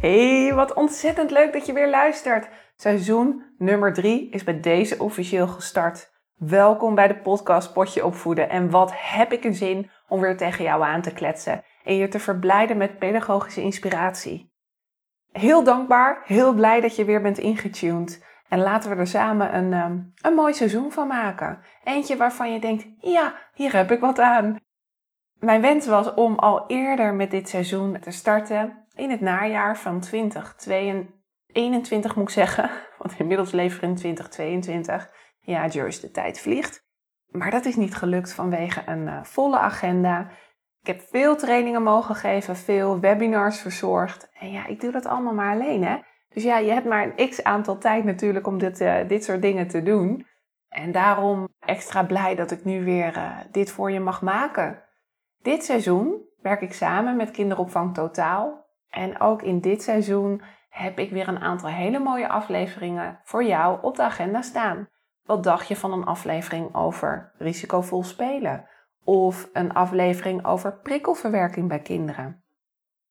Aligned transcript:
Hey, 0.00 0.54
wat 0.54 0.74
ontzettend 0.74 1.30
leuk 1.30 1.52
dat 1.52 1.66
je 1.66 1.72
weer 1.72 1.90
luistert. 1.90 2.48
Seizoen 2.76 3.42
nummer 3.58 3.92
3 3.92 4.30
is 4.30 4.44
bij 4.44 4.60
deze 4.60 4.98
officieel 4.98 5.46
gestart. 5.46 6.10
Welkom 6.34 6.94
bij 6.94 7.08
de 7.08 7.16
podcast 7.16 7.72
Potje 7.72 8.04
Opvoeden. 8.04 8.48
En 8.48 8.70
wat 8.70 8.92
heb 8.94 9.32
ik 9.32 9.44
een 9.44 9.54
zin 9.54 9.90
om 10.08 10.20
weer 10.20 10.36
tegen 10.36 10.64
jou 10.64 10.82
aan 10.82 11.02
te 11.02 11.12
kletsen 11.12 11.64
en 11.84 11.96
je 11.96 12.08
te 12.08 12.18
verblijden 12.18 12.76
met 12.76 12.98
pedagogische 12.98 13.62
inspiratie. 13.62 14.52
Heel 15.32 15.64
dankbaar, 15.64 16.22
heel 16.24 16.52
blij 16.52 16.80
dat 16.80 16.96
je 16.96 17.04
weer 17.04 17.22
bent 17.22 17.38
ingetuned. 17.38 18.24
En 18.48 18.60
laten 18.60 18.90
we 18.90 18.96
er 18.96 19.06
samen 19.06 19.54
een, 19.54 19.72
um, 19.72 20.12
een 20.22 20.34
mooi 20.34 20.54
seizoen 20.54 20.92
van 20.92 21.06
maken. 21.06 21.58
Eentje 21.84 22.16
waarvan 22.16 22.52
je 22.52 22.60
denkt, 22.60 22.86
ja, 22.98 23.34
hier 23.54 23.76
heb 23.76 23.90
ik 23.90 24.00
wat 24.00 24.18
aan. 24.18 24.56
Mijn 25.38 25.60
wens 25.60 25.86
was 25.86 26.14
om 26.14 26.38
al 26.38 26.66
eerder 26.66 27.14
met 27.14 27.30
dit 27.30 27.48
seizoen 27.48 28.00
te 28.00 28.10
starten 28.10 28.85
in 28.96 29.10
het 29.10 29.20
najaar 29.20 29.78
van 29.78 30.00
2021 30.00 32.16
moet 32.16 32.28
ik 32.28 32.34
zeggen. 32.34 32.70
Want 32.98 33.18
inmiddels 33.18 33.52
leven 33.52 33.80
we 33.80 33.86
in 33.86 33.94
2022. 33.94 35.10
Ja, 35.40 35.66
Joyce, 35.66 36.00
de 36.00 36.10
tijd 36.10 36.40
vliegt. 36.40 36.84
Maar 37.26 37.50
dat 37.50 37.64
is 37.64 37.76
niet 37.76 37.94
gelukt 37.94 38.32
vanwege 38.32 38.82
een 38.86 39.06
uh, 39.06 39.22
volle 39.22 39.58
agenda. 39.58 40.30
Ik 40.80 40.86
heb 40.86 41.00
veel 41.00 41.36
trainingen 41.36 41.82
mogen 41.82 42.14
geven, 42.14 42.56
veel 42.56 43.00
webinars 43.00 43.60
verzorgd. 43.60 44.30
En 44.32 44.50
ja, 44.50 44.66
ik 44.66 44.80
doe 44.80 44.92
dat 44.92 45.06
allemaal 45.06 45.34
maar 45.34 45.54
alleen, 45.54 45.84
hè. 45.84 45.96
Dus 46.28 46.42
ja, 46.42 46.58
je 46.58 46.72
hebt 46.72 46.86
maar 46.86 47.12
een 47.16 47.28
x 47.28 47.42
aantal 47.42 47.78
tijd 47.78 48.04
natuurlijk 48.04 48.46
om 48.46 48.58
dit, 48.58 48.80
uh, 48.80 49.08
dit 49.08 49.24
soort 49.24 49.42
dingen 49.42 49.68
te 49.68 49.82
doen. 49.82 50.26
En 50.68 50.92
daarom 50.92 51.48
extra 51.60 52.04
blij 52.04 52.34
dat 52.34 52.50
ik 52.50 52.64
nu 52.64 52.84
weer 52.84 53.16
uh, 53.16 53.38
dit 53.50 53.70
voor 53.70 53.90
je 53.90 54.00
mag 54.00 54.22
maken. 54.22 54.82
Dit 55.42 55.64
seizoen 55.64 56.22
werk 56.40 56.60
ik 56.60 56.72
samen 56.72 57.16
met 57.16 57.30
Kinderopvang 57.30 57.94
Totaal 57.94 58.65
en 58.96 59.20
ook 59.20 59.42
in 59.42 59.60
dit 59.60 59.82
seizoen 59.82 60.42
heb 60.68 60.98
ik 60.98 61.10
weer 61.10 61.28
een 61.28 61.40
aantal 61.40 61.68
hele 61.68 61.98
mooie 61.98 62.28
afleveringen 62.28 63.20
voor 63.24 63.44
jou 63.44 63.78
op 63.82 63.96
de 63.96 64.02
agenda 64.02 64.42
staan. 64.42 64.88
Wat 65.22 65.42
dacht 65.42 65.68
je 65.68 65.76
van 65.76 65.92
een 65.92 66.04
aflevering 66.04 66.74
over 66.74 67.32
risicovol 67.38 68.02
spelen? 68.02 68.68
Of 69.04 69.48
een 69.52 69.72
aflevering 69.72 70.44
over 70.44 70.80
prikkelverwerking 70.80 71.68
bij 71.68 71.80
kinderen? 71.80 72.44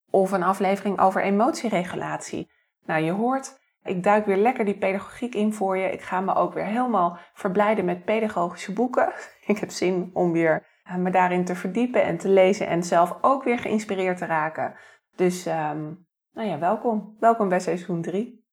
Of 0.09 0.31
een 0.31 0.43
aflevering 0.43 0.99
over 0.99 1.21
emotieregulatie? 1.21 2.51
Nou, 2.85 3.03
je 3.03 3.11
hoort, 3.11 3.59
ik 3.83 4.03
duik 4.03 4.25
weer 4.25 4.37
lekker 4.37 4.65
die 4.65 4.77
pedagogiek 4.77 5.35
in 5.35 5.53
voor 5.53 5.77
je. 5.77 5.91
Ik 5.91 6.01
ga 6.01 6.21
me 6.21 6.35
ook 6.35 6.53
weer 6.53 6.65
helemaal 6.65 7.17
verblijden 7.33 7.85
met 7.85 8.05
pedagogische 8.05 8.73
boeken. 8.73 9.13
Ik 9.45 9.57
heb 9.57 9.69
zin 9.69 10.09
om 10.13 10.31
weer 10.31 10.65
eh, 10.83 10.95
me 10.95 11.11
daarin 11.11 11.45
te 11.45 11.55
verdiepen 11.55 12.03
en 12.03 12.17
te 12.17 12.29
lezen 12.29 12.67
en 12.67 12.83
zelf 12.83 13.17
ook 13.21 13.43
weer 13.43 13.59
geïnspireerd 13.59 14.17
te 14.17 14.25
raken. 14.25 14.75
Dus 15.15 15.45
um, 15.45 16.07
nou 16.31 16.49
ja, 16.49 16.59
welkom. 16.59 17.15
Welkom 17.19 17.49
bij 17.49 17.59
seizoen 17.59 18.01
3. 18.01 18.45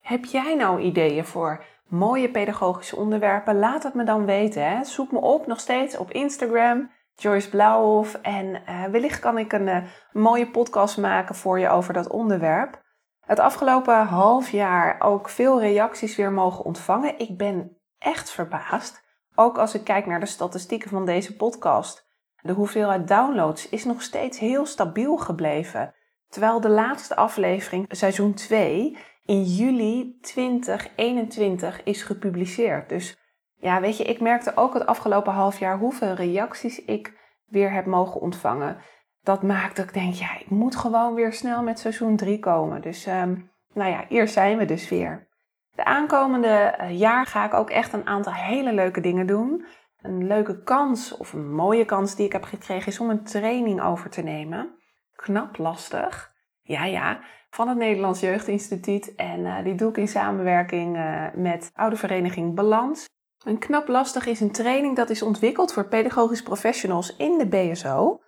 Heb 0.00 0.24
jij 0.24 0.54
nou 0.54 0.80
ideeën 0.80 1.24
voor 1.24 1.64
mooie 1.88 2.30
pedagogische 2.30 2.96
onderwerpen? 2.96 3.58
Laat 3.58 3.82
het 3.82 3.94
me 3.94 4.04
dan 4.04 4.24
weten. 4.24 4.70
Hè? 4.70 4.84
Zoek 4.84 5.12
me 5.12 5.18
op 5.18 5.46
nog 5.46 5.60
steeds 5.60 5.96
op 5.96 6.10
Instagram, 6.10 6.90
Joyce 7.14 7.50
Blauwhof. 7.50 8.14
En 8.14 8.62
uh, 8.68 8.84
wellicht 8.84 9.18
kan 9.18 9.38
ik 9.38 9.52
een 9.52 9.66
uh, 9.66 9.84
mooie 10.12 10.50
podcast 10.50 10.98
maken 10.98 11.34
voor 11.34 11.58
je 11.58 11.68
over 11.68 11.92
dat 11.92 12.08
onderwerp. 12.08 12.82
Het 13.20 13.38
afgelopen 13.38 14.06
half 14.06 14.50
jaar 14.50 15.00
ook 15.00 15.28
veel 15.28 15.60
reacties 15.60 16.16
weer 16.16 16.32
mogen 16.32 16.64
ontvangen. 16.64 17.18
Ik 17.18 17.36
ben 17.36 17.76
echt 17.98 18.30
verbaasd. 18.30 19.02
Ook 19.34 19.58
als 19.58 19.74
ik 19.74 19.84
kijk 19.84 20.06
naar 20.06 20.20
de 20.20 20.26
statistieken 20.26 20.90
van 20.90 21.04
deze 21.06 21.36
podcast. 21.36 22.10
De 22.42 22.52
hoeveelheid 22.52 23.08
downloads 23.08 23.68
is 23.68 23.84
nog 23.84 24.02
steeds 24.02 24.38
heel 24.38 24.66
stabiel 24.66 25.16
gebleven. 25.16 25.94
Terwijl 26.28 26.60
de 26.60 26.68
laatste 26.68 27.16
aflevering, 27.16 27.86
seizoen 27.88 28.34
2, 28.34 28.96
in 29.24 29.42
juli 29.42 30.18
2021 30.20 31.82
is 31.82 32.02
gepubliceerd. 32.02 32.88
Dus 32.88 33.16
ja, 33.56 33.80
weet 33.80 33.96
je, 33.96 34.04
ik 34.04 34.20
merkte 34.20 34.52
ook 34.56 34.74
het 34.74 34.86
afgelopen 34.86 35.32
half 35.32 35.58
jaar 35.58 35.78
hoeveel 35.78 36.14
reacties 36.14 36.84
ik 36.84 37.20
weer 37.46 37.72
heb 37.72 37.86
mogen 37.86 38.20
ontvangen. 38.20 38.76
Dat 39.22 39.42
maakt 39.42 39.76
dat 39.76 39.84
ik 39.84 39.94
denk, 39.94 40.14
ja, 40.14 40.38
ik 40.38 40.50
moet 40.50 40.76
gewoon 40.76 41.14
weer 41.14 41.32
snel 41.32 41.62
met 41.62 41.78
seizoen 41.78 42.16
3 42.16 42.38
komen. 42.38 42.80
Dus 42.80 43.06
um, 43.06 43.50
nou 43.74 43.90
ja, 43.90 44.04
hier 44.08 44.28
zijn 44.28 44.58
we 44.58 44.64
dus 44.64 44.88
weer. 44.88 45.28
De 45.74 45.84
aankomende 45.84 46.48
eh, 46.48 46.98
jaar 46.98 47.26
ga 47.26 47.44
ik 47.44 47.54
ook 47.54 47.70
echt 47.70 47.92
een 47.92 48.06
aantal 48.06 48.32
hele 48.32 48.72
leuke 48.72 49.00
dingen 49.00 49.26
doen. 49.26 49.66
Een 50.02 50.26
leuke 50.26 50.62
kans 50.62 51.16
of 51.16 51.32
een 51.32 51.54
mooie 51.54 51.84
kans 51.84 52.14
die 52.14 52.26
ik 52.26 52.32
heb 52.32 52.44
gekregen 52.44 52.86
is 52.86 53.00
om 53.00 53.10
een 53.10 53.24
training 53.24 53.82
over 53.82 54.10
te 54.10 54.22
nemen. 54.22 54.74
Knap 55.14 55.58
lastig. 55.58 56.32
Ja, 56.62 56.84
ja, 56.84 57.20
van 57.50 57.68
het 57.68 57.78
Nederlands 57.78 58.20
Jeugdinstituut. 58.20 59.14
En 59.14 59.40
uh, 59.40 59.64
die 59.64 59.74
doe 59.74 59.90
ik 59.90 59.96
in 59.96 60.08
samenwerking 60.08 60.96
uh, 60.96 61.26
met 61.34 61.70
oude 61.74 61.96
vereniging 61.96 62.54
Balans. 62.54 63.08
Een 63.44 63.58
knap 63.58 63.88
lastig 63.88 64.26
is 64.26 64.40
een 64.40 64.52
training 64.52 64.96
dat 64.96 65.10
is 65.10 65.22
ontwikkeld 65.22 65.72
voor 65.72 65.88
pedagogisch 65.88 66.42
professionals 66.42 67.16
in 67.16 67.38
de 67.38 67.46
BSO. 67.46 68.20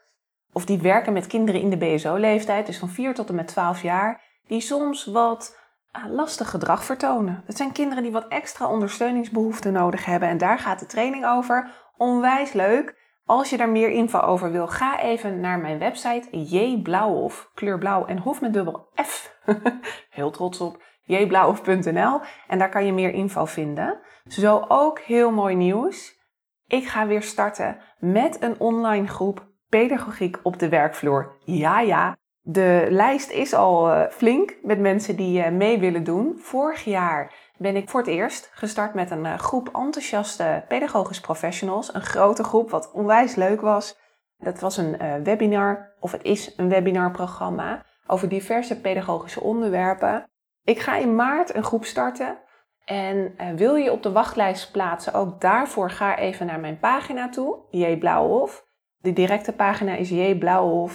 Of 0.53 0.65
die 0.65 0.79
werken 0.79 1.13
met 1.13 1.27
kinderen 1.27 1.61
in 1.61 1.71
de 1.71 1.77
BSO-leeftijd, 1.77 2.67
dus 2.67 2.79
van 2.79 2.89
4 2.89 3.15
tot 3.15 3.29
en 3.29 3.35
met 3.35 3.49
12 3.49 3.83
jaar. 3.83 4.23
Die 4.47 4.61
soms 4.61 5.05
wat 5.05 5.64
lastig 6.09 6.51
gedrag 6.51 6.85
vertonen. 6.85 7.43
Dat 7.47 7.57
zijn 7.57 7.73
kinderen 7.73 8.03
die 8.03 8.13
wat 8.13 8.29
extra 8.29 8.69
ondersteuningsbehoeften 8.69 9.73
nodig 9.73 10.05
hebben. 10.05 10.29
En 10.29 10.39
daar 10.39 10.59
gaat 10.59 10.81
de 10.81 10.87
training 10.87 11.27
over. 11.27 11.71
Onwijs 11.97 12.53
leuk. 12.53 13.03
Als 13.25 13.51
je 13.51 13.57
daar 13.57 13.69
meer 13.69 13.91
info 13.91 14.19
over 14.19 14.53
wil, 14.53 14.67
ga 14.67 15.01
even 15.01 15.41
naar 15.41 15.59
mijn 15.59 15.79
website 15.79 16.29
jblauwhof, 16.31 17.51
kleurblauw 17.55 18.07
en 18.07 18.19
hof 18.19 18.41
met 18.41 18.53
dubbel 18.53 18.89
F. 19.03 19.39
heel 20.11 20.31
trots 20.31 20.61
op 20.61 20.83
jblauwhof.nl 21.05 22.21
en 22.49 22.59
daar 22.59 22.69
kan 22.69 22.87
je 22.87 22.93
meer 22.93 23.11
info 23.11 23.45
vinden. 23.45 24.01
Zo 24.25 24.65
ook 24.69 24.99
heel 24.99 25.31
mooi 25.31 25.55
nieuws. 25.55 26.23
Ik 26.67 26.87
ga 26.87 27.07
weer 27.07 27.23
starten 27.23 27.79
met 27.99 28.43
een 28.43 28.61
online 28.61 29.07
groep 29.07 29.47
pedagogiek 29.69 30.39
op 30.43 30.59
de 30.59 30.69
werkvloer. 30.69 31.37
Ja, 31.45 31.81
ja. 31.81 32.17
De 32.47 32.87
lijst 32.91 33.31
is 33.31 33.55
al 33.55 33.91
uh, 33.91 34.03
flink 34.11 34.55
met 34.63 34.79
mensen 34.79 35.17
die 35.17 35.45
uh, 35.45 35.51
mee 35.51 35.79
willen 35.79 36.05
doen. 36.05 36.39
Vorig 36.39 36.85
jaar 36.85 37.33
ben 37.57 37.77
ik 37.77 37.89
voor 37.89 38.01
het 38.01 38.09
eerst 38.09 38.51
gestart 38.53 38.95
met 38.95 39.11
een 39.11 39.25
uh, 39.25 39.39
groep 39.39 39.69
enthousiaste 39.75 40.65
pedagogisch 40.69 41.21
professionals. 41.21 41.95
Een 41.95 42.03
grote 42.03 42.45
groep, 42.45 42.71
wat 42.71 42.93
onwijs 42.93 43.35
leuk 43.35 43.61
was. 43.61 43.99
Dat 44.37 44.61
was 44.61 44.77
een 44.77 45.23
webinar, 45.23 45.95
of 46.01 46.13
het 46.13 46.23
is 46.23 46.53
een 46.57 46.69
webinarprogramma 46.69 47.85
over 48.07 48.29
diverse 48.29 48.81
pedagogische 48.81 49.41
onderwerpen. 49.41 50.25
Ik 50.65 50.79
ga 50.79 50.97
in 50.97 51.15
maart 51.15 51.55
een 51.55 51.65
groep 51.65 51.85
starten. 51.85 52.39
En 52.85 53.35
wil 53.57 53.75
je 53.75 53.93
op 53.93 54.03
de 54.03 54.13
wachtlijst 54.13 54.73
plaatsen, 54.73 55.13
ook 55.13 55.41
daarvoor 55.41 55.91
ga 55.91 56.19
even 56.19 56.47
naar 56.47 56.61
mijn 56.61 56.79
pagina 56.79 57.29
toe, 57.29 57.59
J. 57.71 57.97
Blauwhof. 57.97 58.67
De 58.99 59.13
directe 59.13 59.53
pagina 59.53 59.95
is 59.95 60.11
nl 60.11 60.91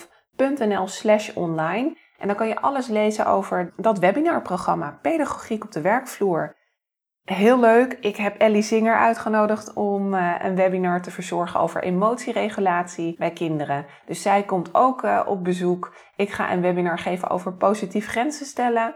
slash 0.85 1.29
online. 1.33 1.97
En 2.17 2.27
dan 2.27 2.35
kan 2.35 2.47
je 2.47 2.61
alles 2.61 2.87
lezen 2.87 3.25
over 3.25 3.73
dat 3.77 3.99
webinarprogramma 3.99 4.99
Pedagogiek 5.01 5.63
op 5.63 5.71
de 5.71 5.81
werkvloer. 5.81 6.57
Heel 7.23 7.59
leuk. 7.59 7.97
Ik 8.01 8.15
heb 8.15 8.39
Ellie 8.39 8.61
Zinger 8.61 8.95
uitgenodigd 8.95 9.73
om 9.73 10.13
uh, 10.13 10.35
een 10.39 10.55
webinar 10.55 11.01
te 11.01 11.11
verzorgen 11.11 11.59
over 11.59 11.83
emotieregulatie 11.83 13.15
bij 13.17 13.31
kinderen. 13.31 13.85
Dus 14.05 14.21
zij 14.21 14.43
komt 14.43 14.69
ook 14.73 15.03
uh, 15.03 15.21
op 15.25 15.43
bezoek. 15.43 15.93
Ik 16.15 16.29
ga 16.29 16.51
een 16.51 16.61
webinar 16.61 16.99
geven 16.99 17.29
over 17.29 17.53
positief 17.53 18.07
grenzen 18.07 18.45
stellen, 18.45 18.95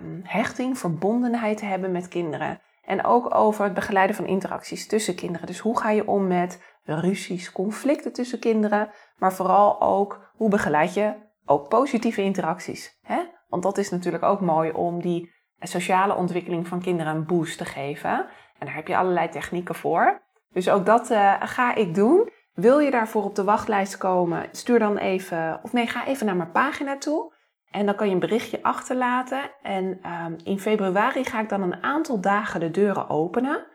um, 0.00 0.20
hechting, 0.24 0.78
verbondenheid 0.78 1.60
hebben 1.60 1.92
met 1.92 2.08
kinderen. 2.08 2.60
En 2.84 3.04
ook 3.04 3.34
over 3.34 3.64
het 3.64 3.74
begeleiden 3.74 4.16
van 4.16 4.26
interacties 4.26 4.86
tussen 4.86 5.14
kinderen. 5.14 5.46
Dus 5.46 5.58
hoe 5.58 5.78
ga 5.78 5.90
je 5.90 6.06
om 6.06 6.26
met 6.26 6.62
ruzies, 6.84 7.52
conflicten 7.52 8.12
tussen 8.12 8.38
kinderen, 8.38 8.90
maar 9.18 9.32
vooral 9.32 9.80
ook 9.80 10.30
hoe 10.36 10.48
begeleid 10.48 10.94
je 10.94 11.14
ook 11.44 11.68
positieve 11.68 12.22
interacties. 12.22 12.98
Hè? 13.02 13.22
Want 13.48 13.62
dat 13.62 13.78
is 13.78 13.90
natuurlijk 13.90 14.24
ook 14.24 14.40
mooi 14.40 14.70
om 14.70 15.00
die 15.00 15.32
sociale 15.58 16.14
ontwikkeling 16.14 16.68
van 16.68 16.80
kinderen 16.80 17.14
een 17.14 17.26
boost 17.26 17.58
te 17.58 17.64
geven. 17.64 18.26
En 18.58 18.66
daar 18.66 18.74
heb 18.74 18.88
je 18.88 18.96
allerlei 18.96 19.28
technieken 19.28 19.74
voor. 19.74 20.22
Dus 20.52 20.68
ook 20.68 20.86
dat 20.86 21.10
uh, 21.10 21.34
ga 21.40 21.74
ik 21.74 21.94
doen. 21.94 22.30
Wil 22.52 22.78
je 22.78 22.90
daarvoor 22.90 23.24
op 23.24 23.34
de 23.34 23.44
wachtlijst 23.44 23.96
komen? 23.96 24.48
Stuur 24.52 24.78
dan 24.78 24.96
even, 24.96 25.60
of 25.62 25.72
nee, 25.72 25.86
ga 25.86 26.06
even 26.06 26.26
naar 26.26 26.36
mijn 26.36 26.52
pagina 26.52 26.98
toe. 26.98 27.34
En 27.70 27.86
dan 27.86 27.94
kan 27.94 28.06
je 28.06 28.12
een 28.12 28.20
berichtje 28.20 28.62
achterlaten. 28.62 29.50
En 29.62 30.00
um, 30.24 30.36
in 30.44 30.60
februari 30.60 31.24
ga 31.24 31.40
ik 31.40 31.48
dan 31.48 31.62
een 31.62 31.82
aantal 31.82 32.20
dagen 32.20 32.60
de 32.60 32.70
deuren 32.70 33.08
openen. 33.08 33.66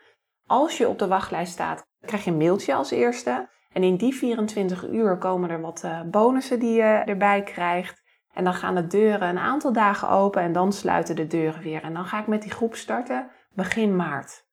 Als 0.45 0.77
je 0.77 0.87
op 0.87 0.99
de 0.99 1.07
wachtlijst 1.07 1.51
staat, 1.51 1.85
krijg 2.01 2.23
je 2.23 2.31
een 2.31 2.37
mailtje 2.37 2.75
als 2.75 2.91
eerste. 2.91 3.49
En 3.77 3.83
in 3.83 3.95
die 3.95 4.15
24 4.15 4.87
uur 4.87 5.17
komen 5.17 5.49
er 5.49 5.61
wat 5.61 5.81
uh, 5.85 6.01
bonussen 6.01 6.59
die 6.59 6.73
je 6.73 7.01
erbij 7.05 7.43
krijgt. 7.43 8.03
En 8.33 8.43
dan 8.43 8.53
gaan 8.53 8.75
de 8.75 8.87
deuren 8.87 9.29
een 9.29 9.37
aantal 9.37 9.73
dagen 9.73 10.09
open 10.09 10.41
en 10.41 10.51
dan 10.51 10.73
sluiten 10.73 11.15
de 11.15 11.27
deuren 11.27 11.61
weer. 11.61 11.83
En 11.83 11.93
dan 11.93 12.05
ga 12.05 12.19
ik 12.19 12.27
met 12.27 12.41
die 12.41 12.51
groep 12.51 12.75
starten 12.75 13.29
begin 13.53 13.95
maart. 13.95 14.45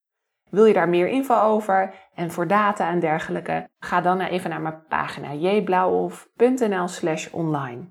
Wil 0.50 0.64
je 0.64 0.72
daar 0.72 0.88
meer 0.88 1.08
info 1.08 1.40
over 1.40 1.94
en 2.14 2.30
voor 2.30 2.46
data 2.46 2.88
en 2.88 3.00
dergelijke, 3.00 3.68
ga 3.78 4.00
dan 4.00 4.20
even 4.20 4.50
naar 4.50 4.60
mijn 4.60 4.86
pagina 4.88 5.32
jblauwhof.nl 5.32 6.88
slash 6.88 7.28
online. 7.32 7.88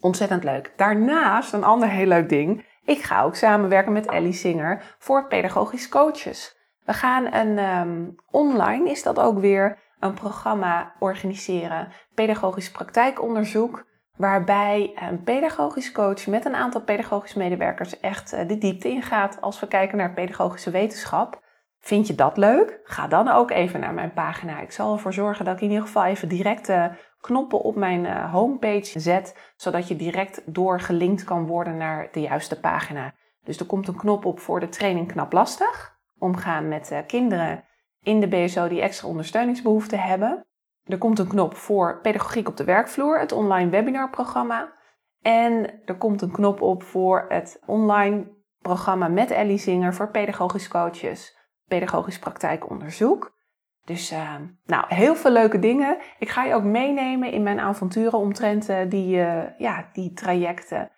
Ontzettend 0.00 0.44
leuk. 0.44 0.72
Daarnaast 0.76 1.52
een 1.52 1.64
ander 1.64 1.88
heel 1.88 2.06
leuk 2.06 2.28
ding. 2.28 2.66
Ik 2.84 3.02
ga 3.02 3.22
ook 3.22 3.34
samenwerken 3.34 3.92
met 3.92 4.06
Ellie 4.06 4.32
Singer 4.32 4.96
voor 4.98 5.26
pedagogisch 5.26 5.88
coaches. 5.88 6.58
We 6.84 6.92
gaan 6.92 7.34
een 7.34 7.58
um, 7.58 8.14
online, 8.30 8.90
is 8.90 9.02
dat 9.02 9.20
ook 9.20 9.38
weer, 9.38 9.78
een 10.00 10.14
programma 10.14 10.92
organiseren. 10.98 11.88
Pedagogisch 12.14 12.70
praktijkonderzoek. 12.70 13.88
Waarbij 14.16 14.92
een 14.94 15.22
pedagogisch 15.22 15.92
coach 15.92 16.26
met 16.26 16.44
een 16.44 16.54
aantal 16.54 16.80
pedagogische 16.80 17.38
medewerkers 17.38 18.00
echt 18.00 18.32
eh, 18.32 18.48
de 18.48 18.58
diepte 18.58 18.88
ingaat 18.88 19.40
als 19.40 19.60
we 19.60 19.66
kijken 19.66 19.98
naar 19.98 20.12
pedagogische 20.12 20.70
wetenschap. 20.70 21.42
Vind 21.80 22.06
je 22.06 22.14
dat 22.14 22.36
leuk? 22.36 22.80
Ga 22.84 23.06
dan 23.06 23.28
ook 23.28 23.50
even 23.50 23.80
naar 23.80 23.94
mijn 23.94 24.12
pagina. 24.12 24.60
Ik 24.60 24.72
zal 24.72 24.92
ervoor 24.92 25.12
zorgen 25.12 25.44
dat 25.44 25.54
ik 25.54 25.60
in 25.60 25.68
ieder 25.68 25.84
geval 25.84 26.04
even 26.04 26.28
directe 26.28 26.96
knoppen 27.20 27.60
op 27.60 27.76
mijn 27.76 28.06
eh, 28.06 28.32
homepage 28.32 29.00
zet, 29.00 29.52
zodat 29.56 29.88
je 29.88 29.96
direct 29.96 30.42
doorgelinkt 30.54 31.24
kan 31.24 31.46
worden 31.46 31.76
naar 31.76 32.08
de 32.12 32.20
juiste 32.20 32.60
pagina. 32.60 33.14
Dus 33.44 33.60
er 33.60 33.66
komt 33.66 33.88
een 33.88 33.96
knop 33.96 34.24
op 34.24 34.40
voor 34.40 34.60
de 34.60 34.68
training 34.68 35.08
Knap 35.12 35.32
Lastig. 35.32 35.98
Omgaan 36.18 36.68
met 36.68 36.90
uh, 36.92 36.98
kinderen 37.06 37.64
in 38.02 38.20
de 38.20 38.28
BSO 38.28 38.68
die 38.68 38.80
extra 38.80 39.08
ondersteuningsbehoeften 39.08 40.00
hebben. 40.00 40.44
Er 40.84 40.98
komt 40.98 41.18
een 41.18 41.28
knop 41.28 41.56
voor 41.56 42.00
Pedagogiek 42.00 42.48
op 42.48 42.56
de 42.56 42.64
werkvloer, 42.64 43.18
het 43.18 43.32
online 43.32 43.70
webinarprogramma. 43.70 44.72
En 45.20 45.80
er 45.84 45.96
komt 45.96 46.22
een 46.22 46.32
knop 46.32 46.60
op 46.60 46.82
voor 46.82 47.24
het 47.28 47.62
online 47.66 48.38
programma 48.58 49.08
met 49.08 49.30
Ellie 49.30 49.58
Zinger 49.58 49.94
voor 49.94 50.10
pedagogisch 50.10 50.68
coaches, 50.68 51.36
pedagogisch 51.68 52.18
praktijkonderzoek. 52.18 53.38
Dus 53.84 54.12
uh, 54.12 54.34
nou, 54.64 54.84
heel 54.88 55.16
veel 55.16 55.30
leuke 55.30 55.58
dingen. 55.58 55.98
Ik 56.18 56.28
ga 56.28 56.44
je 56.44 56.54
ook 56.54 56.64
meenemen 56.64 57.32
in 57.32 57.42
mijn 57.42 57.60
avonturen 57.60 58.18
omtrent 58.18 58.68
uh, 58.68 58.78
die, 58.88 59.16
uh, 59.16 59.58
ja, 59.58 59.88
die 59.92 60.12
trajecten. 60.12 60.90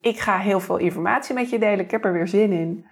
Ik 0.00 0.18
ga 0.18 0.38
heel 0.38 0.60
veel 0.60 0.76
informatie 0.76 1.34
met 1.34 1.50
je 1.50 1.58
delen. 1.58 1.84
Ik 1.84 1.90
heb 1.90 2.04
er 2.04 2.12
weer 2.12 2.28
zin 2.28 2.52
in. 2.52 2.86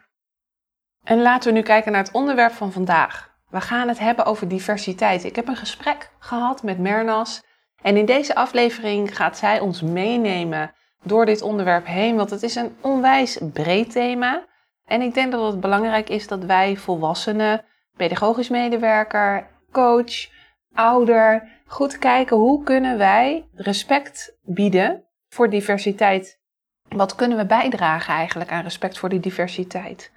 En 1.03 1.23
laten 1.23 1.53
we 1.53 1.59
nu 1.59 1.65
kijken 1.65 1.93
naar 1.93 2.03
het 2.03 2.13
onderwerp 2.13 2.53
van 2.53 2.73
vandaag. 2.73 3.36
We 3.57 3.63
gaan 3.63 3.89
het 3.89 3.99
hebben 3.99 4.25
over 4.25 4.49
diversiteit. 4.49 5.25
Ik 5.25 5.37
heb 5.37 5.49
een 5.49 5.57
gesprek 5.57 6.11
gehad 6.19 6.63
met 6.63 6.79
Mernas. 6.79 7.43
En 7.83 7.97
in 7.97 8.05
deze 8.05 8.35
aflevering 8.35 9.17
gaat 9.17 9.39
zij 9.39 9.61
ons 9.61 9.83
meenemen 9.83 10.73
door 11.03 11.27
dit 11.27 11.43
onderwerp 11.43 11.87
heen. 11.87 12.17
Want 12.17 12.31
het 12.31 12.43
is 12.43 12.55
een 12.55 12.77
onwijs 12.81 13.39
breed 13.53 13.91
thema. 13.91 14.45
En 14.85 15.03
ik 15.03 15.15
denk 15.15 15.33
dat 15.33 15.53
het 15.53 15.61
belangrijk 15.61 16.09
is 16.09 16.27
dat 16.27 16.45
wij 16.45 16.77
volwassenen, 16.77 17.65
pedagogisch 17.97 18.49
medewerker, 18.49 19.47
coach, 19.73 20.29
ouder, 20.75 21.49
goed 21.67 21.99
kijken 21.99 22.37
hoe 22.37 22.63
kunnen 22.63 22.99
wij 22.99 23.49
respect 23.55 24.37
bieden 24.43 25.05
voor 25.29 25.51
diversiteit. 25.51 26.41
Wat 26.89 27.15
kunnen 27.15 27.39
we 27.39 27.47
bijdragen 27.47 28.15
eigenlijk 28.15 28.51
aan 28.51 28.63
respect 28.63 28.99
voor 28.99 29.09
die 29.09 29.21
diversiteit? 29.21 30.13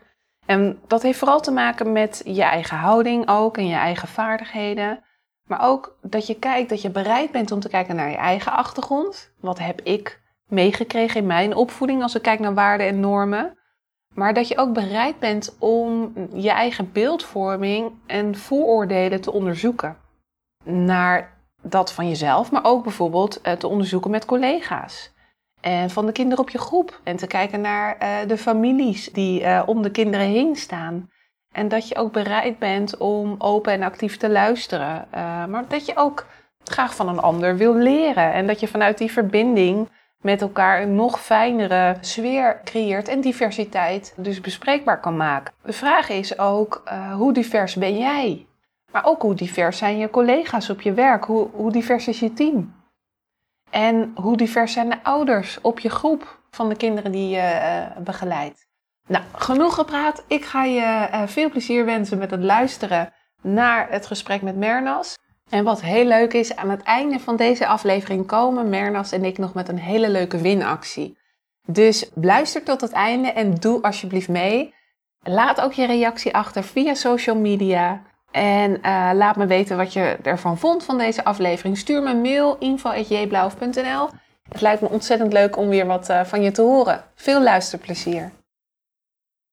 En 0.50 0.80
dat 0.88 1.02
heeft 1.02 1.20
vooral 1.20 1.40
te 1.40 1.52
maken 1.52 1.92
met 1.92 2.22
je 2.26 2.44
eigen 2.44 2.78
houding 2.78 3.30
ook 3.30 3.58
en 3.58 3.68
je 3.68 3.76
eigen 3.76 4.08
vaardigheden. 4.08 5.04
Maar 5.48 5.62
ook 5.62 5.98
dat 6.02 6.28
je 6.28 6.40
kijkt, 6.40 6.70
dat 6.70 6.82
je 6.82 6.90
bereid 6.90 7.32
bent 7.32 7.52
om 7.52 7.60
te 7.60 7.70
kijken 7.70 7.96
naar 7.96 8.10
je 8.10 8.16
eigen 8.16 8.52
achtergrond. 8.52 9.32
Wat 9.40 9.60
heb 9.60 9.82
ik 9.82 10.22
meegekregen 10.48 11.20
in 11.22 11.28
mijn 11.28 11.56
opvoeding 11.56 12.02
als 12.02 12.16
ik 12.16 12.22
kijk 12.22 12.40
naar 12.40 12.54
waarden 12.54 12.88
en 12.88 13.00
normen? 13.00 13.58
Maar 14.14 14.34
dat 14.34 14.48
je 14.48 14.58
ook 14.58 14.74
bereid 14.74 15.20
bent 15.20 15.56
om 15.60 16.14
je 16.34 16.52
eigen 16.52 16.92
beeldvorming 16.92 17.92
en 18.06 18.36
vooroordelen 18.36 19.22
te 19.22 19.32
onderzoeken. 19.32 19.98
Naar 20.64 21.38
dat 21.62 21.94
van 21.94 22.08
jezelf, 22.08 22.52
maar 22.52 22.66
ook 22.66 22.84
bijvoorbeeld 22.84 23.42
eh, 23.42 23.54
te 23.54 23.68
onderzoeken 23.68 24.12
met 24.12 24.26
collega's. 24.26 25.14
En 25.62 25.90
van 25.90 26.06
de 26.06 26.12
kinderen 26.12 26.44
op 26.44 26.50
je 26.50 26.58
groep. 26.58 27.00
En 27.04 27.16
te 27.16 27.28
kijken 27.28 27.62
naar 27.62 27.98
uh, 28.02 28.28
de 28.28 28.38
families 28.38 29.12
die 29.12 29.42
uh, 29.42 29.64
om 29.66 29.82
de 29.82 29.92
kinderen 29.92 30.28
heen 30.28 30.56
staan. 30.56 31.10
En 31.52 31.68
dat 31.68 31.88
je 31.88 31.96
ook 31.96 32.12
bereid 32.12 32.60
bent 32.60 32.98
om 32.98 33.36
open 33.38 33.74
en 33.74 33.84
actief 33.84 34.18
te 34.18 34.30
luisteren. 34.30 35.08
Maar 35.50 35.64
dat 35.68 35.86
je 35.86 35.96
ook 35.96 36.26
graag 36.64 36.96
van 36.96 37.10
een 37.10 37.20
ander 37.20 37.58
wil 37.58 37.76
leren. 37.76 38.34
En 38.34 38.48
dat 38.48 38.60
je 38.60 38.68
vanuit 38.68 38.98
die 38.98 39.12
verbinding 39.12 39.90
met 40.22 40.42
elkaar 40.42 40.82
een 40.82 40.96
nog 40.96 41.22
fijnere 41.22 41.98
sfeer 42.02 42.62
creëert 42.64 43.08
en 43.08 43.22
diversiteit 43.22 44.14
dus 44.18 44.42
bespreekbaar 44.42 45.00
kan 45.00 45.18
maken. 45.18 45.54
De 45.64 45.74
vraag 45.74 46.10
is 46.10 46.40
ook, 46.40 46.84
hoe 47.18 47.34
divers 47.34 47.76
ben 47.76 47.98
jij? 47.98 48.48
Maar 48.92 49.06
ook 49.06 49.22
hoe 49.22 49.36
divers 49.36 49.78
zijn 49.78 49.98
je 49.98 50.10
collega's 50.10 50.70
op 50.70 50.82
je 50.82 50.94
werk? 50.94 51.26
Hoe, 51.26 51.48
hoe 51.52 51.72
divers 51.72 52.08
is 52.08 52.20
je 52.20 52.34
team? 52.34 52.79
En 53.70 54.12
hoe 54.16 54.38
divers 54.38 54.74
zijn 54.74 54.90
de 54.90 55.04
ouders 55.04 55.62
op 55.62 55.80
je 55.80 55.90
groep 55.90 56.40
van 56.52 56.70
de 56.70 56.76
kinderen 56.76 57.12
die 57.12 57.30
je 57.30 57.38
uh, 57.98 58.04
begeleidt? 58.04 58.68
Nou, 59.08 59.24
genoeg 59.34 59.76
gepraat. 59.76 60.24
Ik 60.28 60.46
ga 60.46 60.64
je 60.64 61.08
uh, 61.12 61.24
veel 61.26 61.50
plezier 61.50 61.86
wensen 61.86 62.18
met 62.18 62.32
het 62.32 62.44
luisteren 62.44 63.14
naar 63.42 63.90
het 63.90 64.06
gesprek 64.06 64.42
met 64.42 64.56
Mernas. 64.56 65.18
En 65.50 65.64
wat 65.64 65.82
heel 65.82 66.06
leuk 66.06 66.34
is, 66.34 66.56
aan 66.56 66.70
het 66.70 66.82
einde 66.82 67.20
van 67.20 67.36
deze 67.36 67.68
aflevering 67.68 68.26
komen 68.26 68.70
Mernas 68.70 69.12
en 69.12 69.26
ik 69.26 69.38
nog 69.38 69.54
met 69.54 69.70
een 69.70 69.80
hele 69.80 70.10
leuke 70.10 70.38
winactie. 70.38 71.18
Dus 71.66 72.10
luister 72.14 72.64
tot 72.64 72.82
het 72.82 72.92
einde 72.92 73.32
en 73.32 73.54
doe 73.56 73.82
alsjeblieft 73.82 74.30
mee. 74.30 74.74
Laat 75.22 75.62
ook 75.62 75.74
je 75.74 75.86
reactie 75.86 76.34
achter 76.34 76.64
via 76.64 76.94
social 76.94 77.36
media. 77.36 78.02
En 78.32 78.72
uh, 78.72 79.10
laat 79.14 79.36
me 79.36 79.46
weten 79.46 79.78
wat 79.78 79.94
je 79.94 80.18
ervan 80.24 80.58
vond 80.58 80.84
van 80.84 80.98
deze 80.98 81.24
aflevering. 81.24 81.78
Stuur 81.78 82.04
me 82.04 82.10
een 82.10 82.22
mail 82.22 82.58
info.jblauw.nl. 82.58 84.10
Het 84.50 84.62
lijkt 84.62 84.82
me 84.82 84.90
ontzettend 84.90 85.34
leuk 85.34 85.58
om 85.58 85.70
weer 85.70 85.86
wat 85.86 86.10
uh, 86.10 86.24
van 86.24 86.42
je 86.42 86.52
te 86.52 86.62
horen. 86.62 87.04
Veel 87.16 87.42
luisterplezier. 87.42 88.32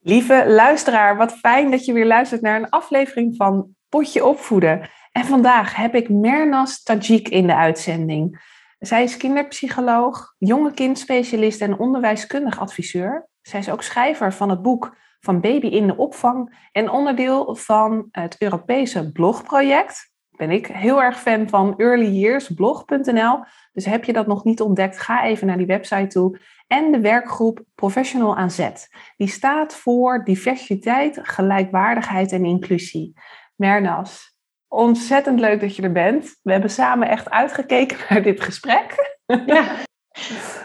Lieve 0.01 0.45
luisteraar, 0.49 1.17
wat 1.17 1.33
fijn 1.33 1.71
dat 1.71 1.85
je 1.85 1.93
weer 1.93 2.07
luistert 2.07 2.41
naar 2.41 2.57
een 2.57 2.71
aflevering 2.71 3.37
van 3.37 3.75
Potje 3.89 4.25
Opvoeden. 4.25 4.91
En 5.13 5.25
vandaag 5.25 5.77
heb 5.77 5.95
ik 5.95 6.09
Mernas 6.09 6.83
Tajik 6.83 7.29
in 7.29 7.47
de 7.47 7.55
uitzending. 7.55 8.55
Zij 8.79 9.03
is 9.03 9.17
kinderpsycholoog, 9.17 10.35
jonge 10.39 10.73
kindspecialist 10.73 11.61
en 11.61 11.79
onderwijskundig 11.79 12.59
adviseur. 12.59 13.29
Zij 13.43 13.61
is 13.61 13.71
ook 13.71 13.83
schrijver 13.83 14.33
van 14.33 14.51
het 14.51 14.63
boek 14.63 14.97
van 15.21 15.41
baby 15.41 15.67
in 15.67 15.87
de 15.87 15.97
opvang 15.97 16.69
en 16.73 16.91
onderdeel 16.91 17.55
van 17.55 18.09
het 18.11 18.37
Europese 18.39 19.13
blogproject. 19.13 20.15
Ben 20.31 20.51
ik 20.51 20.67
heel 20.67 21.03
erg 21.03 21.21
fan 21.21 21.49
van 21.49 21.75
earlyyearsblog.nl. 21.77 23.45
Dus 23.73 23.85
heb 23.85 24.05
je 24.05 24.13
dat 24.13 24.27
nog 24.27 24.45
niet 24.45 24.61
ontdekt, 24.61 24.99
ga 24.99 25.25
even 25.25 25.47
naar 25.47 25.57
die 25.57 25.67
website 25.67 26.07
toe. 26.07 26.41
En 26.67 26.93
de 26.93 27.01
werkgroep 27.01 27.63
Professional 27.75 28.37
aan 28.37 28.51
Zet. 28.51 28.89
Die 29.17 29.29
staat 29.29 29.75
voor 29.75 30.25
diversiteit, 30.25 31.19
gelijkwaardigheid 31.23 32.33
en 32.33 32.45
inclusie. 32.45 33.13
Mernas, 33.57 34.37
ontzettend 34.69 35.41
leuk 35.41 35.61
dat 35.61 35.77
je 35.77 35.83
er 35.83 35.93
bent. 35.93 36.39
We 36.43 36.53
hebben 36.53 36.71
samen 36.71 37.09
echt 37.09 37.31
uitgekeken 37.31 37.99
naar 38.09 38.23
dit 38.23 38.41
gesprek. 38.41 39.19
Ja. 39.47 39.65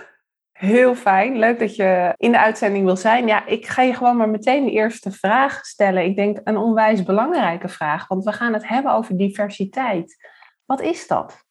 Heel 0.62 0.96
fijn. 0.96 1.38
Leuk 1.38 1.60
dat 1.60 1.76
je 1.76 2.14
in 2.18 2.32
de 2.32 2.40
uitzending 2.40 2.86
wil 2.86 2.98
zijn. 2.98 3.28
Ja, 3.28 3.46
ik 3.46 3.66
ga 3.66 3.82
je 3.82 3.94
gewoon 3.94 4.18
maar 4.18 4.30
meteen 4.30 4.66
de 4.66 4.72
eerste 4.72 5.12
vraag 5.12 5.66
stellen. 5.66 6.04
Ik 6.04 6.16
denk 6.16 6.40
een 6.44 6.58
onwijs 6.58 7.04
belangrijke 7.04 7.68
vraag, 7.68 8.08
want 8.08 8.24
we 8.24 8.32
gaan 8.32 8.54
het 8.54 8.68
hebben 8.68 8.94
over 8.94 9.18
diversiteit. 9.18 10.28
Wat 10.66 10.82
is 10.82 11.08
dat? 11.08 11.44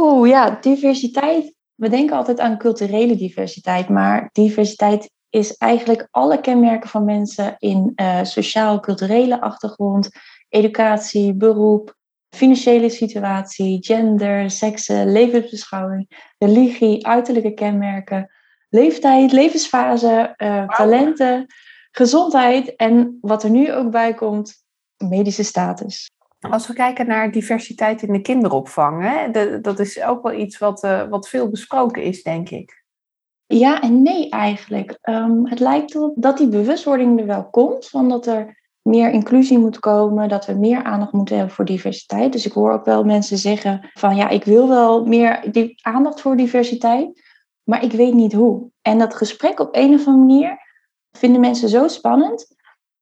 Oeh, 0.00 0.28
ja, 0.28 0.58
diversiteit. 0.60 1.54
We 1.74 1.88
denken 1.88 2.16
altijd 2.16 2.40
aan 2.40 2.58
culturele 2.58 3.16
diversiteit, 3.16 3.88
maar 3.88 4.28
diversiteit 4.32 5.10
is 5.30 5.56
eigenlijk 5.56 6.08
alle 6.10 6.40
kenmerken 6.40 6.88
van 6.88 7.04
mensen 7.04 7.54
in 7.58 7.92
uh, 7.96 8.22
sociaal-culturele 8.22 9.40
achtergrond, 9.40 10.10
educatie, 10.48 11.34
beroep, 11.34 11.94
financiële 12.34 12.88
situatie, 12.88 13.84
gender, 13.84 14.50
seksen, 14.50 15.12
levensbeschouwing, 15.12 16.32
religie, 16.38 17.06
uiterlijke 17.06 17.54
kenmerken, 17.54 18.30
leeftijd, 18.68 19.32
levensfase, 19.32 20.34
uh, 20.36 20.66
talenten, 20.66 21.46
gezondheid 21.90 22.76
en 22.76 23.18
wat 23.20 23.42
er 23.42 23.50
nu 23.50 23.72
ook 23.72 23.90
bij 23.90 24.14
komt, 24.14 24.64
medische 24.96 25.42
status. 25.42 26.10
Als 26.50 26.66
we 26.66 26.72
kijken 26.72 27.06
naar 27.06 27.32
diversiteit 27.32 28.02
in 28.02 28.12
de 28.12 28.20
kinderopvang, 28.20 29.02
hè, 29.02 29.30
dat 29.60 29.78
is 29.78 30.02
ook 30.02 30.22
wel 30.22 30.32
iets 30.32 30.58
wat, 30.58 30.84
uh, 30.84 31.08
wat 31.08 31.28
veel 31.28 31.48
besproken 31.48 32.02
is, 32.02 32.22
denk 32.22 32.50
ik. 32.50 32.84
Ja 33.46 33.80
en 33.80 34.02
nee 34.02 34.28
eigenlijk. 34.28 34.98
Um, 35.02 35.46
het 35.46 35.60
lijkt 35.60 35.94
erop 35.94 36.14
dat 36.16 36.38
die 36.38 36.48
bewustwording 36.48 37.20
er 37.20 37.26
wel 37.26 37.50
komt, 37.50 37.88
van 37.88 38.08
dat 38.08 38.26
er 38.26 38.62
meer 38.84 39.10
inclusie 39.10 39.58
moet 39.58 39.78
komen, 39.78 40.28
dat 40.28 40.46
we 40.46 40.52
meer 40.52 40.82
aandacht 40.82 41.12
moeten 41.12 41.36
hebben 41.36 41.54
voor 41.54 41.64
diversiteit. 41.64 42.32
Dus 42.32 42.46
ik 42.46 42.52
hoor 42.52 42.72
ook 42.72 42.84
wel 42.84 43.04
mensen 43.04 43.38
zeggen 43.38 43.90
van 43.92 44.16
ja, 44.16 44.28
ik 44.28 44.44
wil 44.44 44.68
wel 44.68 45.06
meer 45.06 45.52
die 45.52 45.74
aandacht 45.82 46.20
voor 46.20 46.36
diversiteit, 46.36 47.22
maar 47.62 47.84
ik 47.84 47.92
weet 47.92 48.14
niet 48.14 48.32
hoe. 48.32 48.70
En 48.82 48.98
dat 48.98 49.14
gesprek 49.14 49.60
op 49.60 49.76
een 49.76 49.94
of 49.94 50.06
andere 50.06 50.26
manier 50.26 50.58
vinden 51.10 51.40
mensen 51.40 51.68
zo 51.68 51.88
spannend 51.88 52.56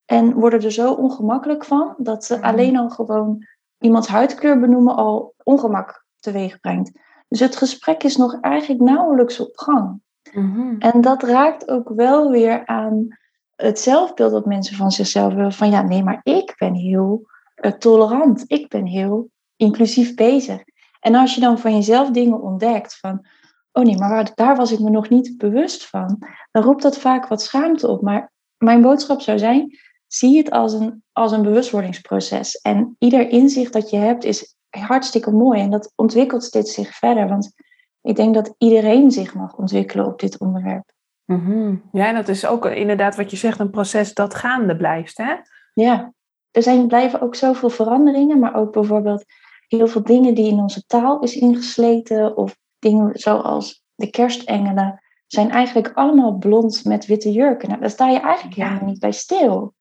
en 0.04 0.34
worden 0.34 0.62
er 0.62 0.72
zo 0.72 0.92
ongemakkelijk 0.92 1.64
van 1.64 1.94
dat 1.96 2.24
ze 2.24 2.42
alleen 2.42 2.76
al 2.76 2.90
gewoon 2.90 3.46
iemands 3.78 4.08
huidkleur 4.08 4.60
benoemen 4.60 4.96
al 4.96 5.34
ongemak 5.42 6.04
teweeg 6.20 6.60
brengt. 6.60 6.90
Dus 7.28 7.40
het 7.40 7.56
gesprek 7.56 8.02
is 8.02 8.16
nog 8.16 8.40
eigenlijk 8.40 8.80
nauwelijks 8.80 9.40
op 9.40 9.56
gang. 9.56 10.00
Mm-hmm. 10.32 10.76
En 10.78 11.00
dat 11.00 11.22
raakt 11.22 11.68
ook 11.68 11.88
wel 11.88 12.30
weer 12.30 12.66
aan 12.66 13.20
het 13.62 13.81
zelfbeeld 13.81 14.33
dat 14.33 14.47
mensen 14.47 14.76
van 14.76 14.90
zichzelf 14.90 15.33
hebben. 15.33 15.52
Van 15.52 15.71
ja, 15.71 15.83
nee, 15.83 16.02
maar 16.02 16.21
ik 16.23 16.54
ben 16.59 16.75
heel 16.75 17.26
uh, 17.57 17.73
tolerant. 17.73 18.45
Ik 18.47 18.69
ben 18.69 18.87
heel 18.87 19.31
inclusief 19.57 20.14
bezig. 20.14 20.62
En 21.00 21.14
als 21.14 21.35
je 21.35 21.40
dan 21.40 21.59
van 21.59 21.75
jezelf 21.75 22.11
dingen 22.11 22.42
ontdekt 22.42 22.99
van, 22.99 23.26
oh 23.73 23.85
nee, 23.85 23.99
maar 23.99 24.31
daar 24.35 24.57
was 24.57 24.73
ik 24.73 24.78
me 24.78 24.90
nog 24.90 25.09
niet 25.09 25.37
bewust 25.37 25.87
van, 25.87 26.19
dan 26.50 26.62
roept 26.62 26.83
dat 26.83 26.99
vaak 26.99 27.26
wat 27.26 27.42
schaamte 27.42 27.88
op. 27.88 28.02
Maar 28.02 28.33
mijn 28.57 28.83
boodschap 28.83 29.21
zou 29.21 29.38
zijn, 29.38 29.78
zie 30.07 30.38
het 30.38 30.50
als 30.50 30.73
een, 30.73 31.02
als 31.12 31.33
een 31.33 31.42
bewustwordingsproces. 31.42 32.61
En 32.61 32.97
ieder 32.99 33.28
inzicht 33.28 33.73
dat 33.73 33.90
je 33.90 33.97
hebt 33.97 34.25
is 34.25 34.57
hartstikke 34.71 35.31
mooi 35.31 35.61
en 35.61 35.71
dat 35.71 35.92
ontwikkelt 35.97 36.45
steeds 36.45 36.75
zich 36.75 36.95
verder. 36.95 37.28
Want 37.28 37.52
ik 38.00 38.16
denk 38.16 38.35
dat 38.35 38.54
iedereen 38.59 39.11
zich 39.11 39.35
mag 39.35 39.57
ontwikkelen 39.57 40.07
op 40.07 40.21
dit 40.21 40.38
onderwerp. 40.38 40.91
Mm 41.24 41.82
Ja, 41.92 42.06
en 42.06 42.14
dat 42.14 42.28
is 42.28 42.46
ook 42.46 42.66
inderdaad 42.66 43.16
wat 43.16 43.30
je 43.30 43.36
zegt, 43.36 43.58
een 43.58 43.70
proces 43.70 44.14
dat 44.14 44.34
gaande 44.34 44.76
blijft. 44.76 45.16
Hè? 45.16 45.34
Ja, 45.74 46.12
er 46.50 46.62
zijn, 46.62 46.86
blijven 46.86 47.20
ook 47.20 47.34
zoveel 47.34 47.70
veranderingen, 47.70 48.38
maar 48.38 48.54
ook 48.54 48.72
bijvoorbeeld 48.72 49.24
heel 49.68 49.86
veel 49.86 50.02
dingen 50.02 50.34
die 50.34 50.50
in 50.50 50.58
onze 50.58 50.86
taal 50.86 51.20
is 51.20 51.36
ingesleten, 51.36 52.36
of 52.36 52.56
dingen 52.78 53.10
zoals 53.18 53.84
de 53.94 54.10
kerstengelen, 54.10 55.02
zijn 55.26 55.50
eigenlijk 55.50 55.92
allemaal 55.94 56.32
blond 56.32 56.84
met 56.84 57.06
witte 57.06 57.32
jurken. 57.32 57.68
Nou, 57.68 57.80
daar 57.80 57.90
sta 57.90 58.08
je 58.08 58.20
eigenlijk 58.20 58.56
helemaal 58.56 58.84
niet 58.84 58.98
bij 58.98 59.12
stil. 59.12 59.74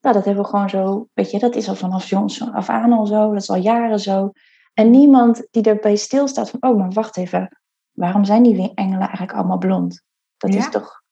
Nou, 0.00 0.14
dat 0.14 0.24
hebben 0.24 0.42
we 0.42 0.48
gewoon 0.48 0.68
zo, 0.68 1.08
weet 1.12 1.30
je, 1.30 1.38
dat 1.38 1.54
is 1.54 1.68
al 1.68 1.74
vanaf 1.74 2.08
jongs 2.08 2.52
af 2.52 2.68
aan 2.68 2.92
al 2.92 3.06
zo, 3.06 3.32
dat 3.32 3.42
is 3.42 3.50
al 3.50 3.56
jaren 3.56 4.00
zo. 4.00 4.32
En 4.74 4.90
niemand 4.90 5.46
die 5.50 5.62
erbij 5.62 5.96
stilstaat 5.96 6.50
van, 6.50 6.70
oh, 6.70 6.78
maar 6.78 6.90
wacht 6.90 7.16
even, 7.16 7.58
waarom 7.92 8.24
zijn 8.24 8.42
die 8.42 8.74
engelen 8.74 9.00
eigenlijk 9.00 9.32
allemaal 9.32 9.58
blond? 9.58 10.02
Dat 10.38 10.54
is 10.54 10.70
toch... 10.70 11.02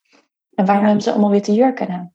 En 0.55 0.67
waarom 0.67 0.85
hebben 0.85 1.03
ze 1.03 1.11
allemaal 1.11 1.31
witte 1.31 1.55
jurken 1.55 1.89
aan? 1.89 2.15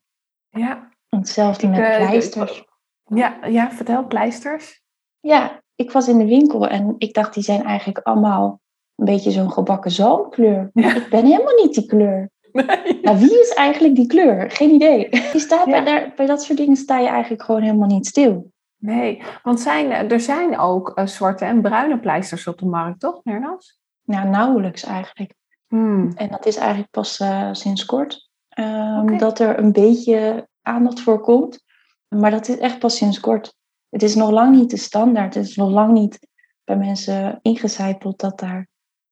Ja. 0.49 0.89
Hetzelfde 1.09 1.67
met 1.67 1.79
uh, 1.79 1.95
pleisters. 1.95 2.65
Ja, 3.05 3.45
ja, 3.45 3.71
vertel, 3.71 4.07
pleisters. 4.07 4.81
Ja, 5.19 5.61
ik 5.75 5.91
was 5.91 6.07
in 6.07 6.17
de 6.17 6.25
winkel 6.25 6.67
en 6.67 6.95
ik 6.97 7.13
dacht, 7.13 7.33
die 7.33 7.43
zijn 7.43 7.63
eigenlijk 7.63 7.97
allemaal 7.97 8.61
een 8.95 9.05
beetje 9.05 9.31
zo'n 9.31 9.51
gebakken 9.51 9.91
zalmkleur. 9.91 10.69
Maar 10.73 10.95
ik 10.95 11.09
ben 11.09 11.25
helemaal 11.25 11.55
niet 11.55 11.73
die 11.73 11.85
kleur. 11.85 12.29
Nee. 12.51 12.99
Nou, 13.01 13.17
wie 13.17 13.39
is 13.39 13.53
eigenlijk 13.53 13.95
die 13.95 14.07
kleur? 14.07 14.51
Geen 14.51 14.69
idee. 14.69 15.09
Je 15.33 15.39
staat 15.39 15.65
bij, 15.65 15.83
daar, 15.83 16.13
bij 16.15 16.25
dat 16.25 16.43
soort 16.43 16.57
dingen 16.57 16.75
sta 16.75 16.99
je 16.99 17.07
eigenlijk 17.07 17.43
gewoon 17.43 17.61
helemaal 17.61 17.87
niet 17.87 18.07
stil. 18.07 18.51
Nee, 18.77 19.21
want 19.43 19.59
zijn, 19.59 20.11
er 20.11 20.19
zijn 20.19 20.59
ook 20.59 20.91
uh, 20.95 21.05
zwarte 21.05 21.45
en 21.45 21.61
bruine 21.61 21.99
pleisters 21.99 22.47
op 22.47 22.59
de 22.59 22.65
markt, 22.65 22.99
toch, 22.99 23.23
Nernas? 23.23 23.79
Nou, 24.03 24.27
nauwelijks 24.27 24.83
eigenlijk. 24.83 25.33
Hmm. 25.71 26.11
En 26.15 26.29
dat 26.29 26.45
is 26.45 26.55
eigenlijk 26.55 26.89
pas 26.89 27.19
uh, 27.19 27.49
sinds 27.51 27.85
kort. 27.85 28.29
Um, 28.59 29.17
Dat 29.17 29.39
er 29.39 29.59
een 29.59 29.71
beetje 29.71 30.47
aandacht 30.61 30.99
voor 30.99 31.19
komt. 31.19 31.63
Maar 32.07 32.31
dat 32.31 32.47
is 32.47 32.57
echt 32.57 32.79
pas 32.79 32.97
sinds 32.97 33.19
kort. 33.19 33.55
Het 33.89 34.03
is 34.03 34.15
nog 34.15 34.29
lang 34.29 34.55
niet 34.55 34.69
de 34.69 34.77
standaard. 34.77 35.33
Het 35.33 35.45
is 35.45 35.55
nog 35.55 35.69
lang 35.69 35.91
niet 35.91 36.27
bij 36.63 36.77
mensen 36.77 37.39
ingecijpeld 37.41 38.19
dat, 38.19 38.39
daar, 38.39 38.67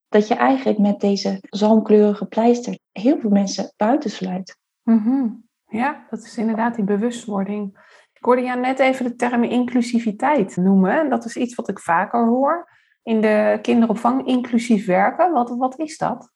dat 0.08 0.28
je 0.28 0.34
eigenlijk 0.34 0.78
met 0.78 1.00
deze 1.00 1.38
zalmkleurige 1.42 2.26
pleister 2.26 2.78
heel 2.92 3.18
veel 3.18 3.30
mensen 3.30 3.72
buitensluit. 3.76 4.58
Mm 4.82 5.48
Ja, 5.66 6.06
dat 6.10 6.22
is 6.22 6.36
inderdaad 6.36 6.74
die 6.74 6.84
bewustwording. 6.84 7.78
Ik 8.12 8.24
hoorde 8.24 8.42
jou 8.42 8.60
net 8.60 8.78
even 8.78 9.04
de 9.04 9.16
term 9.16 9.44
inclusiviteit 9.44 10.56
noemen. 10.56 11.00
En 11.00 11.08
dat 11.08 11.24
is 11.24 11.36
iets 11.36 11.54
wat 11.54 11.68
ik 11.68 11.78
vaker 11.78 12.26
hoor 12.26 12.68
in 13.02 13.20
de 13.20 13.58
kinderopvang. 13.62 14.26
Inclusief 14.26 14.86
werken, 14.86 15.32
wat, 15.32 15.50
wat 15.50 15.78
is 15.78 15.98
dat? 15.98 16.30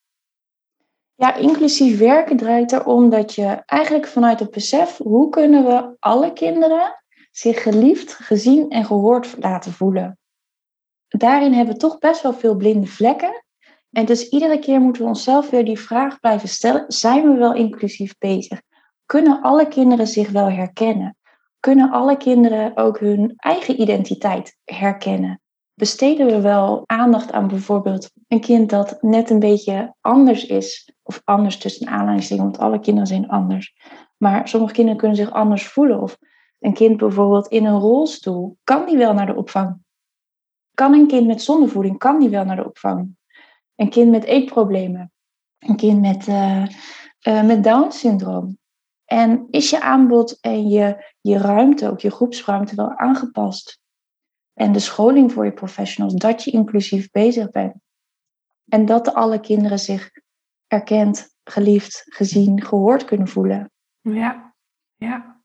Ja, 1.17 1.35
inclusief 1.35 1.99
werken 1.99 2.37
draait 2.37 2.73
erom 2.73 3.11
dat 3.11 3.35
je 3.35 3.63
eigenlijk 3.67 4.07
vanuit 4.07 4.41
het 4.41 4.51
besef, 4.51 4.97
hoe 4.97 5.29
kunnen 5.29 5.65
we 5.65 5.97
alle 5.99 6.33
kinderen 6.33 7.05
zich 7.31 7.63
geliefd, 7.63 8.13
gezien 8.13 8.71
en 8.71 8.85
gehoord 8.85 9.35
laten 9.39 9.73
voelen. 9.73 10.19
Daarin 11.09 11.53
hebben 11.53 11.75
we 11.75 11.81
toch 11.81 11.99
best 11.99 12.23
wel 12.23 12.33
veel 12.33 12.57
blinde 12.57 12.87
vlekken. 12.87 13.45
En 13.91 14.05
dus 14.05 14.29
iedere 14.29 14.59
keer 14.59 14.81
moeten 14.81 15.03
we 15.03 15.09
onszelf 15.09 15.51
weer 15.51 15.65
die 15.65 15.79
vraag 15.79 16.21
blijven 16.21 16.49
stellen, 16.49 16.85
zijn 16.89 17.33
we 17.33 17.39
wel 17.39 17.55
inclusief 17.55 18.19
bezig? 18.19 18.61
Kunnen 19.07 19.43
alle 19.43 19.69
kinderen 19.69 20.07
zich 20.07 20.31
wel 20.31 20.51
herkennen? 20.51 21.17
Kunnen 21.61 21.91
alle 21.91 22.17
kinderen 22.17 22.77
ook 22.77 22.99
hun 22.99 23.33
eigen 23.37 23.81
identiteit 23.81 24.57
herkennen? 24.65 25.41
Besteden 25.75 26.27
we 26.27 26.41
wel 26.41 26.83
aandacht 26.87 27.33
aan 27.33 27.49
bijvoorbeeld 27.49 28.11
een 28.29 28.41
kind 28.41 28.71
dat 28.71 29.03
net 29.03 29.31
een 29.31 29.39
beetje 29.39 29.95
anders 30.01 30.47
is. 30.47 30.93
Of 31.03 31.21
anders 31.25 31.59
tussen 31.59 31.87
aanhalingstekens, 31.87 32.45
want 32.45 32.59
alle 32.59 32.81
kinderen 32.81 33.09
zijn 33.09 33.29
anders. 33.29 33.75
Maar 34.17 34.49
sommige 34.49 34.73
kinderen 34.73 34.99
kunnen 34.99 35.17
zich 35.17 35.33
anders 35.33 35.67
voelen. 35.67 36.01
Of 36.01 36.19
een 36.59 36.75
kind 36.75 36.97
bijvoorbeeld 36.97 37.47
in 37.49 37.65
een 37.65 37.79
rolstoel, 37.79 38.57
kan 38.65 38.87
die 38.87 38.97
wel 38.97 39.15
naar 39.15 39.27
de 39.27 39.37
opvang? 39.37 39.83
Kan 40.75 40.93
een 40.93 41.07
kind 41.07 41.27
met 41.27 41.43
zondevoeding, 41.43 41.99
kan 41.99 42.21
die 42.21 42.29
wel 42.29 42.45
naar 42.45 42.57
de 42.57 42.65
opvang? 42.65 43.17
Een 43.75 43.91
kind 43.91 44.11
met 44.11 44.25
eetproblemen. 44.25 45.13
Een 45.59 45.77
kind 45.77 46.01
met, 46.01 46.27
uh, 46.27 46.67
uh, 47.29 47.43
met 47.43 47.65
Down-syndroom. 47.65 48.59
En 49.05 49.47
is 49.51 49.71
je 49.71 49.81
aanbod 49.81 50.39
en 50.41 50.69
je, 50.69 51.13
je 51.21 51.39
ruimte, 51.39 51.91
ook 51.91 52.01
je 52.01 52.11
groepsruimte, 52.11 52.75
wel 52.75 52.91
aangepast 52.91 53.83
en 54.55 54.73
de 54.73 54.79
scholing 54.79 55.33
voor 55.33 55.45
je 55.45 55.53
professionals, 55.53 56.15
dat 56.15 56.45
je 56.45 56.51
inclusief 56.51 57.11
bezig 57.11 57.51
bent. 57.51 57.75
En 58.69 58.87
dat 58.87 59.15
alle 59.15 59.41
kinderen 59.41 59.79
zich 59.79 60.11
erkend, 60.67 61.35
geliefd, 61.45 62.03
gezien, 62.05 62.63
gehoord 62.63 63.05
kunnen 63.05 63.29
voelen. 63.29 63.71
Ja, 64.01 64.55
ja. 64.97 65.43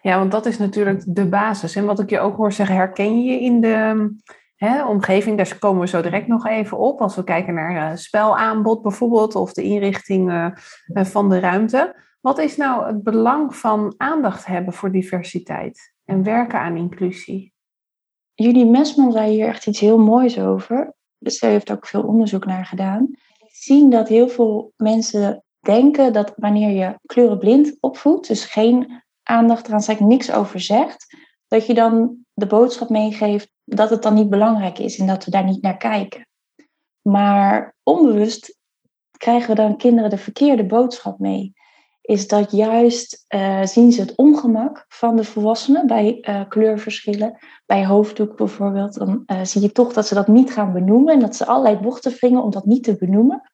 Ja, 0.00 0.18
want 0.18 0.32
dat 0.32 0.46
is 0.46 0.58
natuurlijk 0.58 1.04
de 1.06 1.28
basis. 1.28 1.76
En 1.76 1.84
wat 1.84 2.00
ik 2.00 2.10
je 2.10 2.18
ook 2.18 2.36
hoor 2.36 2.52
zeggen, 2.52 2.76
herken 2.76 3.22
je 3.22 3.40
in 3.40 3.60
de 3.60 4.10
hè, 4.56 4.84
omgeving, 4.84 5.36
daar 5.36 5.58
komen 5.58 5.80
we 5.80 5.88
zo 5.88 6.02
direct 6.02 6.26
nog 6.26 6.46
even 6.46 6.78
op. 6.78 7.00
Als 7.00 7.16
we 7.16 7.24
kijken 7.24 7.54
naar 7.54 7.90
uh, 7.90 7.96
spelaanbod 7.96 8.82
bijvoorbeeld, 8.82 9.34
of 9.34 9.52
de 9.52 9.62
inrichting 9.62 10.30
uh, 10.30 10.50
van 10.86 11.28
de 11.28 11.40
ruimte. 11.40 11.96
Wat 12.20 12.38
is 12.38 12.56
nou 12.56 12.86
het 12.86 13.02
belang 13.02 13.56
van 13.56 13.94
aandacht 13.96 14.46
hebben 14.46 14.72
voor 14.72 14.92
diversiteit 14.92 15.94
en 16.04 16.22
werken 16.22 16.58
aan 16.58 16.76
inclusie? 16.76 17.51
Julie 18.42 18.66
Mesman 18.66 19.12
zei 19.12 19.30
hier 19.30 19.48
echt 19.48 19.66
iets 19.66 19.80
heel 19.80 19.98
moois 19.98 20.38
over. 20.38 20.94
Dus 21.18 21.38
zij 21.38 21.50
heeft 21.50 21.70
ook 21.70 21.86
veel 21.86 22.02
onderzoek 22.02 22.44
naar 22.44 22.66
gedaan. 22.66 23.10
Zien 23.46 23.90
dat 23.90 24.08
heel 24.08 24.28
veel 24.28 24.72
mensen 24.76 25.44
denken 25.60 26.12
dat 26.12 26.32
wanneer 26.36 26.70
je 26.70 26.98
kleurenblind 27.06 27.76
opvoedt, 27.80 28.28
dus 28.28 28.44
geen 28.44 29.02
aandacht 29.22 29.66
eraan 29.66 29.82
zegt, 29.82 30.00
niks 30.00 30.32
over 30.32 30.60
zegt, 30.60 31.16
dat 31.48 31.66
je 31.66 31.74
dan 31.74 32.16
de 32.32 32.46
boodschap 32.46 32.88
meegeeft 32.88 33.50
dat 33.64 33.90
het 33.90 34.02
dan 34.02 34.14
niet 34.14 34.30
belangrijk 34.30 34.78
is 34.78 34.98
en 34.98 35.06
dat 35.06 35.24
we 35.24 35.30
daar 35.30 35.44
niet 35.44 35.62
naar 35.62 35.76
kijken. 35.76 36.26
Maar 37.02 37.74
onbewust 37.82 38.58
krijgen 39.16 39.48
we 39.48 39.54
dan 39.54 39.76
kinderen 39.76 40.10
de 40.10 40.18
verkeerde 40.18 40.64
boodschap 40.64 41.18
mee 41.18 41.52
is 42.02 42.28
dat 42.28 42.50
juist 42.50 43.24
uh, 43.28 43.64
zien 43.64 43.92
ze 43.92 44.00
het 44.00 44.16
ongemak 44.16 44.84
van 44.88 45.16
de 45.16 45.24
volwassenen 45.24 45.86
bij 45.86 46.18
uh, 46.28 46.40
kleurverschillen. 46.48 47.38
Bij 47.66 47.86
hoofddoek 47.86 48.36
bijvoorbeeld, 48.36 48.94
dan 48.94 49.22
uh, 49.26 49.44
zie 49.44 49.60
je 49.60 49.72
toch 49.72 49.92
dat 49.92 50.06
ze 50.06 50.14
dat 50.14 50.28
niet 50.28 50.52
gaan 50.52 50.72
benoemen 50.72 51.14
en 51.14 51.20
dat 51.20 51.36
ze 51.36 51.46
allerlei 51.46 51.76
bochten 51.76 52.12
wringen 52.12 52.42
om 52.42 52.50
dat 52.50 52.64
niet 52.64 52.84
te 52.84 52.96
benoemen. 52.96 53.52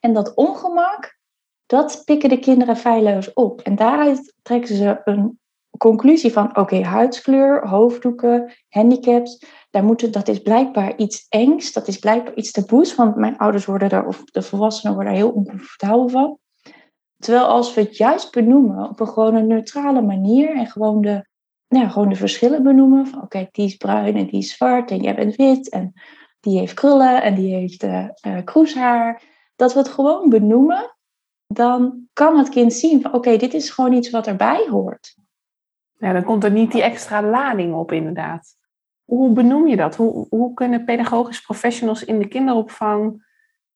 En 0.00 0.12
dat 0.12 0.34
ongemak, 0.34 1.18
dat 1.66 2.02
pikken 2.04 2.28
de 2.28 2.38
kinderen 2.38 2.76
feilloos 2.76 3.32
op. 3.32 3.60
En 3.60 3.76
daaruit 3.76 4.34
trekken 4.42 4.76
ze 4.76 5.00
een 5.04 5.38
conclusie 5.78 6.32
van, 6.32 6.56
oké, 6.56 6.82
huidskleur, 6.82 7.68
hoofddoeken, 7.68 8.52
handicaps, 8.68 9.44
daar 9.70 9.84
moeten, 9.84 10.12
dat 10.12 10.28
is 10.28 10.38
blijkbaar 10.38 10.96
iets 10.96 11.26
engs, 11.28 11.72
dat 11.72 11.88
is 11.88 11.98
blijkbaar 11.98 12.34
iets 12.34 12.50
taboes, 12.50 12.94
want 12.94 13.16
mijn 13.16 13.38
ouders 13.38 13.64
worden 13.64 13.88
daar, 13.88 14.06
of 14.06 14.24
de 14.24 14.42
volwassenen 14.42 14.94
worden 14.94 15.12
daar 15.12 15.22
heel 15.22 15.32
oncomfortabel 15.32 16.08
van. 16.08 16.38
Terwijl 17.18 17.46
als 17.46 17.74
we 17.74 17.80
het 17.80 17.96
juist 17.96 18.32
benoemen 18.32 18.88
op 18.88 19.00
een 19.00 19.08
gewoon 19.08 19.34
een 19.34 19.46
neutrale 19.46 20.02
manier 20.02 20.56
en 20.56 20.66
gewoon 20.66 21.00
de 21.00 21.26
ja, 21.68 21.88
gewoon 21.88 22.08
de 22.08 22.14
verschillen 22.14 22.62
benoemen. 22.62 23.06
Van 23.06 23.22
oké, 23.22 23.48
die 23.52 23.66
is 23.66 23.76
bruin 23.76 24.16
en 24.16 24.26
die 24.26 24.38
is 24.38 24.52
zwart 24.52 24.90
en 24.90 25.00
jij 25.00 25.14
bent 25.14 25.36
wit 25.36 25.68
en 25.68 25.92
die 26.40 26.58
heeft 26.58 26.74
krullen 26.74 27.22
en 27.22 27.34
die 27.34 27.54
heeft 27.54 27.82
uh, 27.82 28.08
uh, 28.26 28.44
kroeshaar. 28.44 29.22
Dat 29.56 29.72
we 29.72 29.78
het 29.78 29.88
gewoon 29.88 30.28
benoemen, 30.28 30.96
dan 31.46 32.08
kan 32.12 32.38
het 32.38 32.48
kind 32.48 32.72
zien 32.72 33.02
van 33.02 33.12
oké, 33.12 33.36
dit 33.36 33.54
is 33.54 33.70
gewoon 33.70 33.92
iets 33.92 34.10
wat 34.10 34.26
erbij 34.26 34.66
hoort. 34.70 35.16
Ja, 35.98 36.12
dan 36.12 36.24
komt 36.24 36.44
er 36.44 36.50
niet 36.50 36.72
die 36.72 36.82
extra 36.82 37.22
lading 37.22 37.74
op 37.74 37.92
inderdaad. 37.92 38.56
Hoe 39.04 39.32
benoem 39.32 39.66
je 39.66 39.76
dat? 39.76 39.96
Hoe, 39.96 40.26
hoe 40.28 40.54
kunnen 40.54 40.84
pedagogische 40.84 41.42
professionals 41.42 42.04
in 42.04 42.18
de 42.18 42.28
kinderopvang... 42.28 43.26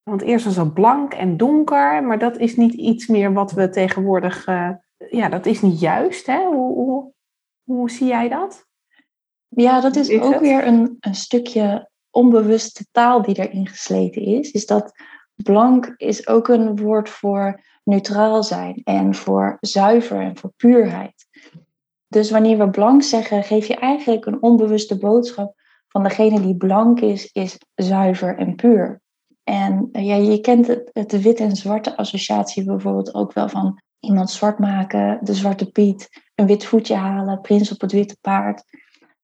Want 0.02 0.22
eerst 0.22 0.44
was 0.44 0.56
het 0.56 0.74
blank 0.74 1.12
en 1.14 1.36
donker, 1.36 2.04
maar 2.04 2.18
dat 2.18 2.38
is 2.38 2.56
niet 2.56 2.72
iets 2.72 3.06
meer 3.06 3.32
wat 3.32 3.52
we 3.52 3.68
tegenwoordig... 3.68 4.46
Uh, 4.46 4.70
ja, 5.10 5.28
dat 5.28 5.46
is 5.46 5.62
niet 5.62 5.80
juist, 5.80 6.26
hè? 6.26 6.44
Hoe, 6.44 6.74
hoe, 6.74 7.12
hoe 7.62 7.90
zie 7.90 8.06
jij 8.06 8.28
dat? 8.28 8.66
Ja, 9.48 9.80
dat 9.80 9.96
is, 9.96 10.20
ook 10.20 10.40
weer 10.40 10.66
een, 10.66 10.96
een 11.00 11.14
stukje 11.14 11.90
onbewuste 12.10 12.86
taal 12.90 13.22
die 13.22 13.38
erin 13.38 13.66
gesleten 13.66 14.22
is. 14.22 14.50
Is 14.50 14.66
dat 14.66 14.92
blank 15.34 15.94
is 15.96 16.28
ook 16.28 16.48
een 16.48 16.76
woord 16.76 17.08
voor 17.08 17.60
neutraal 17.84 18.42
zijn 18.42 18.80
en 18.84 19.14
voor 19.14 19.56
zuiver 19.60 20.20
en 20.20 20.36
voor 20.36 20.52
puurheid. 20.56 21.26
Dus 22.08 22.30
wanneer 22.30 22.58
we 22.58 22.70
blank 22.70 23.02
zeggen, 23.02 23.44
geef 23.44 23.66
je 23.66 23.76
eigenlijk 23.76 24.26
een 24.26 24.42
onbewuste 24.42 24.98
boodschap 24.98 25.54
van 25.88 26.02
degene 26.02 26.40
die 26.40 26.56
blank 26.56 27.00
is, 27.00 27.30
is 27.32 27.58
zuiver 27.74 28.38
en 28.38 28.54
puur. 28.54 29.01
En 29.44 29.88
eh, 29.92 30.06
ja, 30.06 30.14
je 30.14 30.40
kent 30.40 30.66
het, 30.66 30.90
het 30.92 31.22
wit 31.22 31.40
en 31.40 31.56
zwarte 31.56 31.96
associatie 31.96 32.64
bijvoorbeeld 32.64 33.14
ook 33.14 33.32
wel 33.32 33.48
van 33.48 33.80
iemand 34.00 34.30
zwart 34.30 34.58
maken, 34.58 35.18
de 35.22 35.34
zwarte 35.34 35.70
Piet, 35.70 36.22
een 36.34 36.46
wit 36.46 36.64
voetje 36.64 36.94
halen, 36.94 37.40
prins 37.40 37.72
op 37.72 37.80
het 37.80 37.92
witte 37.92 38.16
paard. 38.20 38.64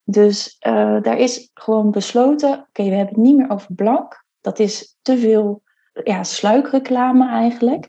Dus 0.04 0.56
uh, 0.66 1.02
daar 1.02 1.18
is 1.18 1.50
gewoon 1.54 1.90
besloten, 1.90 2.52
oké, 2.52 2.82
we 2.82 2.94
hebben 2.94 3.14
het 3.14 3.24
niet 3.24 3.36
meer 3.36 3.50
over 3.50 3.74
blank. 3.74 4.24
Dat 4.40 4.58
is 4.58 4.96
te 5.02 5.18
veel 5.18 5.62
ja, 6.04 6.22
sluikreclame 6.22 7.28
eigenlijk. 7.28 7.88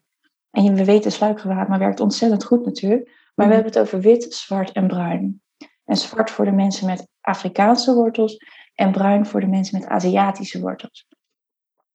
En 0.51 0.73
we 0.73 0.85
weten, 0.85 1.11
sluikreclame 1.11 1.77
werkt 1.77 1.99
ontzettend 1.99 2.43
goed 2.43 2.65
natuurlijk. 2.65 3.05
Maar 3.05 3.47
we 3.47 3.53
mhm. 3.53 3.63
hebben 3.63 3.71
het 3.71 3.81
over 3.81 4.01
wit, 4.01 4.33
zwart 4.33 4.71
en 4.71 4.87
bruin. 4.87 5.41
En 5.85 5.97
zwart 5.97 6.31
voor 6.31 6.45
de 6.45 6.51
mensen 6.51 6.85
met 6.85 7.07
Afrikaanse 7.21 7.93
wortels 7.93 8.37
en 8.75 8.91
bruin 8.91 9.25
voor 9.25 9.39
de 9.39 9.47
mensen 9.47 9.79
met 9.79 9.89
Aziatische 9.89 10.59
wortels. 10.59 11.07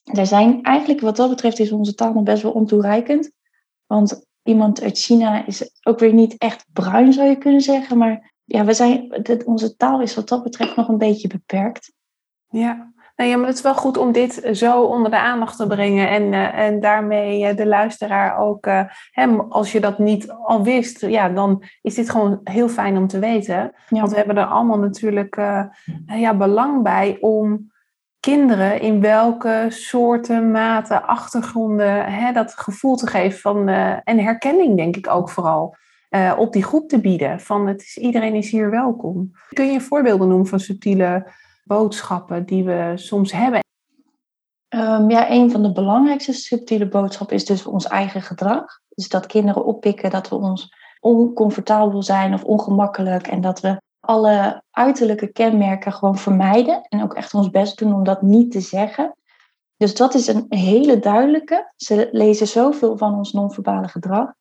Er 0.04 0.26
zijn 0.26 0.62
eigenlijk, 0.62 1.00
wat 1.00 1.16
dat 1.16 1.28
betreft, 1.28 1.58
is 1.58 1.72
onze 1.72 1.94
taal 1.94 2.12
nog 2.12 2.22
best 2.22 2.42
wel 2.42 2.52
ontoereikend. 2.52 3.30
Want 3.86 4.26
iemand 4.42 4.82
uit 4.82 4.98
China 4.98 5.46
is 5.46 5.80
ook 5.82 5.98
weer 5.98 6.12
niet 6.12 6.38
echt 6.38 6.66
bruin, 6.72 7.12
zou 7.12 7.28
je 7.28 7.36
kunnen 7.36 7.60
zeggen. 7.60 7.98
Maar 7.98 8.32
ja, 8.44 8.64
we 8.64 8.74
zijn, 8.74 9.24
onze 9.44 9.76
taal 9.76 10.00
is 10.00 10.14
wat 10.14 10.28
dat 10.28 10.42
betreft 10.42 10.76
nog 10.76 10.88
een 10.88 10.98
beetje 10.98 11.28
beperkt. 11.28 11.92
Ja. 12.48 12.92
Nou 13.16 13.30
ja, 13.30 13.36
maar 13.36 13.46
het 13.46 13.56
is 13.56 13.62
wel 13.62 13.74
goed 13.74 13.96
om 13.96 14.12
dit 14.12 14.48
zo 14.52 14.82
onder 14.82 15.10
de 15.10 15.18
aandacht 15.18 15.56
te 15.56 15.66
brengen 15.66 16.08
en, 16.08 16.22
uh, 16.22 16.58
en 16.58 16.80
daarmee 16.80 17.50
uh, 17.50 17.56
de 17.56 17.66
luisteraar 17.66 18.38
ook, 18.38 18.66
uh, 18.66 18.88
als 19.48 19.72
je 19.72 19.80
dat 19.80 19.98
niet 19.98 20.30
al 20.30 20.62
wist, 20.62 21.00
ja, 21.00 21.28
dan 21.28 21.62
is 21.82 21.94
dit 21.94 22.10
gewoon 22.10 22.40
heel 22.44 22.68
fijn 22.68 22.96
om 22.96 23.06
te 23.06 23.18
weten. 23.18 23.72
Want 23.88 24.10
we 24.10 24.16
hebben 24.16 24.36
er 24.36 24.46
allemaal 24.46 24.78
natuurlijk 24.78 25.36
ja, 26.06 26.36
belang 26.36 26.82
bij 26.82 27.16
om 27.20 27.72
kinderen 28.24 28.80
in 28.80 29.00
welke 29.00 29.66
soorten, 29.68 30.50
maten, 30.50 31.06
achtergronden 31.06 32.04
hè, 32.04 32.32
dat 32.32 32.52
gevoel 32.56 32.96
te 32.96 33.06
geven 33.06 33.40
van, 33.40 33.68
en 34.04 34.18
herkenning 34.18 34.76
denk 34.76 34.96
ik 34.96 35.08
ook 35.10 35.30
vooral. 35.30 35.76
op 36.36 36.52
die 36.52 36.62
groep 36.62 36.88
te 36.88 37.00
bieden. 37.00 37.40
Van 37.40 37.66
het 37.66 37.82
is, 37.82 37.96
iedereen 37.96 38.34
is 38.34 38.50
hier 38.50 38.70
welkom. 38.70 39.30
Kun 39.48 39.72
je 39.72 39.80
voorbeelden 39.80 40.28
noemen 40.28 40.46
van 40.46 40.60
subtiele 40.60 41.32
boodschappen 41.64 42.46
die 42.46 42.64
we 42.64 42.92
soms 42.94 43.32
hebben? 43.32 43.60
Um, 44.68 45.10
ja, 45.10 45.30
een 45.30 45.50
van 45.50 45.62
de 45.62 45.72
belangrijkste 45.72 46.32
subtiele 46.32 46.88
boodschappen 46.88 47.36
is 47.36 47.44
dus 47.44 47.66
ons 47.66 47.86
eigen 47.86 48.22
gedrag. 48.22 48.64
Dus 48.88 49.08
dat 49.08 49.26
kinderen 49.26 49.64
oppikken 49.64 50.10
dat 50.10 50.28
we 50.28 50.34
ons 50.34 50.74
oncomfortabel 51.00 52.02
zijn 52.02 52.34
of 52.34 52.44
ongemakkelijk 52.44 53.26
en 53.26 53.40
dat 53.40 53.60
we 53.60 53.82
alle 54.06 54.62
uiterlijke 54.70 55.32
kenmerken 55.32 55.92
gewoon 55.92 56.18
vermijden 56.18 56.82
en 56.88 57.02
ook 57.02 57.14
echt 57.14 57.34
ons 57.34 57.50
best 57.50 57.78
doen 57.78 57.94
om 57.94 58.04
dat 58.04 58.22
niet 58.22 58.52
te 58.52 58.60
zeggen. 58.60 59.16
Dus 59.76 59.94
dat 59.94 60.14
is 60.14 60.26
een 60.26 60.46
hele 60.48 60.98
duidelijke. 60.98 61.72
Ze 61.76 62.08
lezen 62.12 62.46
zoveel 62.46 62.96
van 62.96 63.14
ons 63.14 63.32
non-verbale 63.32 63.88
gedrag. 63.88 64.32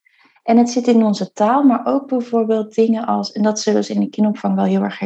En 0.44 0.58
het 0.58 0.70
zit 0.70 0.88
in 0.88 1.04
onze 1.04 1.32
taal, 1.32 1.64
maar 1.64 1.86
ook 1.86 2.08
bijvoorbeeld 2.08 2.76
dingen 2.76 3.06
als, 3.06 3.32
en 3.32 3.44
dat 3.44 3.60
zullen 3.60 3.84
ze 3.84 3.94
in 3.94 4.00
de 4.00 4.10
kinderopvang 4.10 4.56
wel 4.56 4.66
heel 4.66 4.82
erg 4.82 5.02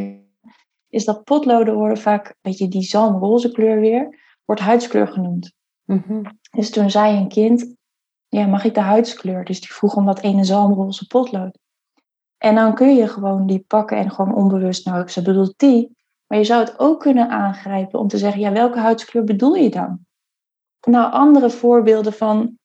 is 0.90 1.06
dat 1.06 1.24
potloden 1.24 1.74
worden 1.74 1.98
vaak, 1.98 2.28
een 2.28 2.36
beetje 2.42 2.68
die 2.68 2.82
zalmroze 2.82 3.52
kleur 3.52 3.80
weer, 3.80 4.20
wordt 4.46 4.62
huidskleur 4.62 5.08
genoemd. 5.08 5.54
Mhm. 5.84 6.24
Dus 6.52 6.70
toen 6.70 6.90
zei 6.90 7.18
een 7.18 7.28
kind, 7.28 7.76
ja, 8.28 8.46
mag 8.46 8.64
ik 8.64 8.74
de 8.74 8.80
huidskleur? 8.80 9.46
Dus 9.46 9.60
die 9.60 9.74
vroeg 9.74 9.96
om 9.96 10.06
dat 10.06 10.20
ene 10.20 10.44
zalmroze 10.44 11.08
potlood. 11.08 11.58
En 12.38 12.56
dan 12.56 12.76
kun 12.76 12.96
je 12.96 13.08
gewoon 13.08 13.46
die 13.46 13.66
pakken 13.68 13.98
en 13.98 14.12
gewoon 14.12 14.36
onbewust, 14.36 14.86
nou, 14.86 15.08
ze 15.08 15.22
bedoelt 15.22 15.54
die. 15.58 15.96
Maar 16.28 16.38
je 16.38 16.44
zou 16.44 16.64
het 16.64 16.80
ook 16.80 17.00
kunnen 17.00 17.30
aangrijpen 17.30 18.00
om 18.00 18.08
te 18.08 18.18
zeggen, 18.18 18.42
ja, 18.42 18.52
welke 18.52 18.80
huidskleur 18.80 19.24
bedoel 19.24 19.56
je 19.56 19.70
dan? 19.70 20.00
Nou, 20.82 21.12
andere 21.12 21.50
voorbeelden 21.50 22.14
van 22.14 22.58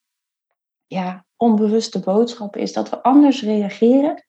ja, 0.87 1.25
onbewuste 1.37 2.01
boodschappen 2.01 2.61
is 2.61 2.73
dat 2.73 2.91
we 2.91 3.03
anders 3.03 3.43
reageren 3.43 4.25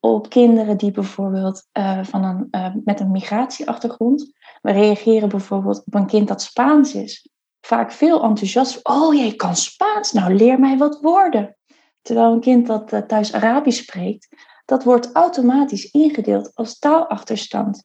op 0.00 0.28
kinderen 0.28 0.76
die 0.76 0.90
bijvoorbeeld 0.90 1.68
uh, 1.78 2.04
van 2.04 2.24
een, 2.24 2.48
uh, 2.50 2.74
met 2.84 3.00
een 3.00 3.10
migratieachtergrond. 3.10 4.32
We 4.60 4.72
reageren 4.72 5.28
bijvoorbeeld 5.28 5.82
op 5.86 5.94
een 5.94 6.06
kind 6.06 6.28
dat 6.28 6.42
Spaans 6.42 6.94
is. 6.94 7.28
Vaak 7.60 7.92
veel 7.92 8.22
enthousiast. 8.22 8.80
Oh, 8.82 9.14
jij 9.14 9.34
kan 9.34 9.56
Spaans, 9.56 10.12
nou 10.12 10.34
leer 10.34 10.60
mij 10.60 10.78
wat 10.78 11.00
woorden. 11.00 11.56
Terwijl 12.02 12.32
een 12.32 12.40
kind 12.40 12.66
dat 12.66 12.92
uh, 12.92 13.00
thuis 13.00 13.32
Arabisch 13.32 13.82
spreekt, 13.82 14.28
dat 14.64 14.84
wordt 14.84 15.12
automatisch 15.12 15.90
ingedeeld 15.90 16.54
als 16.54 16.78
taalachterstand. 16.78 17.84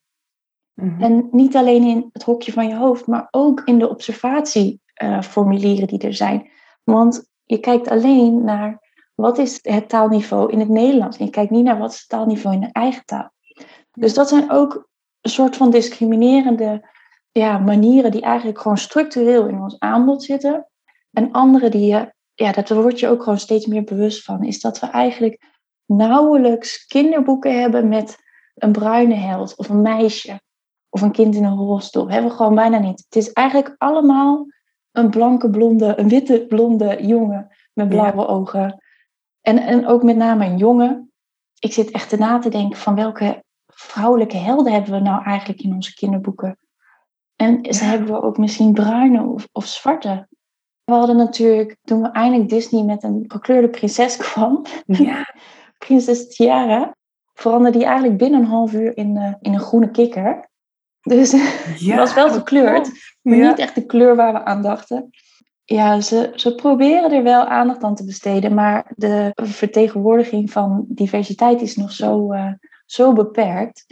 Mm 0.74 1.02
En 1.02 1.28
niet 1.32 1.56
alleen 1.56 1.84
in 1.84 2.10
het 2.12 2.24
hokje 2.24 2.52
van 2.52 2.68
je 2.68 2.76
hoofd, 2.76 3.08
maar 3.08 3.28
ook 3.32 3.62
in 3.66 3.80
de 3.80 3.90
observatieformulieren 3.90 5.88
die 5.88 6.00
er 6.00 6.14
zijn. 6.14 6.50
Want 6.84 7.28
je 7.44 7.60
kijkt 7.60 7.90
alleen 7.90 8.44
naar 8.44 8.88
wat 9.16 9.38
is 9.38 9.60
het 9.62 9.90
taalniveau 9.90 10.52
in 10.52 10.60
het 10.60 10.70
Nederlands? 10.70 11.18
En 11.18 11.26
je 11.26 11.32
kijkt 11.32 11.52
niet 11.52 11.64
naar 11.64 11.78
wat 11.78 11.92
is 11.92 12.00
het 12.00 12.10
taalniveau 12.10 12.56
in 12.56 12.62
de 12.62 12.70
eigen 12.72 13.06
taal. 13.06 13.32
Dus 13.92 14.14
dat 14.14 14.30
zijn 14.30 14.52
ook 14.52 14.90
een 15.22 15.32
soort 15.32 15.56
van 15.56 15.72
discriminerende 15.72 16.90
ja, 17.32 17.58
manieren 17.58 18.12
die 18.12 18.22
eigenlijk 18.22 18.60
gewoon 18.60 18.78
structureel 18.78 19.48
in 19.48 19.62
ons 19.62 19.80
aanbod 19.80 20.24
zitten. 20.24 20.68
En 21.12 21.32
andere 21.32 21.70
die 21.70 21.86
je, 21.86 22.14
ja, 22.34 22.52
dat 22.52 22.70
word 22.70 23.00
je 23.00 23.08
ook 23.08 23.24
gewoon 23.24 23.40
steeds 23.40 23.66
meer 23.66 23.84
bewust 23.84 24.24
van, 24.24 24.44
is 24.44 24.60
dat 24.60 24.80
we 24.80 24.88
eigenlijk 24.88 25.59
nauwelijks 25.90 26.86
kinderboeken 26.86 27.62
hebben 27.62 27.88
met 27.88 28.18
een 28.56 28.72
bruine 28.72 29.16
held 29.16 29.56
of 29.56 29.70
een 29.70 29.82
meisje 29.82 30.42
of 30.90 31.02
een 31.02 31.12
kind 31.12 31.36
in 31.36 31.44
een 31.44 31.58
rolstoel. 31.58 32.04
Dat 32.04 32.12
hebben 32.12 32.32
we 32.32 32.38
gewoon 32.38 32.56
bijna 32.56 32.78
niet. 32.78 33.04
Het 33.10 33.16
is 33.16 33.32
eigenlijk 33.32 33.76
allemaal 33.78 34.48
een 34.92 35.10
blanke 35.10 35.50
blonde, 35.50 36.00
een 36.00 36.10
witte 36.10 36.46
blonde 36.48 37.06
jongen 37.06 37.56
met 37.74 37.90
blauwe 37.90 38.28
ogen 38.28 38.84
en, 39.42 39.58
en 39.58 39.88
ook 39.88 40.04
met 40.04 40.16
name 40.16 40.46
een 40.46 40.58
jongen. 40.58 41.12
Ik 41.60 41.74
zit 41.74 41.92
echt 41.92 42.18
na 42.18 42.40
te 42.40 42.50
denken 42.50 42.78
van 42.80 42.96
welke 42.96 43.44
vrouwelijke 43.68 44.38
helden 44.38 44.74
hebben 44.74 44.92
we 44.92 45.00
nou 45.00 45.24
eigenlijk 45.24 45.62
in 45.62 45.74
onze 45.74 45.94
kinderboeken. 45.94 46.58
En 47.36 47.74
ze 47.74 47.84
hebben 47.84 48.08
we 48.08 48.22
ook 48.22 48.38
misschien 48.38 48.74
bruine 48.74 49.24
of, 49.24 49.48
of 49.52 49.66
zwarte. 49.66 50.28
We 50.84 50.94
hadden 50.94 51.16
natuurlijk, 51.16 51.78
toen 51.84 52.02
we 52.02 52.12
eindelijk 52.12 52.50
Disney 52.50 52.84
met 52.84 53.04
een 53.04 53.24
gekleurde 53.28 53.70
prinses 53.70 54.18
kwam, 54.28 54.66
ja. 54.86 55.36
Prinses 55.86 56.28
Tiara, 56.28 56.96
veranderde 57.34 57.78
die 57.78 57.88
eigenlijk 57.88 58.18
binnen 58.18 58.40
een 58.40 58.48
half 58.48 58.74
uur 58.74 58.98
in, 58.98 59.16
uh, 59.16 59.34
in 59.42 59.54
een 59.54 59.60
groene 59.60 59.92
kikker. 59.92 60.50
Dus 61.02 61.32
ja, 61.78 61.96
was 61.96 62.14
wel 62.14 62.30
gekleurd, 62.30 62.92
maar 63.22 63.38
niet 63.38 63.60
echt 63.60 63.76
de 63.76 63.86
kleur 63.86 64.16
waar 64.16 64.34
we 64.34 64.44
aan 64.44 64.62
dachten 64.62 65.10
ja, 65.76 66.02
ze, 66.02 66.32
ze 66.36 66.56
proberen 66.56 67.12
er 67.12 67.24
wel 67.24 67.46
aandacht 67.46 67.84
aan 67.84 67.96
te 67.96 68.06
besteden, 68.06 68.54
maar 68.54 68.92
de 68.96 69.32
vertegenwoordiging 69.36 70.52
van 70.52 70.86
diversiteit 70.88 71.62
is 71.62 71.76
nog 71.76 71.92
zo, 71.92 72.34
uh, 72.34 72.54
zo 72.86 73.14
beperkt. 73.14 73.86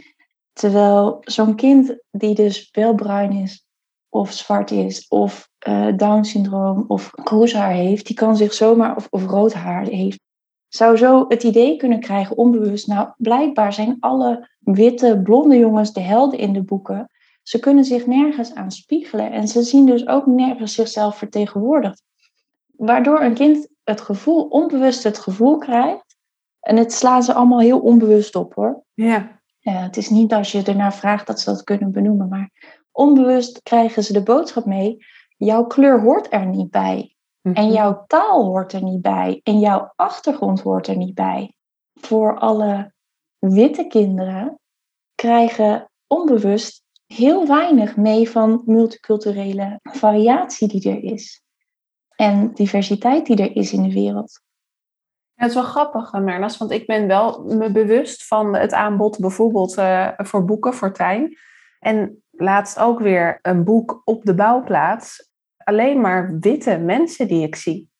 Terwijl 0.52 1.18
zo'n 1.20 1.54
kind 1.54 1.96
die 2.10 2.34
dus 2.34 2.68
wel 2.72 2.94
bruin 2.94 3.32
is, 3.32 3.66
of 4.08 4.32
zwart 4.32 4.70
is, 4.70 5.08
of 5.08 5.48
uh, 5.68 5.96
Down-syndroom, 5.96 6.84
of 6.88 7.10
kroeshaar 7.10 7.72
heeft, 7.72 8.06
die 8.06 8.16
kan 8.16 8.36
zich 8.36 8.54
zomaar, 8.54 8.96
of, 8.96 9.06
of 9.10 9.26
rood 9.26 9.52
haar 9.52 9.84
heeft, 9.84 10.20
zou 10.68 10.96
zo 10.96 11.24
het 11.28 11.42
idee 11.42 11.76
kunnen 11.76 12.00
krijgen, 12.00 12.36
onbewust, 12.36 12.86
nou, 12.86 13.08
blijkbaar 13.16 13.72
zijn 13.72 13.96
alle 14.00 14.48
witte, 14.58 15.20
blonde 15.22 15.58
jongens 15.58 15.92
de 15.92 16.00
helden 16.00 16.38
in 16.38 16.52
de 16.52 16.62
boeken. 16.62 17.10
Ze 17.42 17.58
kunnen 17.58 17.84
zich 17.84 18.06
nergens 18.06 18.54
aan 18.54 18.70
spiegelen 18.70 19.32
en 19.32 19.48
ze 19.48 19.62
zien 19.62 19.86
dus 19.86 20.06
ook 20.06 20.26
nergens 20.26 20.74
zichzelf 20.74 21.16
vertegenwoordigd. 21.16 22.02
Waardoor 22.66 23.20
een 23.20 23.34
kind 23.34 23.68
het 23.84 24.00
gevoel, 24.00 24.42
onbewust 24.42 25.02
het 25.02 25.18
gevoel 25.18 25.58
krijgt, 25.58 26.08
en 26.60 26.76
het 26.76 26.92
slaan 26.92 27.22
ze 27.22 27.32
allemaal 27.32 27.60
heel 27.60 27.78
onbewust 27.78 28.34
op 28.36 28.54
hoor. 28.54 28.82
Ja. 28.94 29.40
het 29.60 29.96
is 29.96 30.08
niet 30.08 30.32
als 30.32 30.52
je 30.52 30.62
ernaar 30.62 30.94
vraagt 30.94 31.26
dat 31.26 31.40
ze 31.40 31.50
dat 31.50 31.64
kunnen 31.64 31.92
benoemen, 31.92 32.28
maar 32.28 32.50
onbewust 32.92 33.62
krijgen 33.62 34.04
ze 34.04 34.12
de 34.12 34.22
boodschap 34.22 34.64
mee: 34.64 34.96
jouw 35.36 35.66
kleur 35.66 36.00
hoort 36.00 36.32
er 36.32 36.46
niet 36.46 36.70
bij. 36.70 37.16
En 37.42 37.52
mhm. 37.52 37.72
jouw 37.72 38.04
taal 38.06 38.44
hoort 38.44 38.72
er 38.72 38.82
niet 38.82 39.02
bij. 39.02 39.40
En 39.42 39.58
jouw 39.58 39.92
achtergrond 39.96 40.60
hoort 40.60 40.86
er 40.86 40.96
niet 40.96 41.14
bij. 41.14 41.54
Voor 42.00 42.38
alle 42.38 42.92
witte 43.38 43.86
kinderen 43.86 44.60
krijgen 45.14 45.90
onbewust 46.06 46.82
heel 47.06 47.46
weinig 47.46 47.96
mee 47.96 48.30
van 48.30 48.62
multiculturele 48.66 49.80
variatie 49.82 50.68
die 50.68 50.90
er 50.90 51.02
is. 51.02 51.42
En 52.16 52.54
diversiteit 52.54 53.26
die 53.26 53.36
er 53.36 53.56
is 53.56 53.72
in 53.72 53.82
de 53.82 53.92
wereld. 53.92 54.40
Ja, 55.34 55.44
het 55.44 55.48
is 55.48 55.54
wel 55.54 55.64
grappig, 55.64 56.12
Mernas, 56.12 56.56
want 56.56 56.70
ik 56.70 56.86
ben 56.86 57.06
wel 57.06 57.44
me 57.44 57.72
bewust 57.72 58.26
van 58.26 58.56
het 58.56 58.72
aanbod 58.72 59.18
bijvoorbeeld 59.18 59.78
uh, 59.78 60.10
voor 60.16 60.44
boeken 60.44 60.74
voor 60.74 60.92
Tijn. 60.92 61.38
En 61.78 62.22
laatst 62.30 62.78
ook 62.78 62.98
weer 62.98 63.38
een 63.42 63.64
boek 63.64 64.02
op 64.04 64.24
de 64.24 64.34
bouwplaats. 64.34 65.27
Alleen 65.68 66.00
maar 66.00 66.38
witte 66.38 66.78
mensen 66.78 67.28
die 67.28 67.46
ik 67.46 67.54
zie. 67.54 67.90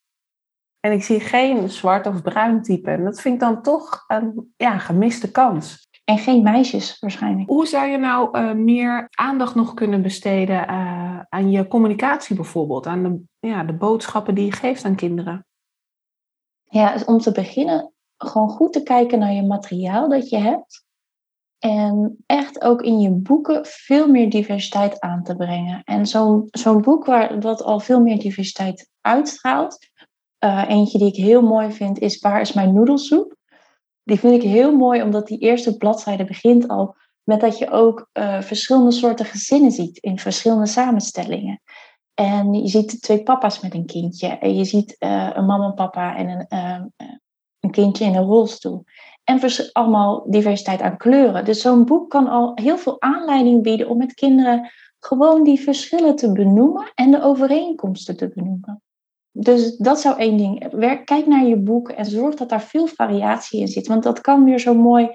En 0.81 0.93
ik 0.93 1.03
zie 1.03 1.21
geen 1.21 1.71
zwart 1.71 2.07
of 2.07 2.23
bruin 2.23 2.63
type. 2.63 2.91
En 2.91 3.05
dat 3.05 3.21
vind 3.21 3.35
ik 3.35 3.41
dan 3.41 3.63
toch 3.63 4.05
een 4.07 4.53
ja, 4.57 4.79
gemiste 4.79 5.31
kans. 5.31 5.89
En 6.05 6.19
geen 6.19 6.43
meisjes 6.43 6.99
waarschijnlijk. 6.99 7.49
Hoe 7.49 7.67
zou 7.67 7.87
je 7.87 7.99
nou 7.99 8.39
uh, 8.39 8.53
meer 8.53 9.09
aandacht 9.11 9.55
nog 9.55 9.75
kunnen 9.75 10.03
besteden 10.03 10.71
uh, 10.71 11.21
aan 11.29 11.51
je 11.51 11.67
communicatie 11.67 12.37
bijvoorbeeld? 12.37 12.87
Aan 12.87 13.03
de, 13.03 13.49
ja, 13.49 13.65
de 13.65 13.75
boodschappen 13.75 14.35
die 14.35 14.45
je 14.45 14.53
geeft 14.53 14.85
aan 14.85 14.97
kinderen? 14.97 15.47
Ja, 16.63 16.97
om 17.07 17.19
te 17.19 17.33
beginnen 17.33 17.93
gewoon 18.17 18.49
goed 18.49 18.73
te 18.73 18.83
kijken 18.83 19.19
naar 19.19 19.33
je 19.33 19.47
materiaal 19.47 20.09
dat 20.09 20.29
je 20.29 20.39
hebt. 20.39 20.87
En 21.59 22.17
echt 22.27 22.63
ook 22.63 22.83
in 22.83 23.01
je 23.01 23.11
boeken 23.11 23.67
veel 23.67 24.09
meer 24.09 24.31
diversiteit 24.31 25.01
aan 25.01 25.23
te 25.23 25.37
brengen. 25.37 25.83
En 25.85 26.07
zo'n 26.07 26.49
zo'n 26.51 26.83
boek 26.83 27.05
waar, 27.05 27.41
wat 27.41 27.63
al 27.63 27.81
veel 27.81 28.01
meer 28.01 28.19
diversiteit 28.19 28.91
uitstraalt. 29.01 29.79
Uh, 30.45 30.65
eentje 30.69 30.99
die 30.99 31.09
ik 31.09 31.17
heel 31.17 31.43
mooi 31.43 31.73
vind 31.73 31.99
is 31.99 32.19
Waar 32.19 32.41
is 32.41 32.53
mijn 32.53 32.75
noedelsoep? 32.75 33.37
Die 34.03 34.19
vind 34.19 34.35
ik 34.35 34.51
heel 34.51 34.77
mooi 34.77 35.03
omdat 35.03 35.27
die 35.27 35.39
eerste 35.39 35.77
bladzijde 35.77 36.25
begint 36.25 36.69
al 36.69 36.97
met 37.23 37.41
dat 37.41 37.59
je 37.59 37.71
ook 37.71 38.09
uh, 38.13 38.41
verschillende 38.41 38.91
soorten 38.91 39.27
gezinnen 39.27 39.71
ziet 39.71 39.99
in 39.99 40.19
verschillende 40.19 40.67
samenstellingen. 40.67 41.61
En 42.15 42.53
je 42.55 42.69
ziet 42.69 43.03
twee 43.03 43.23
papa's 43.23 43.61
met 43.61 43.75
een 43.75 43.87
kindje. 43.87 44.29
En 44.29 44.57
je 44.57 44.65
ziet 44.65 44.97
uh, 44.99 45.31
een 45.33 45.47
mama 45.47 45.67
en 45.67 45.75
papa 45.75 46.17
en 46.17 46.47
een, 46.49 46.93
een 47.61 47.71
kindje 47.71 48.05
in 48.05 48.15
een 48.15 48.25
rolstoel. 48.25 48.85
En 49.29 49.41
allemaal 49.73 50.31
diversiteit 50.31 50.81
aan 50.81 50.97
kleuren. 50.97 51.45
Dus 51.45 51.61
zo'n 51.61 51.85
boek 51.85 52.11
kan 52.11 52.29
al 52.29 52.53
heel 52.55 52.79
veel 52.79 53.01
aanleiding 53.01 53.63
bieden 53.63 53.89
om 53.89 53.97
met 53.99 54.15
kinderen 54.15 54.71
gewoon 54.99 55.45
die 55.45 55.61
verschillen 55.61 56.17
te 56.17 56.33
benoemen 56.33 56.93
en 56.95 57.11
de 57.11 57.23
overeenkomsten 57.23 58.17
te 58.17 58.29
benoemen. 58.35 58.83
Dus 59.31 59.77
dat 59.77 60.01
zou 60.01 60.19
één 60.19 60.37
ding. 60.37 60.69
Kijk 61.05 61.27
naar 61.27 61.45
je 61.45 61.57
boek 61.57 61.89
en 61.89 62.05
zorg 62.05 62.35
dat 62.35 62.49
daar 62.49 62.63
veel 62.63 62.87
variatie 62.87 63.61
in 63.61 63.69
zit. 63.69 63.87
Want 63.87 64.03
dat 64.03 64.21
kan 64.21 64.45
weer 64.45 64.61
zo'n 64.61 64.77
mooi 64.77 65.11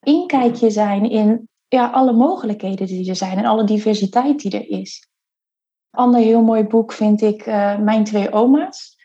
inkijkje 0.00 0.70
zijn 0.70 1.10
in 1.10 1.48
ja, 1.68 1.90
alle 1.90 2.12
mogelijkheden 2.12 2.86
die 2.86 3.08
er 3.08 3.16
zijn 3.16 3.38
en 3.38 3.44
alle 3.44 3.64
diversiteit 3.64 4.40
die 4.40 4.50
er 4.50 4.68
is. 4.68 5.08
Ander 5.90 6.20
heel 6.20 6.42
mooi 6.42 6.64
boek 6.64 6.92
vind 6.92 7.22
ik 7.22 7.46
uh, 7.46 7.78
Mijn 7.78 8.04
twee 8.04 8.32
oma's. 8.32 8.96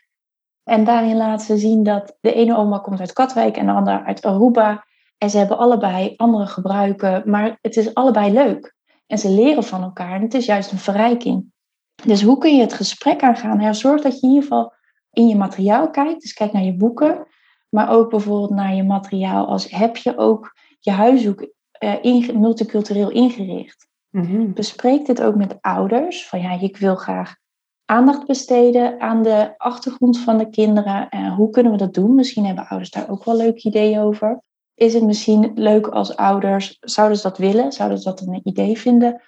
En 0.68 0.84
daarin 0.84 1.16
laten 1.16 1.46
ze 1.46 1.56
zien 1.56 1.82
dat 1.82 2.16
de 2.20 2.32
ene 2.32 2.56
oma 2.56 2.78
komt 2.78 3.00
uit 3.00 3.12
Katwijk 3.12 3.56
en 3.56 3.66
de 3.66 3.72
andere 3.72 4.04
uit 4.04 4.24
Aruba. 4.24 4.84
En 5.18 5.30
ze 5.30 5.38
hebben 5.38 5.58
allebei 5.58 6.14
andere 6.16 6.46
gebruiken, 6.46 7.22
maar 7.24 7.58
het 7.60 7.76
is 7.76 7.94
allebei 7.94 8.32
leuk. 8.32 8.74
En 9.06 9.18
ze 9.18 9.30
leren 9.30 9.64
van 9.64 9.82
elkaar 9.82 10.14
en 10.14 10.22
het 10.22 10.34
is 10.34 10.46
juist 10.46 10.72
een 10.72 10.78
verrijking. 10.78 11.52
Dus 12.04 12.22
hoe 12.22 12.38
kun 12.38 12.56
je 12.56 12.60
het 12.60 12.72
gesprek 12.72 13.22
aangaan? 13.22 13.60
Ja, 13.60 13.72
zorg 13.72 14.02
dat 14.02 14.20
je 14.20 14.26
in 14.26 14.28
ieder 14.28 14.42
geval 14.42 14.72
in 15.12 15.28
je 15.28 15.36
materiaal 15.36 15.90
kijkt. 15.90 16.20
Dus 16.20 16.32
kijk 16.32 16.52
naar 16.52 16.62
je 16.62 16.76
boeken, 16.76 17.26
maar 17.68 17.90
ook 17.90 18.10
bijvoorbeeld 18.10 18.50
naar 18.50 18.74
je 18.74 18.84
materiaal 18.84 19.46
als 19.46 19.70
heb 19.70 19.96
je 19.96 20.18
ook 20.18 20.54
je 20.78 20.90
huishoek 20.90 21.48
uh, 22.02 22.28
multicultureel 22.28 23.10
ingericht. 23.10 23.88
Mm 24.10 24.52
Bespreek 24.52 25.06
dit 25.06 25.22
ook 25.22 25.34
met 25.34 25.56
ouders. 25.60 26.28
Van 26.28 26.40
ja, 26.40 26.60
ik 26.60 26.76
wil 26.76 26.94
graag 26.94 27.36
aandacht 27.88 28.26
besteden 28.26 29.00
aan 29.00 29.22
de 29.22 29.54
achtergrond 29.56 30.18
van 30.18 30.38
de 30.38 30.50
kinderen. 30.50 31.08
En 31.08 31.34
hoe 31.34 31.50
kunnen 31.50 31.72
we 31.72 31.78
dat 31.78 31.94
doen? 31.94 32.14
Misschien 32.14 32.46
hebben 32.46 32.68
ouders 32.68 32.90
daar 32.90 33.10
ook 33.10 33.24
wel 33.24 33.36
leuke 33.36 33.62
ideeën 33.62 34.00
over. 34.00 34.42
Is 34.74 34.94
het 34.94 35.02
misschien 35.02 35.50
leuk 35.54 35.86
als 35.86 36.16
ouders, 36.16 36.76
zouden 36.80 37.16
ze 37.16 37.22
dat 37.22 37.38
willen? 37.38 37.72
Zouden 37.72 37.98
ze 37.98 38.04
dat 38.04 38.20
een 38.20 38.40
idee 38.42 38.78
vinden? 38.78 39.22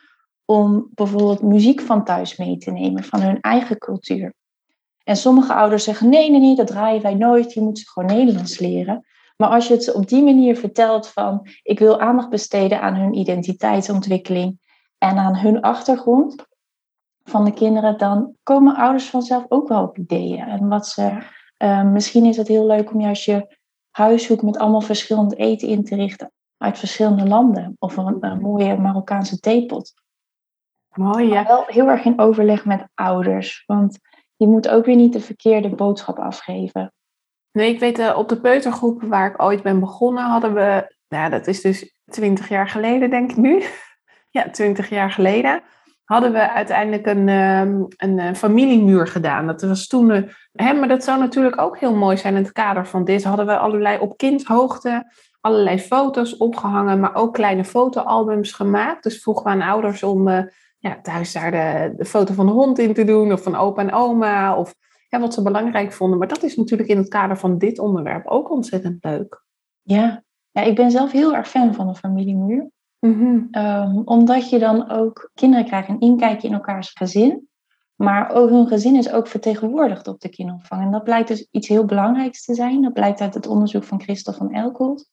Om 0.44 0.88
bijvoorbeeld 0.94 1.42
muziek 1.42 1.80
van 1.80 2.04
thuis 2.04 2.36
mee 2.36 2.56
te 2.56 2.70
nemen, 2.70 3.04
van 3.04 3.20
hun 3.20 3.40
eigen 3.40 3.78
cultuur. 3.78 4.34
En 5.04 5.16
sommige 5.16 5.54
ouders 5.54 5.84
zeggen: 5.84 6.08
nee, 6.08 6.30
nee, 6.30 6.40
nee, 6.40 6.56
dat 6.56 6.66
draaien 6.66 7.02
wij 7.02 7.14
nooit. 7.14 7.52
Je 7.52 7.60
moet 7.60 7.78
ze 7.78 7.90
gewoon 7.90 8.16
Nederlands 8.16 8.58
leren. 8.58 9.04
Maar 9.36 9.48
als 9.48 9.68
je 9.68 9.74
het 9.74 9.92
op 9.92 10.08
die 10.08 10.22
manier 10.22 10.56
vertelt 10.56 11.08
van 11.08 11.46
ik 11.62 11.78
wil 11.78 12.00
aandacht 12.00 12.28
besteden 12.28 12.80
aan 12.80 12.94
hun 12.94 13.14
identiteitsontwikkeling 13.14 14.58
en 14.98 15.16
aan 15.16 15.36
hun 15.36 15.60
achtergrond 15.60 16.48
van 17.30 17.44
de 17.44 17.52
kinderen, 17.52 17.98
dan 17.98 18.34
komen 18.42 18.76
ouders 18.76 19.10
vanzelf 19.10 19.44
ook 19.48 19.68
wel 19.68 19.82
op 19.82 19.98
ideeën. 19.98 20.40
En 20.40 20.68
wat 20.68 20.86
ze, 20.86 21.18
uh, 21.58 21.82
misschien 21.82 22.24
is 22.24 22.36
het 22.36 22.48
heel 22.48 22.66
leuk 22.66 22.92
om 22.92 23.00
juist 23.00 23.24
je 23.24 23.56
huishoek 23.90 24.42
met 24.42 24.58
allemaal 24.58 24.80
verschillend 24.80 25.36
eten 25.36 25.68
in 25.68 25.84
te 25.84 25.94
richten 25.94 26.32
uit 26.56 26.78
verschillende 26.78 27.26
landen. 27.26 27.76
Of 27.78 27.96
een, 27.96 28.38
mooie 28.40 28.76
Marokkaanse 28.76 29.38
theepot. 29.38 29.92
Mooi, 30.94 31.26
ja. 31.26 31.34
Maar 31.34 31.46
wel 31.46 31.64
heel 31.66 31.88
erg 31.88 32.04
in 32.04 32.20
overleg 32.20 32.64
met 32.64 32.88
ouders. 32.94 33.62
Want 33.66 33.98
je 34.36 34.46
moet 34.46 34.68
ook 34.68 34.84
weer 34.84 34.96
niet 34.96 35.12
de 35.12 35.20
verkeerde 35.20 35.68
boodschap 35.68 36.18
afgeven. 36.18 36.92
Nee, 37.52 37.72
ik 37.72 37.80
weet, 37.80 37.98
uh, 37.98 38.16
op 38.16 38.28
de 38.28 38.40
peutergroep 38.40 39.02
waar 39.02 39.30
ik 39.30 39.42
ooit 39.42 39.62
ben 39.62 39.80
begonnen, 39.80 40.24
hadden 40.24 40.54
we, 40.54 40.96
nou, 41.08 41.30
dat 41.30 41.46
is 41.46 41.60
dus 41.60 41.94
twintig 42.04 42.48
jaar 42.48 42.68
geleden, 42.68 43.10
denk 43.10 43.30
ik 43.30 43.36
nu 43.36 43.62
ja, 44.38 44.50
twintig 44.50 44.88
jaar 44.88 45.10
geleden, 45.10 45.62
hadden 46.10 46.32
we 46.32 46.50
uiteindelijk 46.50 47.06
een, 47.06 47.28
ehm, 47.28 47.82
een, 47.96 48.18
eh, 48.18 48.34
familiemuur 48.34 49.06
gedaan. 49.06 49.46
Dat 49.46 49.62
was 49.62 49.86
toen, 49.86 50.10
uh, 50.10 50.22
hè, 50.52 50.72
maar 50.72 50.88
dat 50.88 51.04
zou 51.04 51.18
natuurlijk 51.18 51.60
ook 51.60 51.78
heel 51.78 51.94
mooi 51.94 52.16
zijn 52.16 52.36
in 52.36 52.42
het 52.42 52.52
kader 52.52 52.86
van 52.86 53.04
dit. 53.04 53.24
Hadden 53.24 53.46
we 53.46 53.56
allerlei 53.56 53.98
op 53.98 54.16
kindhoogte 54.16 55.12
allerlei 55.40 55.78
foto's 55.78 56.36
opgehangen, 56.36 57.00
maar 57.00 57.14
ook 57.14 57.34
kleine 57.34 57.64
fotoalbums 57.64 58.52
gemaakt. 58.52 59.02
Dus 59.02 59.22
vroegen 59.22 59.44
we 59.44 59.50
aan 59.50 59.62
ouders 59.62 60.02
om 60.02 60.28
uh, 60.28 60.42
ja, 60.78 61.00
thuis 61.02 61.32
daar 61.32 61.50
de, 61.50 61.94
de, 61.96 62.04
foto 62.04 62.34
van 62.34 62.46
de 62.46 62.52
hond 62.52 62.78
in 62.78 62.94
te 62.94 63.04
doen, 63.04 63.32
of 63.32 63.42
van 63.42 63.56
opa 63.56 63.82
en 63.82 63.92
oma, 63.92 64.56
of 64.56 64.74
wat 65.08 65.34
ze 65.34 65.42
belangrijk 65.42 65.92
vonden. 65.92 66.18
Maar 66.18 66.28
dat 66.28 66.42
is 66.42 66.56
natuurlijk 66.56 66.88
in 66.88 66.96
het 66.96 67.08
kader 67.08 67.38
van 67.38 67.58
dit 67.58 67.78
onderwerp 67.78 68.26
ook 68.26 68.50
ontzettend 68.50 69.04
leuk. 69.04 69.44
Ja, 69.82 70.22
ja 70.50 70.62
ik 70.62 70.74
ben 70.74 70.90
zelf 70.90 71.12
heel 71.12 71.34
erg 71.34 71.48
fan 71.48 71.74
van 71.74 71.88
een 71.88 71.96
familiemuur. 71.96 72.70
Mm 73.00 73.48
omdat 74.04 74.50
je 74.50 74.58
dan 74.58 74.90
ook 74.90 75.30
kinderen 75.34 75.64
krijgt 75.64 75.88
een 75.88 76.00
inkijkje 76.00 76.48
in 76.48 76.54
elkaars 76.54 76.90
gezin. 76.90 77.48
Maar 77.96 78.30
ook 78.30 78.50
hun 78.50 78.66
gezin 78.66 78.96
is 78.96 79.10
ook 79.10 79.26
vertegenwoordigd 79.26 80.08
op 80.08 80.20
de 80.20 80.28
kinderopvang. 80.28 80.82
En 80.82 80.90
dat 80.90 81.04
blijkt 81.04 81.28
dus 81.28 81.48
iets 81.50 81.68
heel 81.68 81.84
belangrijks 81.84 82.44
te 82.44 82.54
zijn. 82.54 82.82
Dat 82.82 82.92
blijkt 82.92 83.20
uit 83.20 83.34
het 83.34 83.46
onderzoek 83.46 83.84
van 83.84 84.00
Christophe 84.00 84.40
van 84.40 84.52
Elkold. 84.52 85.10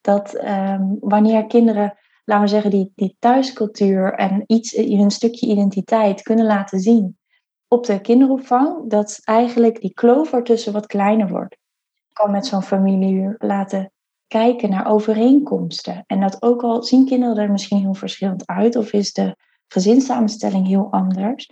Dat 0.00 0.44
um, 0.44 0.96
wanneer 1.00 1.46
kinderen, 1.46 1.98
laten 2.24 2.44
we 2.44 2.50
zeggen, 2.50 2.70
die, 2.70 2.92
die 2.94 3.16
thuiscultuur 3.18 4.14
en 4.14 4.42
iets, 4.46 4.76
hun 4.76 5.10
stukje 5.10 5.46
identiteit 5.46 6.22
kunnen 6.22 6.46
laten 6.46 6.80
zien 6.80 7.18
op 7.68 7.86
de 7.86 8.00
kinderopvang, 8.00 8.90
dat 8.90 9.20
eigenlijk 9.24 9.80
die 9.80 9.92
kloof 9.92 10.32
ertussen 10.32 10.72
wat 10.72 10.86
kleiner 10.86 11.28
wordt. 11.28 11.56
Kan 12.12 12.30
met 12.30 12.46
zo'n 12.46 12.62
familie 12.62 13.34
laten 13.38 13.92
kijken 14.28 14.70
naar 14.70 14.86
overeenkomsten. 14.86 16.04
En 16.06 16.20
dat 16.20 16.42
ook 16.42 16.62
al 16.62 16.82
zien 16.82 17.06
kinderen 17.06 17.36
er 17.36 17.50
misschien 17.50 17.78
heel 17.78 17.94
verschillend 17.94 18.46
uit, 18.46 18.76
of 18.76 18.92
is 18.92 19.12
de 19.12 19.36
gezinssamenstelling 19.68 20.66
heel 20.66 20.88
anders, 20.90 21.50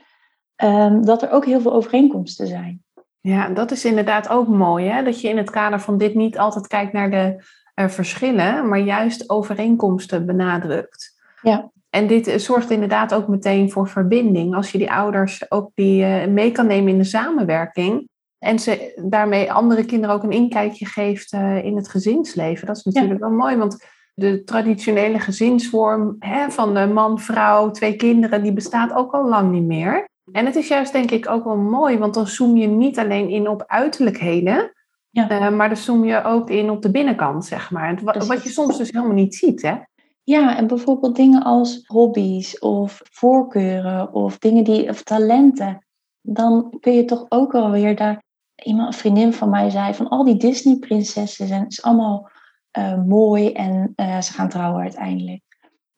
ehm, 0.57 1.03
dat 1.03 1.23
er 1.23 1.31
ook 1.31 1.45
heel 1.45 1.61
veel 1.61 1.73
overeenkomsten 1.73 2.47
zijn. 2.47 2.83
Ja, 3.21 3.49
dat 3.49 3.71
is 3.71 3.85
inderdaad 3.85 4.29
ook 4.29 4.49
mooi, 4.49 4.87
hè? 4.87 5.03
dat 5.03 5.21
je 5.21 5.29
in 5.29 5.37
het 5.37 5.51
kader 5.51 5.81
van 5.81 5.99
dit 5.99 6.15
niet 6.15 6.39
altijd 6.39 6.67
kijkt 6.67 6.93
naar 6.93 7.11
de 7.11 7.45
uh, 7.75 7.89
verschillen, 7.89 8.69
maar 8.69 8.79
juist 8.79 9.31
overeenkomsten 9.31 10.27
benadrukt. 10.27 11.23
Ja. 11.43 11.71
En 11.91 12.07
dit 12.07 12.27
eh, 12.27 12.39
zorgt 12.39 12.71
inderdaad 12.71 13.15
ook 13.15 13.29
meteen 13.29 13.71
voor 13.71 13.89
verbinding. 13.89 14.55
Als 14.55 14.73
je 14.73 14.79
die 14.79 14.93
ouders 14.93 15.51
ook 15.51 15.71
die, 15.75 16.05
uh, 16.05 16.27
mee 16.27 16.51
kan 16.51 16.67
nemen 16.67 16.93
in 16.93 16.99
de 16.99 17.05
samenwerking, 17.05 18.09
en 18.45 18.59
ze 18.59 19.03
daarmee 19.09 19.53
andere 19.53 19.85
kinderen 19.85 20.15
ook 20.15 20.23
een 20.23 20.31
inkijkje 20.31 20.87
geeft 20.87 21.33
uh, 21.33 21.65
in 21.65 21.77
het 21.77 21.89
gezinsleven. 21.89 22.67
Dat 22.67 22.77
is 22.77 22.83
natuurlijk 22.83 23.21
wel 23.21 23.31
mooi, 23.31 23.57
want 23.57 23.87
de 24.15 24.45
traditionele 24.45 25.19
gezinsvorm 25.19 26.17
hè, 26.19 26.51
van 26.51 26.75
de 26.75 26.87
man, 26.87 27.21
vrouw, 27.21 27.71
twee 27.71 27.97
kinderen, 27.97 28.43
die 28.43 28.53
bestaat 28.53 28.93
ook 28.93 29.13
al 29.13 29.29
lang 29.29 29.53
niet 29.53 29.67
meer. 29.67 30.09
En 30.33 30.47
het 30.47 30.57
is 30.57 30.69
juist 30.69 30.93
denk 30.93 31.11
ik 31.11 31.29
ook 31.29 31.45
wel 31.45 31.57
mooi, 31.57 31.99
want 31.99 32.15
dan 32.15 32.27
zoom 32.27 32.57
je 32.57 32.67
niet 32.67 32.99
alleen 32.99 33.29
in 33.29 33.49
op 33.49 33.65
uiterlijkheden, 33.67 34.73
ja. 35.11 35.31
uh, 35.31 35.57
maar 35.57 35.69
dan 35.69 35.77
zoom 35.77 36.05
je 36.05 36.25
ook 36.25 36.51
in 36.51 36.71
op 36.71 36.83
de 36.83 36.91
binnenkant, 36.91 37.45
zeg 37.45 37.71
maar. 37.71 37.99
Wat, 38.03 38.27
wat 38.27 38.43
je 38.43 38.49
soms 38.49 38.79
dus 38.79 38.91
helemaal 38.91 39.15
niet 39.15 39.35
ziet, 39.35 39.63
hè? 39.63 39.75
Ja, 40.23 40.57
en 40.57 40.67
bijvoorbeeld 40.67 41.17
dingen 41.17 41.43
als 41.43 41.85
hobby's 41.87 42.59
of 42.59 43.01
voorkeuren 43.11 44.13
of 44.13 44.39
dingen 44.39 44.65
die, 44.65 44.89
of 44.89 45.03
talenten. 45.03 45.85
Dan 46.21 46.77
kun 46.81 46.93
je 46.93 47.05
toch 47.05 47.27
ook 47.29 47.55
alweer 47.55 47.97
daar. 47.97 48.23
Iemand, 48.65 48.93
een 48.93 48.99
vriendin 48.99 49.33
van 49.33 49.51
mij 49.51 49.71
zei 49.71 49.95
van 49.95 50.09
al 50.09 50.25
die 50.25 50.37
Disney-prinsessen 50.37 51.47
zijn 51.47 51.67
is 51.67 51.83
allemaal 51.83 52.31
uh, 52.79 53.03
mooi 53.03 53.53
en 53.53 53.93
uh, 53.97 54.21
ze 54.21 54.33
gaan 54.33 54.49
trouwen 54.49 54.83
uiteindelijk. 54.83 55.43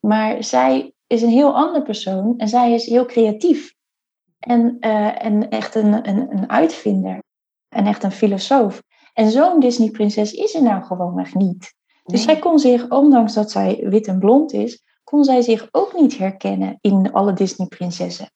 Maar 0.01 0.45
zij 0.45 0.95
is 1.07 1.23
een 1.23 1.29
heel 1.29 1.55
ander 1.55 1.83
persoon 1.83 2.35
en 2.39 2.49
zij 2.49 2.73
is 2.73 2.87
heel 2.87 3.07
creatief. 3.07 3.75
En, 4.39 4.77
uh, 4.81 5.25
en 5.25 5.49
echt 5.49 5.75
een, 5.75 6.09
een, 6.09 6.33
een 6.37 6.51
uitvinder. 6.51 7.23
En 7.69 7.87
echt 7.87 8.03
een 8.03 8.13
filosoof. 8.13 8.83
En 9.13 9.31
zo'n 9.31 9.61
Disney-prinses 9.61 10.33
is 10.33 10.55
er 10.55 10.63
nou 10.63 10.85
gewoonweg 10.85 11.35
niet. 11.35 11.75
Dus 12.05 12.23
zij 12.23 12.39
kon 12.39 12.59
zich, 12.59 12.89
ondanks 12.89 13.35
dat 13.35 13.51
zij 13.51 13.87
wit 13.89 14.07
en 14.07 14.19
blond 14.19 14.53
is, 14.53 14.85
kon 15.05 15.25
zij 15.25 15.41
zich 15.41 15.69
ook 15.71 15.95
niet 15.95 16.19
herkennen 16.19 16.79
in 16.81 17.13
alle 17.13 17.33
Disney-prinsessen. 17.33 18.31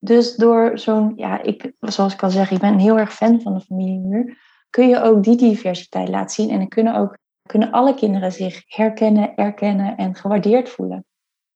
Dus 0.00 0.36
door 0.36 0.78
zo'n, 0.78 1.12
ja, 1.16 1.42
ik, 1.42 1.72
zoals 1.80 2.12
ik 2.12 2.22
al 2.22 2.30
zeg, 2.30 2.50
ik 2.50 2.58
ben 2.58 2.78
heel 2.78 2.98
erg 2.98 3.14
fan 3.14 3.40
van 3.40 3.54
de 3.54 3.60
familiemuur, 3.60 4.38
kun 4.70 4.88
je 4.88 5.02
ook 5.02 5.22
die 5.22 5.36
diversiteit 5.36 6.08
laten 6.08 6.34
zien. 6.34 6.50
En 6.50 6.58
dan 6.58 6.68
kunnen 6.68 6.94
ook 6.94 7.18
kunnen 7.50 7.70
alle 7.70 7.94
kinderen 7.94 8.32
zich 8.32 8.62
herkennen, 8.66 9.34
erkennen 9.34 9.96
en 9.96 10.14
gewaardeerd 10.14 10.68
voelen. 10.68 11.04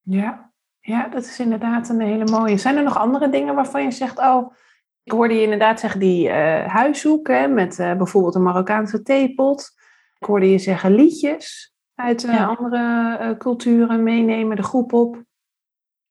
Ja, 0.00 0.52
ja, 0.80 1.08
dat 1.08 1.24
is 1.24 1.38
inderdaad 1.38 1.88
een 1.88 2.00
hele 2.00 2.24
mooie. 2.24 2.56
Zijn 2.56 2.76
er 2.76 2.82
nog 2.82 2.98
andere 2.98 3.28
dingen 3.28 3.54
waarvan 3.54 3.82
je 3.82 3.90
zegt, 3.90 4.18
oh, 4.18 4.54
ik 5.02 5.12
hoorde 5.12 5.34
je 5.34 5.42
inderdaad 5.42 5.80
zeggen 5.80 6.00
die 6.00 6.28
uh, 6.28 6.66
huishoeken 6.66 7.54
met 7.54 7.78
uh, 7.78 7.96
bijvoorbeeld 7.96 8.34
een 8.34 8.42
Marokkaanse 8.42 9.02
theepot. 9.02 9.70
Ik 10.18 10.26
hoorde 10.26 10.50
je 10.50 10.58
zeggen 10.58 10.94
liedjes 10.94 11.74
uit 11.94 12.24
uh, 12.24 12.48
andere 12.48 13.34
culturen 13.38 14.02
meenemen, 14.02 14.56
de 14.56 14.62
groep 14.62 14.92
op. 14.92 15.22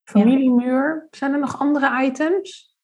Familiemuur. 0.03 1.07
Zijn 1.11 1.33
er 1.33 1.39
nog 1.39 1.59
andere 1.59 2.03
items? 2.03 2.75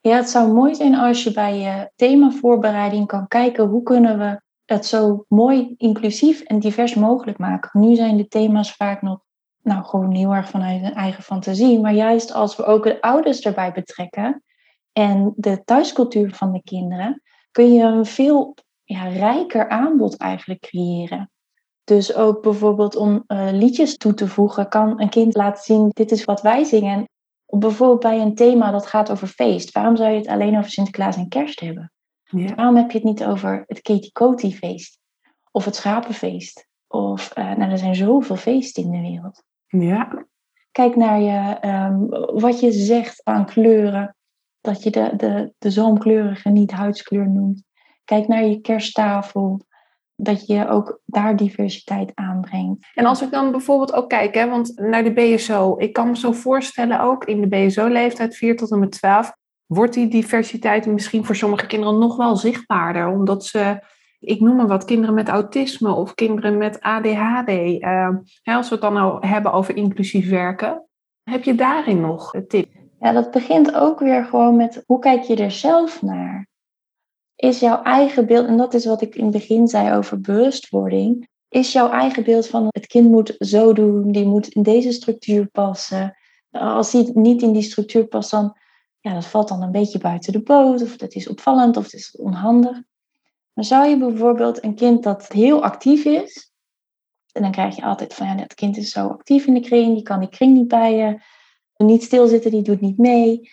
Ja, 0.00 0.16
het 0.16 0.28
zou 0.28 0.52
mooi 0.52 0.74
zijn 0.74 0.94
als 0.94 1.24
je 1.24 1.32
bij 1.32 1.58
je 1.58 1.90
themavoorbereiding 1.96 3.06
kan 3.06 3.28
kijken 3.28 3.66
hoe 3.66 3.82
kunnen 3.82 4.18
we 4.18 4.40
het 4.64 4.86
zo 4.86 5.24
mooi, 5.28 5.74
inclusief 5.76 6.40
en 6.40 6.58
divers 6.58 6.94
mogelijk 6.94 7.38
maken. 7.38 7.80
Nu 7.80 7.94
zijn 7.94 8.16
de 8.16 8.28
thema's 8.28 8.72
vaak 8.72 9.02
nog 9.02 9.24
nou, 9.62 9.84
gewoon 9.84 10.14
heel 10.14 10.34
erg 10.34 10.48
vanuit 10.48 10.82
een 10.82 10.94
eigen 10.94 11.22
fantasie. 11.22 11.80
Maar 11.80 11.92
juist 11.92 12.32
als 12.32 12.56
we 12.56 12.64
ook 12.64 12.84
de 12.84 13.00
ouders 13.00 13.40
erbij 13.40 13.72
betrekken 13.72 14.42
en 14.92 15.32
de 15.36 15.64
thuiscultuur 15.64 16.34
van 16.34 16.52
de 16.52 16.62
kinderen, 16.62 17.22
kun 17.50 17.72
je 17.72 17.82
een 17.82 18.06
veel 18.06 18.54
ja, 18.84 19.08
rijker 19.08 19.68
aanbod 19.68 20.16
eigenlijk 20.16 20.60
creëren. 20.60 21.30
Dus 21.86 22.14
ook 22.14 22.42
bijvoorbeeld 22.42 22.96
om 22.96 23.24
uh, 23.26 23.48
liedjes 23.52 23.96
toe 23.96 24.14
te 24.14 24.28
voegen, 24.28 24.68
kan 24.68 25.00
een 25.00 25.08
kind 25.08 25.34
laten 25.34 25.62
zien, 25.62 25.90
dit 25.92 26.10
is 26.10 26.24
wat 26.24 26.42
wij 26.42 26.64
zingen. 26.64 27.08
Bijvoorbeeld 27.46 28.00
bij 28.00 28.20
een 28.20 28.34
thema 28.34 28.70
dat 28.70 28.86
gaat 28.86 29.10
over 29.10 29.26
feest. 29.26 29.72
Waarom 29.72 29.96
zou 29.96 30.10
je 30.10 30.18
het 30.18 30.26
alleen 30.26 30.58
over 30.58 30.70
Sinterklaas 30.70 31.16
en 31.16 31.28
kerst 31.28 31.60
hebben? 31.60 31.92
Ja. 32.22 32.54
Waarom 32.54 32.76
heb 32.76 32.90
je 32.90 32.98
het 32.98 33.06
niet 33.06 33.24
over 33.24 33.64
het 33.66 34.12
Katie 34.12 34.56
feest? 34.56 34.98
Of 35.50 35.64
het 35.64 35.76
schapenfeest? 35.76 36.68
Of, 36.88 37.38
uh, 37.38 37.54
nou, 37.54 37.70
er 37.70 37.78
zijn 37.78 37.94
zoveel 37.94 38.36
feesten 38.36 38.82
in 38.82 38.90
de 38.90 39.00
wereld. 39.00 39.42
Ja. 39.66 40.26
Kijk 40.70 40.96
naar 40.96 41.20
je, 41.20 41.66
um, 41.68 42.08
wat 42.40 42.60
je 42.60 42.72
zegt 42.72 43.20
aan 43.24 43.46
kleuren. 43.46 44.16
Dat 44.60 44.82
je 44.82 44.90
de, 44.90 45.12
de, 45.16 45.52
de 45.58 45.70
zoomkleurige 45.70 46.48
niet 46.48 46.70
huidskleur 46.70 47.28
noemt. 47.28 47.64
Kijk 48.04 48.28
naar 48.28 48.44
je 48.44 48.60
kersttafel. 48.60 49.65
Dat 50.16 50.46
je 50.46 50.68
ook 50.68 51.00
daar 51.04 51.36
diversiteit 51.36 52.12
aanbrengt. 52.14 52.86
En 52.94 53.06
als 53.06 53.22
ik 53.22 53.30
dan 53.30 53.50
bijvoorbeeld 53.50 53.92
ook 53.92 54.08
kijk, 54.08 54.34
hè, 54.34 54.48
want 54.48 54.78
naar 54.78 55.04
de 55.04 55.12
BSO. 55.12 55.74
Ik 55.78 55.92
kan 55.92 56.08
me 56.08 56.16
zo 56.16 56.32
voorstellen 56.32 57.00
ook 57.00 57.24
in 57.24 57.40
de 57.40 57.46
BSO-leeftijd 57.46 58.36
4 58.36 58.56
tot 58.56 58.70
en 58.70 58.78
met 58.78 58.90
12 58.90 59.32
wordt 59.66 59.94
die 59.94 60.08
diversiteit 60.08 60.86
misschien 60.86 61.24
voor 61.24 61.36
sommige 61.36 61.66
kinderen 61.66 61.98
nog 61.98 62.16
wel 62.16 62.36
zichtbaarder. 62.36 63.06
Omdat 63.06 63.44
ze, 63.44 63.78
ik 64.20 64.40
noem 64.40 64.56
maar 64.56 64.66
wat, 64.66 64.84
kinderen 64.84 65.14
met 65.14 65.28
autisme 65.28 65.92
of 65.92 66.14
kinderen 66.14 66.56
met 66.56 66.80
ADHD. 66.80 67.50
Uh, 67.50 68.08
als 68.42 68.68
we 68.68 68.74
het 68.74 68.80
dan 68.80 68.92
nou 68.92 69.26
hebben 69.26 69.52
over 69.52 69.76
inclusief 69.76 70.28
werken. 70.30 70.84
Heb 71.22 71.42
je 71.42 71.54
daarin 71.54 72.00
nog 72.00 72.34
een 72.34 72.48
tip? 72.48 72.68
Ja, 73.00 73.12
dat 73.12 73.30
begint 73.30 73.74
ook 73.74 73.98
weer 73.98 74.24
gewoon 74.24 74.56
met 74.56 74.82
hoe 74.86 74.98
kijk 74.98 75.22
je 75.22 75.36
er 75.36 75.50
zelf 75.50 76.02
naar? 76.02 76.48
Is 77.36 77.60
jouw 77.60 77.82
eigen 77.82 78.26
beeld, 78.26 78.46
en 78.46 78.56
dat 78.56 78.74
is 78.74 78.84
wat 78.84 79.02
ik 79.02 79.14
in 79.14 79.22
het 79.22 79.32
begin 79.32 79.68
zei 79.68 79.96
over 79.96 80.20
bewustwording, 80.20 81.28
is 81.48 81.72
jouw 81.72 81.90
eigen 81.90 82.24
beeld 82.24 82.46
van 82.46 82.66
het 82.68 82.86
kind 82.86 83.10
moet 83.10 83.34
zo 83.38 83.72
doen, 83.72 84.12
die 84.12 84.26
moet 84.26 84.48
in 84.48 84.62
deze 84.62 84.92
structuur 84.92 85.46
passen. 85.46 86.16
Als 86.50 86.90
die 86.90 87.10
niet 87.14 87.42
in 87.42 87.52
die 87.52 87.62
structuur 87.62 88.06
past, 88.06 88.30
dan 88.30 88.56
ja, 89.00 89.14
dat 89.14 89.26
valt 89.26 89.48
dan 89.48 89.62
een 89.62 89.72
beetje 89.72 89.98
buiten 89.98 90.32
de 90.32 90.42
boot, 90.42 90.82
of 90.82 90.96
dat 90.96 91.14
is 91.14 91.28
opvallend, 91.28 91.76
of 91.76 91.84
het 91.84 91.92
is 91.92 92.16
onhandig. 92.16 92.82
Maar 93.52 93.64
zou 93.64 93.88
je 93.88 93.98
bijvoorbeeld 93.98 94.64
een 94.64 94.74
kind 94.74 95.02
dat 95.02 95.28
heel 95.28 95.62
actief 95.62 96.04
is, 96.04 96.52
en 97.32 97.42
dan 97.42 97.50
krijg 97.50 97.76
je 97.76 97.82
altijd 97.82 98.14
van, 98.14 98.26
ja, 98.26 98.34
dat 98.34 98.54
kind 98.54 98.76
is 98.76 98.90
zo 98.90 99.06
actief 99.06 99.46
in 99.46 99.54
de 99.54 99.60
kring, 99.60 99.94
die 99.94 100.02
kan 100.02 100.20
die 100.20 100.28
kring 100.28 100.56
niet 100.56 100.68
bij 100.68 100.96
je, 100.96 101.20
niet 101.84 102.02
stilzitten, 102.02 102.50
die 102.50 102.62
doet 102.62 102.80
niet 102.80 102.98
mee. 102.98 103.50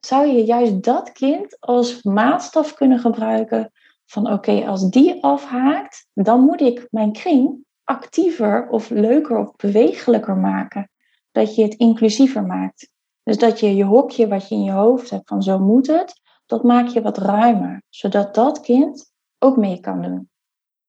Zou 0.00 0.26
je 0.26 0.44
juist 0.44 0.82
dat 0.82 1.12
kind 1.12 1.60
als 1.60 2.02
maatstaf 2.02 2.74
kunnen 2.74 2.98
gebruiken 2.98 3.72
van, 4.06 4.32
oké, 4.32 4.66
als 4.66 4.90
die 4.90 5.22
afhaakt, 5.22 6.06
dan 6.14 6.40
moet 6.40 6.60
ik 6.60 6.86
mijn 6.90 7.12
kring 7.12 7.64
actiever 7.84 8.68
of 8.68 8.90
leuker 8.90 9.38
of 9.38 9.56
bewegelijker 9.56 10.36
maken. 10.36 10.90
Dat 11.32 11.54
je 11.54 11.62
het 11.62 11.74
inclusiever 11.74 12.42
maakt. 12.42 12.90
Dus 13.22 13.38
dat 13.38 13.60
je 13.60 13.76
je 13.76 13.84
hokje 13.84 14.28
wat 14.28 14.48
je 14.48 14.54
in 14.54 14.62
je 14.62 14.70
hoofd 14.70 15.10
hebt 15.10 15.28
van 15.28 15.42
zo 15.42 15.58
moet 15.58 15.86
het, 15.86 16.20
dat 16.46 16.62
maak 16.62 16.86
je 16.86 17.02
wat 17.02 17.18
ruimer, 17.18 17.82
zodat 17.88 18.34
dat 18.34 18.60
kind 18.60 19.12
ook 19.38 19.56
mee 19.56 19.80
kan 19.80 20.02
doen. 20.02 20.30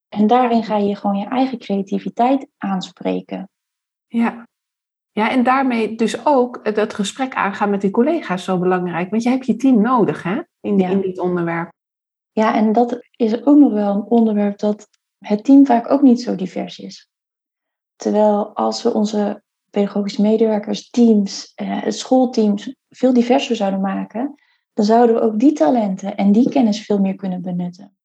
En 0.10 0.28
daarin 0.28 0.64
ga 0.64 0.78
je 0.78 0.96
gewoon 0.96 1.18
je 1.18 1.26
eigen 1.26 1.58
creativiteit 1.58 2.48
aanspreken. 2.58 3.50
Ja. 4.08 4.48
Ja, 5.18 5.32
en 5.32 5.44
daarmee 5.44 5.96
dus 5.96 6.26
ook 6.26 6.60
het 6.64 6.94
gesprek 6.94 7.34
aangaan 7.34 7.70
met 7.70 7.82
die 7.82 7.92
collega's 7.92 8.44
zo 8.44 8.60
belangrijk. 8.60 9.10
Want 9.10 9.24
je 9.24 9.30
hebt 9.30 9.46
je 9.46 9.56
team 9.56 9.82
nodig 9.82 10.24
hè, 10.24 10.42
in, 10.62 10.80
in 10.80 11.02
dit 11.02 11.20
onderwerp. 11.20 11.72
Ja, 12.32 12.56
en 12.56 12.72
dat 12.72 13.08
is 13.16 13.46
ook 13.46 13.58
nog 13.58 13.74
wel 13.74 13.96
een 13.96 14.04
onderwerp 14.04 14.58
dat 14.58 14.88
het 15.18 15.44
team 15.44 15.66
vaak 15.66 15.92
ook 15.92 16.02
niet 16.02 16.22
zo 16.22 16.36
divers 16.36 16.80
is. 16.80 17.10
Terwijl 17.96 18.56
als 18.56 18.84
we 18.84 18.94
onze 18.94 19.44
pedagogische 19.70 20.22
medewerkers, 20.22 20.90
teams, 20.90 21.52
eh, 21.56 21.82
schoolteams 21.88 22.76
veel 22.90 23.14
diverser 23.14 23.56
zouden 23.56 23.82
maken, 23.82 24.36
dan 24.74 24.86
zouden 24.86 25.16
we 25.16 25.22
ook 25.22 25.40
die 25.40 25.54
talenten 25.54 26.16
en 26.16 26.32
die 26.32 26.50
kennis 26.50 26.86
veel 26.86 27.00
meer 27.00 27.16
kunnen 27.16 27.42
benutten. 27.42 27.97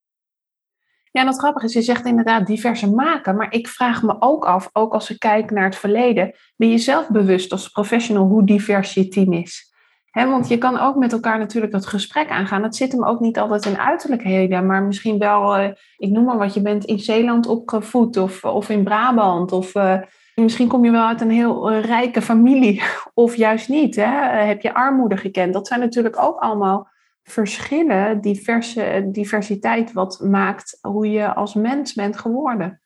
Ja, 1.12 1.20
en 1.20 1.27
wat 1.27 1.38
grappig 1.38 1.62
is, 1.62 1.72
je 1.72 1.83
zegt 1.83 2.07
inderdaad 2.07 2.46
diverser 2.46 2.92
maken, 2.92 3.37
maar 3.37 3.53
ik 3.53 3.68
vraag 3.68 4.03
me 4.03 4.16
ook 4.18 4.44
af, 4.44 4.68
ook 4.72 4.92
als 4.92 5.11
ik 5.11 5.18
kijk 5.18 5.51
naar 5.51 5.64
het 5.64 5.77
verleden, 5.77 6.35
ben 6.57 6.68
je 6.68 6.79
zelf 6.79 7.09
bewust 7.09 7.53
als 7.53 7.68
professional 7.68 8.27
hoe 8.27 8.44
divers 8.44 8.94
je 8.94 9.09
team 9.09 9.33
is? 9.33 9.70
Want 10.12 10.48
je 10.48 10.59
kan 10.59 10.79
ook 10.79 10.96
met 10.96 11.12
elkaar 11.12 11.38
natuurlijk 11.38 11.72
dat 11.72 11.87
gesprek 11.87 12.29
aangaan. 12.29 12.62
Dat 12.62 12.77
zit 12.77 12.92
hem 12.92 13.05
ook 13.05 13.20
niet 13.20 13.38
altijd 13.38 13.66
in 13.66 13.79
uiterlijkheden, 13.79 14.66
maar 14.66 14.83
misschien 14.83 15.18
wel, 15.18 15.59
uh, 15.59 15.68
ik 15.96 16.11
noem 16.11 16.25
maar 16.25 16.38
wat, 16.38 16.55
je 16.55 16.62
bent 16.62 16.85
in 16.85 16.98
Zeeland 16.98 17.46
opgevoed 17.46 18.16
of, 18.16 18.44
of 18.44 18.68
in 18.68 18.85
Brabant 18.85 19.53
of 19.53 19.75
uh, 19.75 20.01
Misschien 20.35 20.68
kom 20.68 20.85
je 20.85 20.90
wel 20.90 21.07
uit 21.07 21.20
een 21.20 21.31
heel 21.31 21.70
eh, 21.70 21.85
rijke 21.85 22.22
familie, 22.22 22.83
of 23.14 23.37
juist 23.37 23.68
niet. 23.68 23.96
Hè? 23.96 24.29
Eh, 24.29 24.46
heb 24.46 24.61
je 24.61 24.75
armoede 24.75 25.16
gekend? 25.16 25.53
Dat 25.53 25.66
zijn 25.66 25.81
natuurlijk 25.81 26.22
ook 26.22 26.38
allemaal 26.38 26.88
verschillen, 27.23 28.21
diverse, 28.21 29.09
diversiteit, 29.13 29.93
wat 29.93 30.21
maakt 30.21 30.79
hoe 30.81 31.11
je 31.11 31.35
als 31.35 31.55
mens 31.55 31.95
bent 31.95 32.19
geworden. 32.19 32.81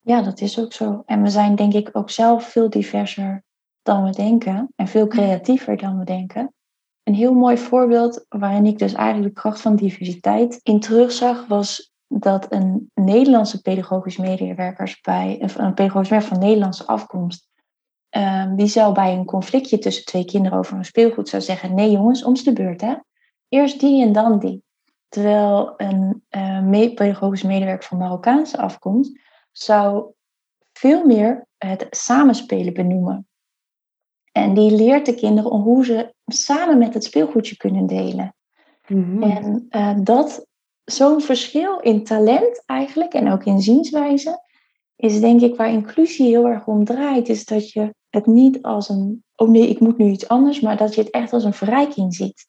Ja, 0.00 0.22
dat 0.22 0.40
is 0.40 0.60
ook 0.60 0.72
zo. 0.72 1.02
En 1.06 1.22
we 1.22 1.30
zijn 1.30 1.54
denk 1.54 1.72
ik 1.72 1.88
ook 1.92 2.10
zelf 2.10 2.48
veel 2.48 2.70
diverser 2.70 3.44
dan 3.82 4.04
we 4.04 4.10
denken 4.10 4.68
en 4.76 4.88
veel 4.88 5.06
creatiever 5.06 5.76
dan 5.76 5.98
we 5.98 6.04
denken. 6.04 6.54
Een 7.02 7.14
heel 7.14 7.34
mooi 7.34 7.58
voorbeeld 7.58 8.24
waarin 8.28 8.66
ik 8.66 8.78
dus 8.78 8.92
eigenlijk 8.92 9.34
de 9.34 9.40
kracht 9.40 9.60
van 9.60 9.76
diversiteit 9.76 10.60
in 10.62 10.80
terugzag 10.80 11.46
was 11.46 11.94
dat 12.08 12.52
een 12.52 12.90
Nederlandse 12.94 13.60
pedagogisch 13.60 14.16
medewerkers 14.16 15.00
bij 15.00 15.38
een 15.40 15.74
pedagogisch 15.74 16.10
medewerker 16.10 16.22
van 16.22 16.38
Nederlandse 16.38 16.86
afkomst, 16.86 17.48
um, 18.10 18.56
die 18.56 18.66
zou 18.66 18.94
bij 18.94 19.12
een 19.12 19.24
conflictje 19.24 19.78
tussen 19.78 20.04
twee 20.04 20.24
kinderen 20.24 20.58
over 20.58 20.76
een 20.76 20.84
speelgoed 20.84 21.28
zou 21.28 21.42
zeggen: 21.42 21.74
nee 21.74 21.90
jongens, 21.90 22.24
om 22.24 22.34
de 22.34 22.52
beurt 22.52 22.80
hè. 22.80 22.94
Eerst 23.48 23.80
die 23.80 24.02
en 24.02 24.12
dan 24.12 24.38
die. 24.38 24.62
Terwijl 25.08 25.74
een 25.76 26.24
uh, 26.30 26.94
pedagogisch 26.94 27.42
medewerker 27.42 27.88
van 27.88 27.98
Marokkaanse 27.98 28.58
afkomst 28.58 29.20
zou 29.52 30.12
veel 30.72 31.04
meer 31.04 31.46
het 31.58 31.86
samenspelen 31.90 32.74
benoemen. 32.74 33.28
En 34.32 34.54
die 34.54 34.70
leert 34.70 35.06
de 35.06 35.14
kinderen 35.14 35.50
om 35.50 35.62
hoe 35.62 35.84
ze 35.84 36.14
samen 36.26 36.78
met 36.78 36.94
het 36.94 37.04
speelgoedje 37.04 37.56
kunnen 37.56 37.86
delen. 37.86 38.34
Mm-hmm. 38.86 39.22
En 39.22 39.66
uh, 39.70 39.94
dat 40.02 40.46
zo'n 40.84 41.20
verschil 41.20 41.78
in 41.78 42.04
talent 42.04 42.62
eigenlijk 42.66 43.14
en 43.14 43.32
ook 43.32 43.44
in 43.44 43.60
zienswijze 43.60 44.44
is 44.96 45.20
denk 45.20 45.40
ik 45.40 45.56
waar 45.56 45.70
inclusie 45.70 46.26
heel 46.26 46.46
erg 46.46 46.66
om 46.66 46.84
draait, 46.84 47.28
is 47.28 47.44
dat 47.44 47.70
je 47.70 47.94
het 48.10 48.26
niet 48.26 48.62
als 48.62 48.88
een, 48.88 49.24
oh 49.36 49.48
nee, 49.48 49.68
ik 49.68 49.80
moet 49.80 49.98
nu 49.98 50.10
iets 50.10 50.28
anders, 50.28 50.60
maar 50.60 50.76
dat 50.76 50.94
je 50.94 51.00
het 51.00 51.10
echt 51.10 51.32
als 51.32 51.44
een 51.44 51.52
verrijking 51.52 52.14
ziet. 52.14 52.46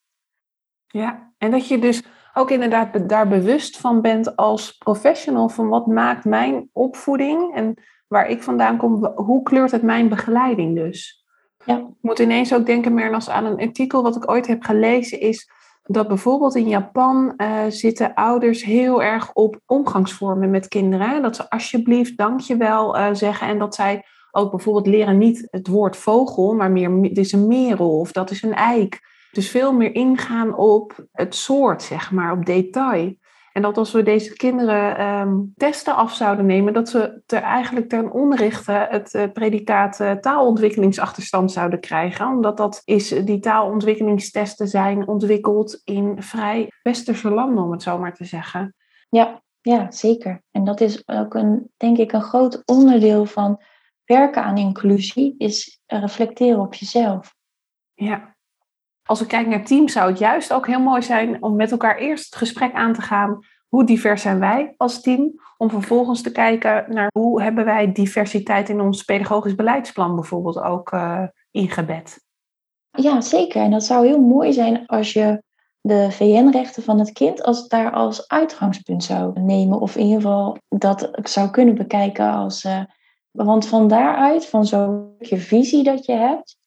Ja, 0.87 1.33
en 1.37 1.51
dat 1.51 1.67
je 1.67 1.79
dus 1.79 2.03
ook 2.33 2.51
inderdaad 2.51 3.09
daar 3.09 3.27
bewust 3.27 3.77
van 3.77 4.01
bent 4.01 4.35
als 4.35 4.71
professional 4.71 5.49
van 5.49 5.67
wat 5.67 5.87
maakt 5.87 6.25
mijn 6.25 6.69
opvoeding 6.73 7.55
en 7.55 7.73
waar 8.07 8.29
ik 8.29 8.43
vandaan 8.43 8.77
kom, 8.77 9.05
hoe 9.05 9.43
kleurt 9.43 9.71
het 9.71 9.81
mijn 9.81 10.09
begeleiding 10.09 10.75
dus? 10.75 11.25
Ja. 11.65 11.77
Ik 11.77 11.85
moet 12.01 12.19
ineens 12.19 12.53
ook 12.53 12.65
denken, 12.65 12.93
Mernas, 12.93 13.29
aan 13.29 13.45
een 13.45 13.59
artikel 13.59 14.03
wat 14.03 14.15
ik 14.15 14.29
ooit 14.29 14.47
heb 14.47 14.63
gelezen, 14.63 15.19
is 15.19 15.49
dat 15.83 16.07
bijvoorbeeld 16.07 16.55
in 16.55 16.67
Japan 16.67 17.33
uh, 17.37 17.59
zitten 17.67 18.13
ouders 18.13 18.63
heel 18.63 19.03
erg 19.03 19.33
op 19.33 19.59
omgangsvormen 19.65 20.49
met 20.49 20.67
kinderen. 20.67 21.21
Dat 21.21 21.35
ze 21.35 21.49
alsjeblieft, 21.49 22.17
dankjewel 22.17 22.97
uh, 22.97 23.07
zeggen 23.11 23.47
en 23.47 23.59
dat 23.59 23.75
zij 23.75 24.03
ook 24.31 24.51
bijvoorbeeld 24.51 24.87
leren 24.87 25.17
niet 25.17 25.47
het 25.51 25.67
woord 25.67 25.97
vogel, 25.97 26.53
maar 26.53 26.71
meer, 26.71 27.01
dit 27.01 27.17
is 27.17 27.31
een 27.31 27.47
merel 27.47 27.99
of 27.99 28.11
dat 28.11 28.31
is 28.31 28.43
een 28.43 28.53
eik. 28.53 29.15
Dus 29.37 29.49
veel 29.49 29.73
meer 29.73 29.95
ingaan 29.95 30.55
op 30.55 31.05
het 31.11 31.35
soort, 31.35 31.81
zeg 31.83 32.11
maar, 32.11 32.31
op 32.31 32.45
detail. 32.45 33.15
En 33.51 33.61
dat 33.61 33.77
als 33.77 33.91
we 33.91 34.03
deze 34.03 34.33
kinderen 34.33 34.97
ehm, 34.97 35.35
testen 35.55 35.95
af 35.95 36.13
zouden 36.13 36.45
nemen, 36.45 36.73
dat 36.73 36.89
ze 36.89 37.21
er 37.25 37.41
eigenlijk 37.41 37.89
ten 37.89 38.11
onrechte 38.11 38.87
het 38.89 39.13
uh, 39.13 39.23
predicaat 39.33 39.99
uh, 39.99 40.11
taalontwikkelingsachterstand 40.11 41.51
zouden 41.51 41.79
krijgen. 41.79 42.27
Omdat 42.27 42.57
dat 42.57 42.81
is, 42.85 43.09
die 43.09 43.39
taalontwikkelingstesten 43.39 44.67
zijn 44.67 45.07
ontwikkeld 45.07 45.81
in 45.83 46.23
vrij 46.23 46.71
westerse 46.81 47.29
landen, 47.29 47.63
om 47.63 47.71
het 47.71 47.83
zo 47.83 47.97
maar 47.97 48.13
te 48.13 48.25
zeggen. 48.25 48.75
Ja, 49.09 49.41
ja, 49.61 49.91
zeker. 49.91 50.43
En 50.51 50.65
dat 50.65 50.81
is 50.81 51.07
ook 51.07 51.33
een, 51.33 51.71
denk 51.77 51.97
ik, 51.97 52.11
een 52.11 52.21
groot 52.21 52.61
onderdeel 52.65 53.25
van 53.25 53.61
werken 54.05 54.43
aan 54.43 54.57
inclusie, 54.57 55.35
is 55.37 55.81
reflecteren 55.85 56.59
op 56.59 56.73
jezelf. 56.73 57.35
Ja, 57.93 58.36
als 59.07 59.21
ik 59.21 59.27
kijk 59.27 59.47
naar 59.47 59.65
teams, 59.65 59.93
zou 59.93 60.09
het 60.09 60.19
juist 60.19 60.53
ook 60.53 60.67
heel 60.67 60.79
mooi 60.79 61.01
zijn 61.01 61.43
om 61.43 61.55
met 61.55 61.71
elkaar 61.71 61.97
eerst 61.97 62.25
het 62.25 62.35
gesprek 62.35 62.73
aan 62.73 62.93
te 62.93 63.01
gaan. 63.01 63.39
Hoe 63.67 63.83
divers 63.83 64.21
zijn 64.21 64.39
wij 64.39 64.73
als 64.77 65.01
team? 65.01 65.39
Om 65.57 65.69
vervolgens 65.69 66.21
te 66.21 66.31
kijken 66.31 66.85
naar 66.87 67.09
hoe 67.13 67.41
hebben 67.41 67.65
wij 67.65 67.91
diversiteit 67.91 68.69
in 68.69 68.81
ons 68.81 69.03
pedagogisch 69.03 69.55
beleidsplan 69.55 70.15
bijvoorbeeld 70.15 70.59
ook 70.59 70.91
uh, 70.91 71.23
ingebed. 71.51 72.25
Ja, 72.91 73.21
zeker. 73.21 73.61
En 73.61 73.71
dat 73.71 73.83
zou 73.83 74.07
heel 74.07 74.21
mooi 74.21 74.53
zijn 74.53 74.85
als 74.85 75.13
je 75.13 75.43
de 75.81 76.07
VN-rechten 76.11 76.83
van 76.83 76.99
het 76.99 77.11
kind 77.11 77.43
als 77.43 77.67
daar 77.67 77.91
als 77.91 78.27
uitgangspunt 78.27 79.03
zou 79.03 79.39
nemen. 79.39 79.79
Of 79.79 79.95
in 79.95 80.03
ieder 80.03 80.21
geval 80.21 80.57
dat 80.67 81.09
zou 81.23 81.49
kunnen 81.49 81.75
bekijken 81.75 82.31
als. 82.31 82.63
Uh, 82.63 82.81
want 83.31 83.67
van 83.67 83.87
daaruit, 83.87 84.45
van 84.45 84.65
zo'n 84.65 85.15
visie 85.19 85.83
dat 85.83 86.05
je 86.05 86.13
hebt, 86.13 86.57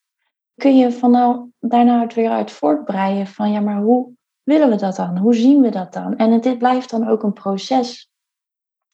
kun 0.61 0.77
je 0.77 0.92
van 0.92 1.11
nou, 1.11 1.51
daarna 1.59 2.01
het 2.01 2.14
weer 2.14 2.31
uit 2.31 2.51
voortbreien 2.51 3.27
van 3.27 3.53
ja, 3.53 3.61
maar 3.61 3.83
hoe 3.83 4.12
willen 4.42 4.70
we 4.70 4.77
dat 4.77 4.96
dan? 4.96 5.18
Hoe 5.18 5.35
zien 5.35 5.61
we 5.61 5.68
dat 5.68 5.92
dan? 5.92 6.16
En 6.16 6.33
het, 6.33 6.42
dit 6.42 6.59
blijft 6.59 6.90
dan 6.90 7.09
ook 7.09 7.23
een 7.23 7.33
proces. 7.33 8.11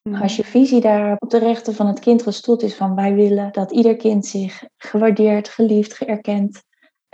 Mhm. 0.02 0.22
Als 0.22 0.36
je 0.36 0.44
visie 0.44 0.80
daar 0.80 1.16
op 1.18 1.30
de 1.30 1.38
rechten 1.38 1.74
van 1.74 1.86
het 1.86 1.98
kind 1.98 2.22
gestoeld 2.22 2.62
is 2.62 2.74
van 2.74 2.94
wij 2.94 3.14
willen 3.14 3.52
dat 3.52 3.72
ieder 3.72 3.96
kind 3.96 4.26
zich 4.26 4.64
gewaardeerd, 4.76 5.48
geliefd, 5.48 5.94
geërkend, 5.94 6.62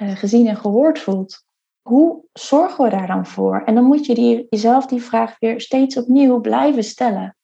uh, 0.03 0.17
gezien 0.17 0.47
en 0.47 0.57
gehoord 0.57 0.99
voelt. 0.99 1.45
Hoe 1.88 2.25
zorgen 2.33 2.85
we 2.85 2.91
daar 2.91 3.07
dan 3.07 3.27
voor? 3.27 3.62
En 3.65 3.75
dan 3.75 3.85
moet 3.85 4.07
je 4.07 4.15
die, 4.15 4.47
jezelf 4.51 4.87
die 4.87 5.03
vraag 5.03 5.38
weer 5.38 5.61
steeds 5.61 5.97
opnieuw 5.97 6.41
blijven 6.41 6.85
stellen. 6.85 7.37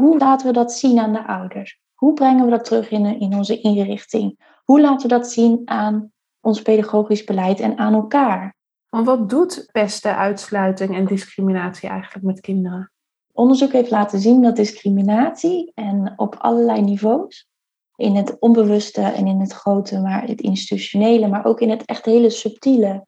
Hoe 0.00 0.18
laten 0.18 0.46
we 0.46 0.52
dat 0.52 0.72
zien 0.72 0.98
aan 0.98 1.12
de 1.12 1.26
ouders? 1.26 1.80
Hoe 1.94 2.12
brengen 2.12 2.44
we 2.44 2.50
dat 2.50 2.64
terug 2.64 2.90
in, 2.90 3.20
in 3.20 3.34
onze 3.34 3.60
inrichting? 3.60 4.38
Hoe 4.64 4.80
laten 4.80 5.08
we 5.08 5.14
dat 5.14 5.30
zien 5.30 5.62
aan 5.64 6.12
ons 6.46 6.62
pedagogisch 6.62 7.24
beleid 7.24 7.60
en 7.60 7.78
aan 7.78 7.94
elkaar. 7.94 8.54
Want 8.88 9.06
wat 9.06 9.28
doet 9.30 9.68
pesten, 9.72 10.16
uitsluiting 10.16 10.94
en 10.94 11.06
discriminatie 11.06 11.88
eigenlijk 11.88 12.24
met 12.24 12.40
kinderen? 12.40 12.92
Onderzoek 13.32 13.72
heeft 13.72 13.90
laten 13.90 14.20
zien 14.20 14.42
dat 14.42 14.56
discriminatie 14.56 15.72
en 15.74 16.12
op 16.16 16.36
allerlei 16.38 16.82
niveaus, 16.82 17.48
in 17.96 18.14
het 18.14 18.38
onbewuste 18.38 19.00
en 19.00 19.26
in 19.26 19.40
het 19.40 19.52
grote, 19.52 20.00
maar 20.00 20.26
het 20.26 20.40
institutionele, 20.40 21.28
maar 21.28 21.44
ook 21.44 21.60
in 21.60 21.70
het 21.70 21.84
echt 21.84 22.04
hele 22.04 22.30
subtiele, 22.30 23.06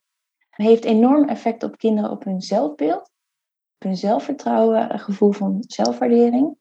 heeft 0.50 0.84
enorm 0.84 1.28
effect 1.28 1.62
op 1.62 1.78
kinderen 1.78 2.10
op 2.10 2.24
hun 2.24 2.40
zelfbeeld, 2.40 3.10
op 3.74 3.82
hun 3.82 3.96
zelfvertrouwen, 3.96 4.92
een 4.92 4.98
gevoel 4.98 5.32
van 5.32 5.64
zelfwaardering. 5.66 6.56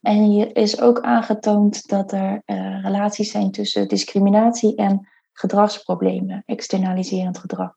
En 0.00 0.22
hier 0.22 0.56
is 0.56 0.80
ook 0.80 1.00
aangetoond 1.00 1.88
dat 1.88 2.12
er 2.12 2.42
uh, 2.46 2.82
relaties 2.82 3.30
zijn 3.30 3.50
tussen 3.50 3.88
discriminatie 3.88 4.76
en 4.76 5.08
gedragsproblemen, 5.38 6.42
externaliserend 6.46 7.38
gedrag. 7.38 7.76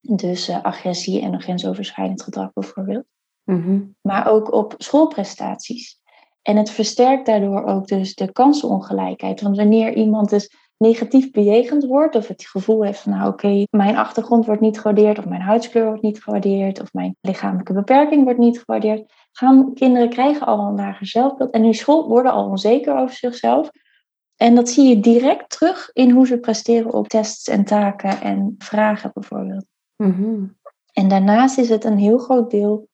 Dus 0.00 0.48
uh, 0.48 0.62
agressie 0.62 1.20
en 1.20 1.40
grensoverschrijdend 1.40 2.22
gedrag 2.22 2.52
bijvoorbeeld. 2.52 3.04
Mhm. 3.44 3.80
Maar 4.00 4.28
ook 4.30 4.52
op 4.52 4.74
schoolprestaties. 4.78 6.02
En 6.42 6.56
het 6.56 6.70
versterkt 6.70 7.26
daardoor 7.26 7.64
ook 7.64 7.86
dus 7.86 8.14
de 8.14 8.32
kansenongelijkheid. 8.32 9.40
Want 9.40 9.56
wanneer 9.56 9.94
iemand 9.94 10.30
dus 10.30 10.50
negatief 10.76 11.30
bejegend 11.30 11.84
wordt, 11.84 12.16
of 12.16 12.28
het 12.28 12.46
gevoel 12.46 12.82
heeft 12.84 13.00
van 13.00 13.12
nou 13.12 13.28
oké, 13.28 13.64
mijn 13.70 13.96
achtergrond 13.96 14.46
wordt 14.46 14.60
niet 14.60 14.80
gewaardeerd, 14.80 15.18
of 15.18 15.24
mijn 15.24 15.40
huidskleur 15.40 15.86
wordt 15.86 16.02
niet 16.02 16.22
gewaardeerd, 16.22 16.80
of 16.80 16.92
mijn 16.92 17.16
lichamelijke 17.20 17.72
beperking 17.72 18.24
wordt 18.24 18.38
niet 18.38 18.58
gewaardeerd, 18.58 19.12
gaan 19.32 19.74
kinderen 19.74 20.08
krijgen 20.08 20.46
al 20.46 20.66
een 20.66 20.74
lager 20.74 21.06
zelfbeeld 21.06 21.50
en 21.50 21.64
in 21.64 21.74
school 21.74 22.08
worden 22.08 22.32
al 22.32 22.48
onzeker 22.48 22.96
over 22.96 23.14
zichzelf. 23.14 23.70
En 24.36 24.54
dat 24.54 24.68
zie 24.68 24.88
je 24.88 25.00
direct 25.00 25.50
terug 25.50 25.90
in 25.92 26.10
hoe 26.10 26.26
ze 26.26 26.38
presteren 26.38 26.92
op 26.92 27.08
tests 27.08 27.48
en 27.48 27.64
taken 27.64 28.20
en 28.20 28.54
vragen 28.58 29.10
bijvoorbeeld. 29.14 29.66
Mhm. 29.96 30.46
En 30.92 31.08
daarnaast 31.08 31.58
is 31.58 31.68
het 31.68 31.84
een 31.84 31.98
heel 31.98 32.18
groot 32.18 32.50
deel 32.50 32.88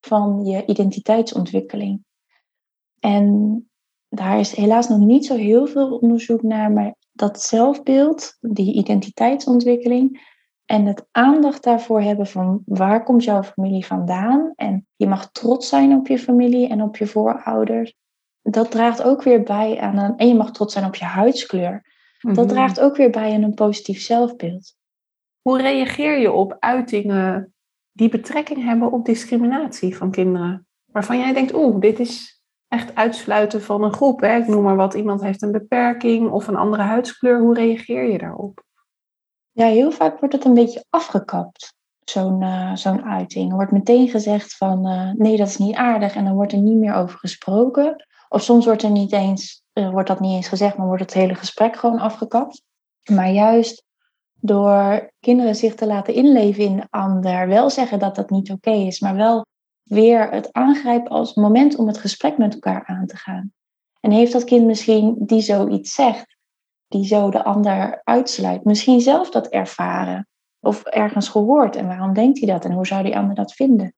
van 0.00 0.44
je 0.44 0.66
identiteitsontwikkeling. 0.66 2.04
En 3.00 3.68
daar 4.08 4.38
is 4.38 4.54
helaas 4.54 4.88
nog 4.88 4.98
niet 4.98 5.26
zo 5.26 5.36
heel 5.36 5.66
veel 5.66 5.96
onderzoek 5.96 6.42
naar, 6.42 6.72
maar 6.72 6.94
dat 7.12 7.40
zelfbeeld, 7.40 8.36
die 8.40 8.74
identiteitsontwikkeling 8.74 10.32
en 10.64 10.86
het 10.86 11.06
aandacht 11.10 11.62
daarvoor 11.62 12.00
hebben 12.00 12.26
van 12.26 12.62
waar 12.64 13.04
komt 13.04 13.24
jouw 13.24 13.42
familie 13.42 13.86
vandaan 13.86 14.52
en 14.56 14.86
je 14.96 15.06
mag 15.06 15.30
trots 15.30 15.68
zijn 15.68 15.92
op 15.92 16.06
je 16.06 16.18
familie 16.18 16.68
en 16.68 16.82
op 16.82 16.96
je 16.96 17.06
voorouders 17.06 17.94
dat 18.50 18.70
draagt 18.70 19.02
ook 19.02 19.22
weer 19.22 19.42
bij 19.42 19.80
aan 19.80 19.98
een. 19.98 20.16
En 20.16 20.28
je 20.28 20.34
mag 20.34 20.50
trots 20.50 20.72
zijn 20.72 20.84
op 20.84 20.94
je 20.94 21.04
huidskleur. 21.04 21.92
Dat 22.20 22.36
mhm. 22.36 22.46
draagt 22.46 22.80
ook 22.80 22.96
weer 22.96 23.10
bij 23.10 23.34
aan 23.34 23.42
een 23.42 23.54
positief 23.54 24.00
zelfbeeld. 24.00 24.74
Hoe 25.40 25.60
reageer 25.60 26.18
je 26.18 26.32
op 26.32 26.56
uitingen 26.58 27.54
die 27.92 28.08
betrekking 28.08 28.64
hebben 28.64 28.92
op 28.92 29.04
discriminatie 29.04 29.96
van 29.96 30.10
kinderen? 30.10 30.66
Waarvan 30.84 31.18
jij 31.18 31.32
denkt, 31.32 31.54
oeh, 31.54 31.80
dit 31.80 31.98
is 31.98 32.42
echt 32.68 32.94
uitsluiten 32.94 33.62
van 33.62 33.82
een 33.82 33.92
groep. 33.92 34.20
Hè? 34.20 34.36
Ik 34.36 34.46
noem 34.46 34.62
maar 34.62 34.76
wat, 34.76 34.94
iemand 34.94 35.22
heeft 35.22 35.42
een 35.42 35.52
beperking 35.52 36.30
of 36.30 36.48
een 36.48 36.56
andere 36.56 36.82
huidskleur. 36.82 37.40
Hoe 37.40 37.54
reageer 37.54 38.10
je 38.10 38.18
daarop? 38.18 38.64
Ja, 39.50 39.66
heel 39.66 39.90
vaak 39.90 40.18
wordt 40.18 40.34
het 40.34 40.44
een 40.44 40.54
beetje 40.54 40.84
afgekapt, 40.90 41.74
zo'n 42.04 42.42
uh, 42.42 42.74
zo'n 42.74 43.04
uiting. 43.04 43.50
Er 43.50 43.56
wordt 43.56 43.72
meteen 43.72 44.08
gezegd 44.08 44.56
van, 44.56 44.86
uh, 44.86 45.10
nee, 45.12 45.36
dat 45.36 45.48
is 45.48 45.56
niet 45.56 45.74
aardig. 45.74 46.14
En 46.14 46.24
dan 46.24 46.34
wordt 46.34 46.52
er 46.52 46.58
niet 46.58 46.78
meer 46.78 46.94
over 46.94 47.18
gesproken. 47.18 48.06
Of 48.34 48.42
soms 48.42 48.64
wordt 48.64 48.82
er 48.82 48.90
niet 48.90 49.12
eens, 49.12 49.62
uh, 49.72 49.90
wordt 49.90 50.08
dat 50.08 50.20
niet 50.20 50.34
eens 50.34 50.48
gezegd, 50.48 50.76
maar 50.76 50.86
wordt 50.86 51.02
het 51.02 51.12
hele 51.12 51.34
gesprek 51.34 51.76
gewoon 51.76 51.98
afgekapt. 51.98 52.62
Maar 53.10 53.30
juist 53.30 53.84
door 54.40 55.10
kinderen 55.20 55.54
zich 55.54 55.74
te 55.74 55.86
laten 55.86 56.14
inleven 56.14 56.64
in 56.64 56.76
de 56.76 56.86
ander, 56.90 57.48
wel 57.48 57.70
zeggen 57.70 57.98
dat 57.98 58.14
dat 58.14 58.30
niet 58.30 58.50
oké 58.50 58.70
is, 58.70 59.00
maar 59.00 59.14
wel 59.14 59.46
weer 59.82 60.30
het 60.30 60.52
aangrijpen 60.52 61.10
als 61.10 61.34
moment 61.34 61.76
om 61.76 61.86
het 61.86 61.98
gesprek 61.98 62.38
met 62.38 62.54
elkaar 62.54 62.84
aan 62.86 63.06
te 63.06 63.16
gaan. 63.16 63.52
En 64.00 64.10
heeft 64.10 64.32
dat 64.32 64.44
kind 64.44 64.66
misschien 64.66 65.16
die 65.18 65.40
zoiets 65.40 65.94
zegt, 65.94 66.36
die 66.88 67.06
zo 67.06 67.30
de 67.30 67.44
ander 67.44 68.00
uitsluit, 68.04 68.64
misschien 68.64 69.00
zelf 69.00 69.30
dat 69.30 69.46
ervaren 69.46 70.28
of 70.60 70.82
ergens 70.84 71.28
gehoord 71.28 71.76
en 71.76 71.86
waarom 71.86 72.14
denkt 72.14 72.38
hij 72.38 72.48
dat 72.48 72.64
en 72.64 72.72
hoe 72.72 72.86
zou 72.86 73.02
die 73.02 73.16
ander 73.16 73.34
dat 73.34 73.52
vinden? 73.52 73.94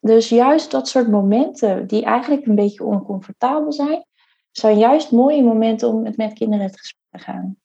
Dus 0.00 0.28
juist 0.28 0.70
dat 0.70 0.88
soort 0.88 1.08
momenten, 1.08 1.86
die 1.86 2.04
eigenlijk 2.04 2.46
een 2.46 2.54
beetje 2.54 2.84
oncomfortabel 2.84 3.72
zijn, 3.72 4.04
zijn 4.50 4.78
juist 4.78 5.10
mooie 5.10 5.42
momenten 5.42 5.88
om 5.88 6.02
met 6.16 6.32
kinderen 6.32 6.66
het 6.66 6.78
gesprek 6.78 7.06
te 7.10 7.18
gaan. 7.18 7.56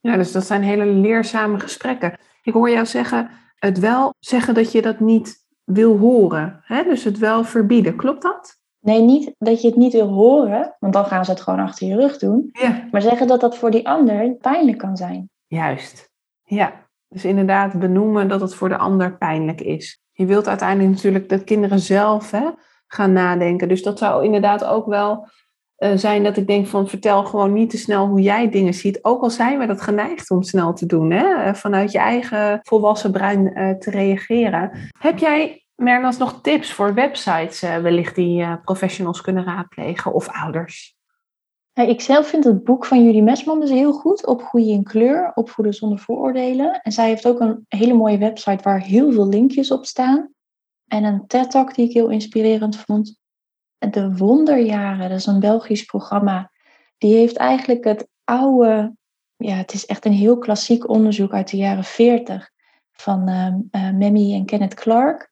Ja, 0.00 0.16
dus 0.16 0.32
dat 0.32 0.44
zijn 0.44 0.62
hele 0.62 0.86
leerzame 0.86 1.60
gesprekken. 1.60 2.18
Ik 2.42 2.52
hoor 2.52 2.70
jou 2.70 2.86
zeggen, 2.86 3.30
het 3.54 3.78
wel 3.78 4.14
zeggen 4.18 4.54
dat 4.54 4.72
je 4.72 4.82
dat 4.82 5.00
niet 5.00 5.44
wil 5.64 5.98
horen. 5.98 6.60
Hè? 6.64 6.82
Dus 6.82 7.04
het 7.04 7.18
wel 7.18 7.44
verbieden. 7.44 7.96
Klopt 7.96 8.22
dat? 8.22 8.60
Nee, 8.80 9.00
niet 9.00 9.34
dat 9.38 9.62
je 9.62 9.68
het 9.68 9.76
niet 9.76 9.92
wil 9.92 10.08
horen, 10.08 10.76
want 10.78 10.92
dan 10.92 11.04
gaan 11.04 11.24
ze 11.24 11.30
het 11.30 11.40
gewoon 11.40 11.60
achter 11.60 11.86
je 11.86 11.96
rug 11.96 12.18
doen. 12.18 12.48
Ja. 12.52 12.88
Maar 12.90 13.02
zeggen 13.02 13.26
dat 13.26 13.40
dat 13.40 13.56
voor 13.56 13.70
die 13.70 13.88
ander 13.88 14.34
pijnlijk 14.34 14.78
kan 14.78 14.96
zijn. 14.96 15.30
Juist. 15.46 16.10
Ja, 16.42 16.88
dus 17.12 17.24
inderdaad 17.24 17.78
benoemen 17.78 18.28
dat 18.28 18.40
het 18.40 18.54
voor 18.54 18.68
de 18.68 18.76
ander 18.76 19.16
pijnlijk 19.18 19.60
is 19.60 20.02
je 20.12 20.26
wilt 20.26 20.48
uiteindelijk 20.48 20.90
natuurlijk 20.90 21.28
dat 21.28 21.44
kinderen 21.44 21.78
zelf 21.78 22.30
hè, 22.30 22.50
gaan 22.86 23.12
nadenken. 23.12 23.68
Dus 23.68 23.82
dat 23.82 23.98
zou 23.98 24.24
inderdaad 24.24 24.64
ook 24.64 24.86
wel 24.86 25.28
eh, 25.76 25.90
zijn 25.94 26.22
dat 26.22 26.36
ik 26.36 26.46
denk 26.46 26.66
van 26.66 26.88
vertel 26.88 27.24
gewoon 27.24 27.52
niet 27.52 27.70
te 27.70 27.78
snel 27.78 28.06
hoe 28.06 28.20
jij 28.20 28.50
dingen 28.50 28.74
ziet. 28.74 29.04
Ook 29.04 29.22
al 29.22 29.30
zijn 29.30 29.58
we 29.58 29.66
dat 29.66 29.80
geneigd 29.80 30.30
om 30.30 30.42
snel 30.42 30.72
te 30.72 30.86
doen, 30.86 31.10
hè? 31.10 31.42
Eh, 31.42 31.54
vanuit 31.54 31.92
je 31.92 31.98
eigen 31.98 32.60
volwassen 32.62 33.12
brein 33.12 33.58
uh, 33.58 33.70
te 33.70 33.90
reageren. 33.90 34.70
Heb 34.98 35.18
jij, 35.18 35.64
Mernas, 35.74 36.18
nog 36.18 36.40
tips 36.40 36.72
voor 36.72 36.94
websites 36.94 37.60
wellicht 37.60 38.14
die 38.14 38.60
professionals 38.60 39.20
kunnen 39.20 39.44
raadplegen 39.44 40.12
of 40.12 40.28
ouders? 40.28 40.96
Ik 41.74 42.00
zelf 42.00 42.26
vind 42.26 42.44
het 42.44 42.64
boek 42.64 42.84
van 42.84 43.04
Judy 43.04 43.20
Mesman 43.20 43.60
dus 43.60 43.70
heel 43.70 43.92
goed. 43.92 44.26
Opgroeien 44.26 44.72
in 44.72 44.82
kleur, 44.82 45.32
opvoeden 45.34 45.74
zonder 45.74 45.98
vooroordelen. 45.98 46.80
En 46.82 46.92
zij 46.92 47.08
heeft 47.08 47.26
ook 47.26 47.40
een 47.40 47.64
hele 47.68 47.94
mooie 47.94 48.18
website 48.18 48.62
waar 48.62 48.80
heel 48.80 49.12
veel 49.12 49.28
linkjes 49.28 49.70
op 49.70 49.86
staan. 49.86 50.32
En 50.86 51.04
een 51.04 51.26
TED-talk 51.26 51.74
die 51.74 51.88
ik 51.88 51.92
heel 51.92 52.08
inspirerend 52.08 52.76
vond. 52.76 53.20
De 53.78 54.16
Wonderjaren, 54.16 55.08
dat 55.08 55.18
is 55.18 55.26
een 55.26 55.40
Belgisch 55.40 55.84
programma. 55.84 56.50
Die 56.98 57.14
heeft 57.14 57.36
eigenlijk 57.36 57.84
het 57.84 58.08
oude, 58.24 58.96
ja, 59.36 59.54
het 59.54 59.72
is 59.72 59.86
echt 59.86 60.04
een 60.04 60.12
heel 60.12 60.38
klassiek 60.38 60.88
onderzoek 60.88 61.32
uit 61.32 61.50
de 61.50 61.56
jaren 61.56 61.84
40 61.84 62.50
van 62.92 63.28
uh, 63.28 64.34
en 64.34 64.44
Kenneth 64.44 64.74
Clark. 64.74 65.31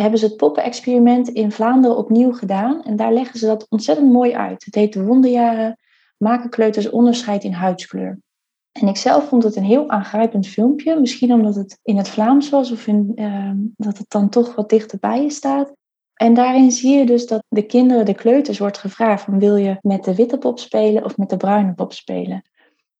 Hebben 0.00 0.18
ze 0.18 0.26
het 0.26 0.36
poppenexperiment 0.36 1.28
in 1.28 1.52
Vlaanderen 1.52 1.96
opnieuw 1.96 2.32
gedaan 2.32 2.82
en 2.82 2.96
daar 2.96 3.12
leggen 3.12 3.38
ze 3.38 3.46
dat 3.46 3.66
ontzettend 3.68 4.12
mooi 4.12 4.34
uit. 4.34 4.64
Het 4.64 4.74
heet 4.74 4.92
de 4.92 5.04
Wonderjaren, 5.04 5.78
maken 6.16 6.50
kleuters 6.50 6.90
onderscheid 6.90 7.44
in 7.44 7.52
huidskleur. 7.52 8.18
En 8.72 8.88
ik 8.88 8.96
zelf 8.96 9.28
vond 9.28 9.42
het 9.42 9.56
een 9.56 9.64
heel 9.64 9.90
aangrijpend 9.90 10.46
filmpje. 10.46 11.00
Misschien 11.00 11.32
omdat 11.32 11.54
het 11.54 11.78
in 11.82 11.96
het 11.96 12.08
Vlaams 12.08 12.50
was 12.50 12.70
of 12.70 12.86
uh, 12.86 13.50
dat 13.76 13.98
het 13.98 14.10
dan 14.10 14.28
toch 14.28 14.54
wat 14.54 14.68
dichterbij 14.68 15.22
je 15.22 15.30
staat. 15.30 15.72
En 16.14 16.34
daarin 16.34 16.70
zie 16.70 16.98
je 16.98 17.06
dus 17.06 17.26
dat 17.26 17.44
de 17.48 17.66
kinderen, 17.66 18.04
de 18.04 18.14
kleuters, 18.14 18.58
wordt 18.58 18.78
gevraagd 18.78 19.22
van 19.22 19.38
wil 19.38 19.56
je 19.56 19.78
met 19.80 20.04
de 20.04 20.14
witte 20.14 20.38
pop 20.38 20.58
spelen 20.58 21.04
of 21.04 21.16
met 21.16 21.30
de 21.30 21.36
bruine 21.36 21.74
pop 21.74 21.92
spelen? 21.92 22.42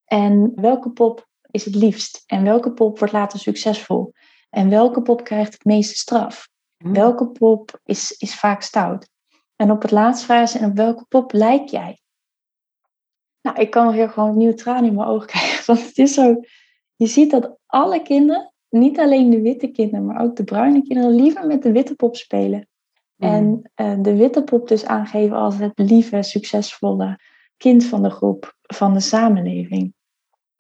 En 0.05 0.53
welke 0.55 0.91
pop 0.91 1.29
is 1.51 1.65
het 1.65 1.75
liefst? 1.75 2.23
En 2.27 2.45
welke 2.45 2.73
pop 2.73 2.99
wordt 2.99 3.15
later 3.15 3.39
succesvol? 3.39 4.13
En 4.51 4.69
welke 4.69 5.03
pop 5.03 5.25
krijgt 5.25 5.53
het 5.53 5.65
meeste 5.65 5.95
straf? 5.95 6.49
Hmm. 6.77 6.93
Welke 6.93 7.29
pop 7.29 7.81
is, 7.85 8.13
is 8.13 8.35
vaak 8.35 8.63
stout? 8.63 9.09
En 9.57 9.71
op 9.71 9.83
het 9.83 9.91
laatst 9.91 10.25
vragen 10.25 10.49
ze, 10.49 10.59
en 10.59 10.71
op 10.71 10.77
welke 10.77 11.05
pop 11.09 11.33
lijk 11.33 11.69
jij? 11.69 12.01
Nou, 13.41 13.61
ik 13.61 13.71
kan 13.71 13.93
weer 13.93 14.09
gewoon 14.09 14.37
nieuw 14.37 14.55
traan 14.55 14.85
in 14.85 14.95
mijn 14.95 15.09
ogen 15.09 15.27
krijgen. 15.33 15.67
Want 15.67 15.87
het 15.87 15.99
is 15.99 16.15
zo, 16.15 16.41
je 16.97 17.07
ziet 17.07 17.31
dat 17.31 17.57
alle 17.67 18.03
kinderen, 18.03 18.53
niet 18.69 18.99
alleen 18.99 19.31
de 19.31 19.41
witte 19.41 19.67
kinderen, 19.67 20.07
maar 20.07 20.23
ook 20.23 20.37
de 20.37 20.45
bruine 20.45 20.83
kinderen, 20.83 21.15
liever 21.15 21.47
met 21.47 21.63
de 21.63 21.73
witte 21.73 21.95
pop 21.95 22.17
spelen. 22.17 22.69
Mm. 23.17 23.29
En 23.29 23.71
uh, 23.77 24.03
de 24.03 24.17
witte 24.17 24.45
pop 24.45 24.69
dus 24.69 24.85
aangeven 24.85 25.37
als 25.37 25.59
het 25.59 25.73
lieve, 25.75 26.23
succesvolle 26.23 27.19
kind 27.57 27.85
van 27.85 28.03
de 28.03 28.11
groep, 28.11 28.57
van 28.63 28.93
de 28.93 29.01
samenleving. 29.01 29.95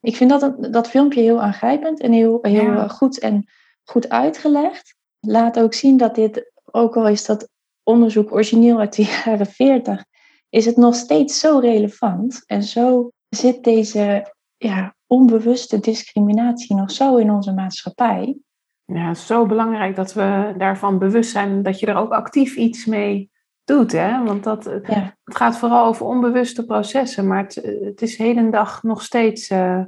Ik 0.01 0.17
vind 0.17 0.31
dat, 0.31 0.73
dat 0.73 0.89
filmpje 0.89 1.21
heel 1.21 1.43
aangrijpend 1.43 2.01
en 2.01 2.13
heel, 2.13 2.39
heel 2.43 2.89
goed 2.89 3.19
en 3.19 3.49
goed 3.85 4.09
uitgelegd. 4.09 4.96
Laat 5.27 5.59
ook 5.59 5.75
zien 5.75 5.97
dat 5.97 6.15
dit, 6.15 6.53
ook 6.65 6.97
al 6.97 7.09
is 7.09 7.25
dat 7.25 7.49
onderzoek 7.83 8.33
origineel 8.33 8.79
uit 8.79 8.97
de 8.97 9.03
jaren 9.25 9.47
40, 9.47 10.05
is 10.49 10.65
het 10.65 10.77
nog 10.77 10.95
steeds 10.95 11.41
zo 11.41 11.59
relevant. 11.59 12.43
En 12.47 12.63
zo 12.63 13.11
zit 13.29 13.65
deze 13.65 14.35
ja, 14.57 14.95
onbewuste 15.07 15.81
discriminatie 15.81 16.77
nog 16.77 16.91
zo 16.91 17.17
in 17.17 17.31
onze 17.31 17.53
maatschappij. 17.53 18.37
Ja, 18.85 19.15
zo 19.15 19.47
belangrijk 19.47 19.97
dat 19.97 20.13
we 20.13 20.55
daarvan 20.59 20.99
bewust 20.99 21.31
zijn 21.31 21.63
dat 21.63 21.81
je 21.81 21.87
er 21.87 21.97
ook 21.97 22.13
actief 22.13 22.57
iets 22.57 22.85
mee 22.85 23.31
doet. 23.65 23.93
Hè? 23.93 24.25
Want 24.25 24.45
dat, 24.45 24.65
het 24.65 25.15
gaat 25.25 25.59
vooral 25.59 25.87
over 25.87 26.07
onbewuste 26.07 26.65
processen, 26.65 27.27
maar 27.27 27.43
het, 27.43 27.55
het 27.81 28.03
is 28.03 28.17
hedendag 28.17 28.83
nog 28.83 29.03
steeds 29.03 29.51
uh, 29.51 29.85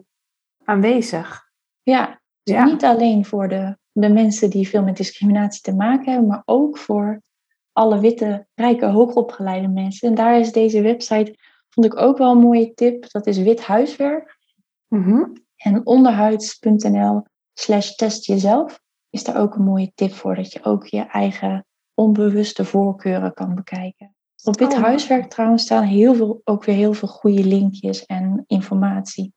aanwezig. 0.64 1.50
Ja, 1.82 2.20
ja, 2.42 2.64
niet 2.64 2.84
alleen 2.84 3.24
voor 3.24 3.48
de, 3.48 3.77
de 4.00 4.08
mensen 4.08 4.50
die 4.50 4.68
veel 4.68 4.82
met 4.82 4.96
discriminatie 4.96 5.62
te 5.62 5.74
maken 5.74 6.12
hebben, 6.12 6.28
maar 6.28 6.42
ook 6.44 6.78
voor 6.78 7.22
alle 7.72 8.00
witte, 8.00 8.46
rijke, 8.54 8.86
hoogopgeleide 8.86 9.68
mensen. 9.68 10.08
En 10.08 10.14
daar 10.14 10.38
is 10.38 10.52
deze 10.52 10.82
website, 10.82 11.36
vond 11.68 11.86
ik 11.86 11.96
ook 11.96 12.18
wel 12.18 12.30
een 12.30 12.38
mooie 12.38 12.74
tip. 12.74 13.10
Dat 13.10 13.26
is 13.26 13.38
wit 13.38 13.60
huiswerk. 13.60 14.38
Mm 14.88 15.32
En 15.56 15.86
onderhuids.nl 15.86 17.22
slash 17.54 17.94
test 17.94 18.26
jezelf 18.26 18.80
is 19.10 19.24
daar 19.24 19.40
ook 19.40 19.54
een 19.54 19.64
mooie 19.64 19.92
tip 19.94 20.12
voor. 20.12 20.34
Dat 20.34 20.52
je 20.52 20.64
ook 20.64 20.86
je 20.86 21.06
eigen 21.06 21.66
onbewuste 21.94 22.64
voorkeuren 22.64 23.34
kan 23.34 23.54
bekijken. 23.54 24.14
Op 24.44 24.58
wit 24.58 24.72
oh. 24.72 24.82
huiswerk 24.82 25.30
trouwens 25.30 25.62
staan 25.62 25.84
heel 25.84 26.14
veel, 26.14 26.40
ook 26.44 26.64
weer 26.64 26.76
heel 26.76 26.92
veel 26.92 27.08
goede 27.08 27.44
linkjes 27.44 28.06
en 28.06 28.44
informatie. 28.46 29.32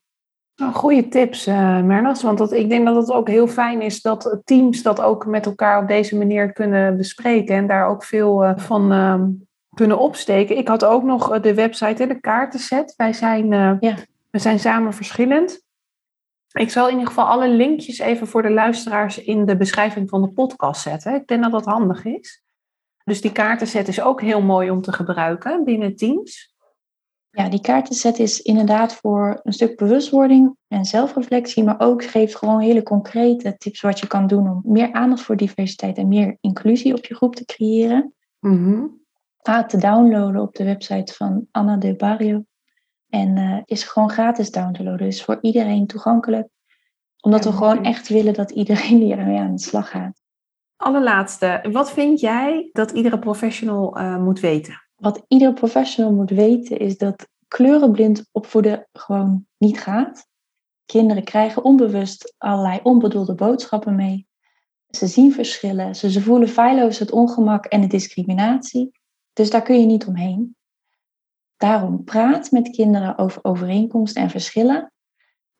Nou, 0.62 0.74
goede 0.74 1.08
tips, 1.08 1.48
uh, 1.48 1.82
Mernas. 1.82 2.22
Want 2.22 2.38
dat, 2.38 2.52
ik 2.52 2.70
denk 2.70 2.86
dat 2.86 2.96
het 2.96 3.12
ook 3.12 3.28
heel 3.28 3.48
fijn 3.48 3.82
is 3.82 4.02
dat 4.02 4.42
teams 4.44 4.82
dat 4.84 5.02
ook 5.02 5.26
met 5.26 5.46
elkaar 5.46 5.82
op 5.82 5.88
deze 5.88 6.18
manier 6.18 6.54
kunnen 6.54 6.98
bespreken. 6.98 7.56
En 7.56 7.68
daar 7.68 7.88
ook 7.88 8.04
veel 8.04 8.44
uh, 8.44 8.52
van 8.56 8.94
uh, 8.94 9.24
kunnen 9.74 10.00
opsteken. 10.00 10.58
Ik 10.58 10.68
had 10.68 10.86
ook 10.86 11.04
nog 11.04 11.34
eh, 11.34 11.42
de 11.42 11.54
website, 11.54 12.08
de 12.08 12.20
kaartenset. 12.20 12.94
Wij 12.98 13.14
zijn, 13.14 13.48
ja. 13.80 13.96
we 14.30 14.40
zijn 14.40 14.60
samen 14.60 14.94
verschillend. 14.94 15.62
Ik 16.52 16.70
zal 16.70 16.86
in 16.86 16.92
ieder 16.92 17.08
geval 17.08 17.26
alle 17.26 17.50
linkjes 17.50 18.00
even 18.00 18.28
voor 18.28 18.42
de 18.42 18.52
luisteraars 18.52 19.18
in 19.18 19.46
de 19.46 19.58
beschrijving 19.58 20.10
van 20.10 20.22
de 20.22 20.32
podcast 20.32 20.82
zetten. 20.82 21.16
Ik 21.16 21.28
denk 21.28 21.42
dat 21.44 21.52
dat 21.52 21.66
handig 21.66 22.06
is. 22.06 22.44
Dus 23.04 23.22
die 23.22 23.32
kaartenset 23.32 23.88
is 23.88 24.02
ook 24.02 24.22
heel 24.22 24.42
mooi 24.42 24.70
om 24.70 24.82
te 24.82 24.94
gebruiken 24.94 25.64
binnen 25.64 25.96
Teams. 25.96 26.51
Ja, 27.32 27.50
die 27.50 27.62
kaartenset 27.62 28.20
is 28.20 28.42
inderdaad 28.42 28.94
voor 28.94 29.40
een 29.44 29.54
stuk 29.54 29.78
bewustwording 29.78 30.56
en 30.68 30.86
zelfreflectie, 30.86 31.64
maar 31.64 31.80
ook 31.80 32.04
geeft 32.04 32.36
gewoon 32.36 32.60
hele 32.60 32.84
concrete 32.84 33.58
tips 33.58 33.82
wat 33.82 34.00
je 34.00 34.08
kan 34.08 34.28
doen 34.28 34.50
om 34.50 34.62
meer 34.64 34.92
aandacht 34.92 35.22
voor 35.22 35.36
diversiteit 35.36 35.98
en 35.98 36.08
meer 36.08 36.38
inclusie 36.42 36.94
op 36.94 37.06
je 37.06 37.16
groep 37.16 37.36
te 37.36 37.46
creëren. 37.46 38.14
Mm 38.40 39.00
te 39.42 39.78
downloaden 39.78 40.42
op 40.42 40.56
de 40.56 40.64
website 40.64 41.14
van 41.14 41.48
Anna 41.52 41.78
de 41.78 41.96
Barrio. 41.96 42.44
En 43.10 43.38
uh, 43.38 43.58
is 43.66 43.84
gewoon 43.84 44.10
gratis 44.10 44.52
downloaden, 44.52 44.98
dus 44.98 45.24
voor 45.24 45.38
iedereen 45.42 45.88
toegankelijk. 45.88 46.48
Omdat 47.20 47.44
we 47.44 47.52
gewoon 47.52 47.84
echt 47.84 48.08
willen 48.08 48.34
dat 48.34 48.52
iedereen 48.52 48.98
hiermee 49.08 49.40
aan 49.40 49.56
de 49.56 49.62
slag 49.62 49.90
gaat. 49.90 50.22
Allerlaatste, 50.76 51.68
wat 51.72 51.92
vind 51.92 52.20
jij 52.20 52.70
dat 52.72 52.92
iedere 52.92 53.20
professional 53.20 54.00
uh, 54.00 54.18
moet 54.18 54.40
weten? 54.40 54.82
Wat 55.02 55.24
iedere 55.28 55.54
professional 55.54 56.14
moet 56.14 56.30
weten 56.30 56.80
is 56.80 56.98
dat 56.98 57.28
kleurenblind 57.48 58.30
opvoeden 58.32 58.88
gewoon 58.94 59.46
niet 59.58 59.80
gaat. 59.80 60.28
Kinderen 60.86 61.24
krijgen 61.24 61.64
onbewust 61.64 62.36
allerlei 62.38 62.80
onbedoelde 62.84 63.36
boodschappen 63.36 63.96
mee. 63.96 64.28
Ze 64.90 65.08
zien 65.08 65.34
verschillen, 65.34 65.96
ze, 65.96 66.22
voelen 66.22 66.48
feilloos 66.50 67.00
het 67.00 67.12
ongemak 67.12 67.66
en 67.66 67.82
de 67.82 67.88
discriminatie. 67.88 68.92
Dus 69.34 69.50
daar 69.50 69.62
kun 69.62 69.80
je 69.80 69.86
niet 69.86 70.06
omheen. 70.06 70.56
Daarom 71.58 72.04
praat 72.04 72.52
met 72.52 72.70
kinderen 72.70 73.18
over 73.18 73.44
overeenkomsten 73.44 74.22
en 74.22 74.30
verschillen. 74.30 74.94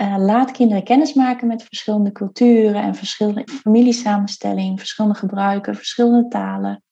Uh, 0.02 0.16
laat 0.18 0.52
kinderen 0.52 0.84
kennis 0.84 1.14
maken 1.14 1.48
met 1.48 1.64
verschillende 1.64 2.12
culturen 2.12 2.82
en 2.82 2.96
verschillende 2.96 3.48
familiesamenstelling, 3.52 4.80
verschillende 4.80 5.18
gebruiken, 5.18 5.76
verschillende 5.76 6.28
talen 6.28 6.84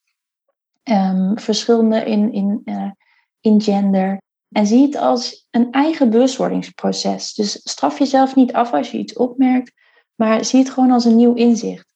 um, 0.83 1.39
verschillende 1.39 2.03
in, 2.03 2.33
in, 2.33 2.61
uh, 2.65 2.91
in 3.39 3.61
gender. 3.61 4.21
En 4.49 4.67
zie 4.67 4.85
het 4.85 4.95
als 4.95 5.47
een 5.51 5.71
eigen 5.71 6.09
bewustwordingsproces. 6.09 7.33
Dus 7.33 7.59
straf 7.63 7.99
jezelf 7.99 8.35
niet 8.35 8.53
af 8.53 8.71
als 8.71 8.91
je 8.91 8.97
iets 8.97 9.13
opmerkt, 9.13 9.73
maar 10.15 10.45
zie 10.45 10.59
het 10.59 10.69
gewoon 10.69 10.91
als 10.91 11.05
een 11.05 11.15
nieuw 11.15 11.33
inzicht. 11.33 11.93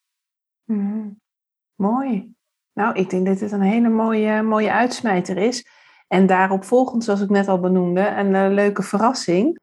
Mm, 0.63 1.19
mooi. 1.75 2.33
Nou, 2.73 2.95
ik 2.95 3.09
denk 3.09 3.25
dat 3.25 3.39
dit 3.39 3.51
een 3.51 3.61
hele 3.61 3.89
mooie, 3.89 4.41
mooie 4.41 4.71
uitsmijter 4.71 5.37
is. 5.37 5.67
En 6.07 6.25
daarop 6.25 6.63
volgend, 6.63 7.03
zoals 7.03 7.21
ik 7.21 7.29
net 7.29 7.47
al 7.47 7.59
benoemde, 7.59 8.07
een 8.07 8.33
uh, 8.33 8.47
leuke 8.49 8.83
verrassing. 8.83 9.59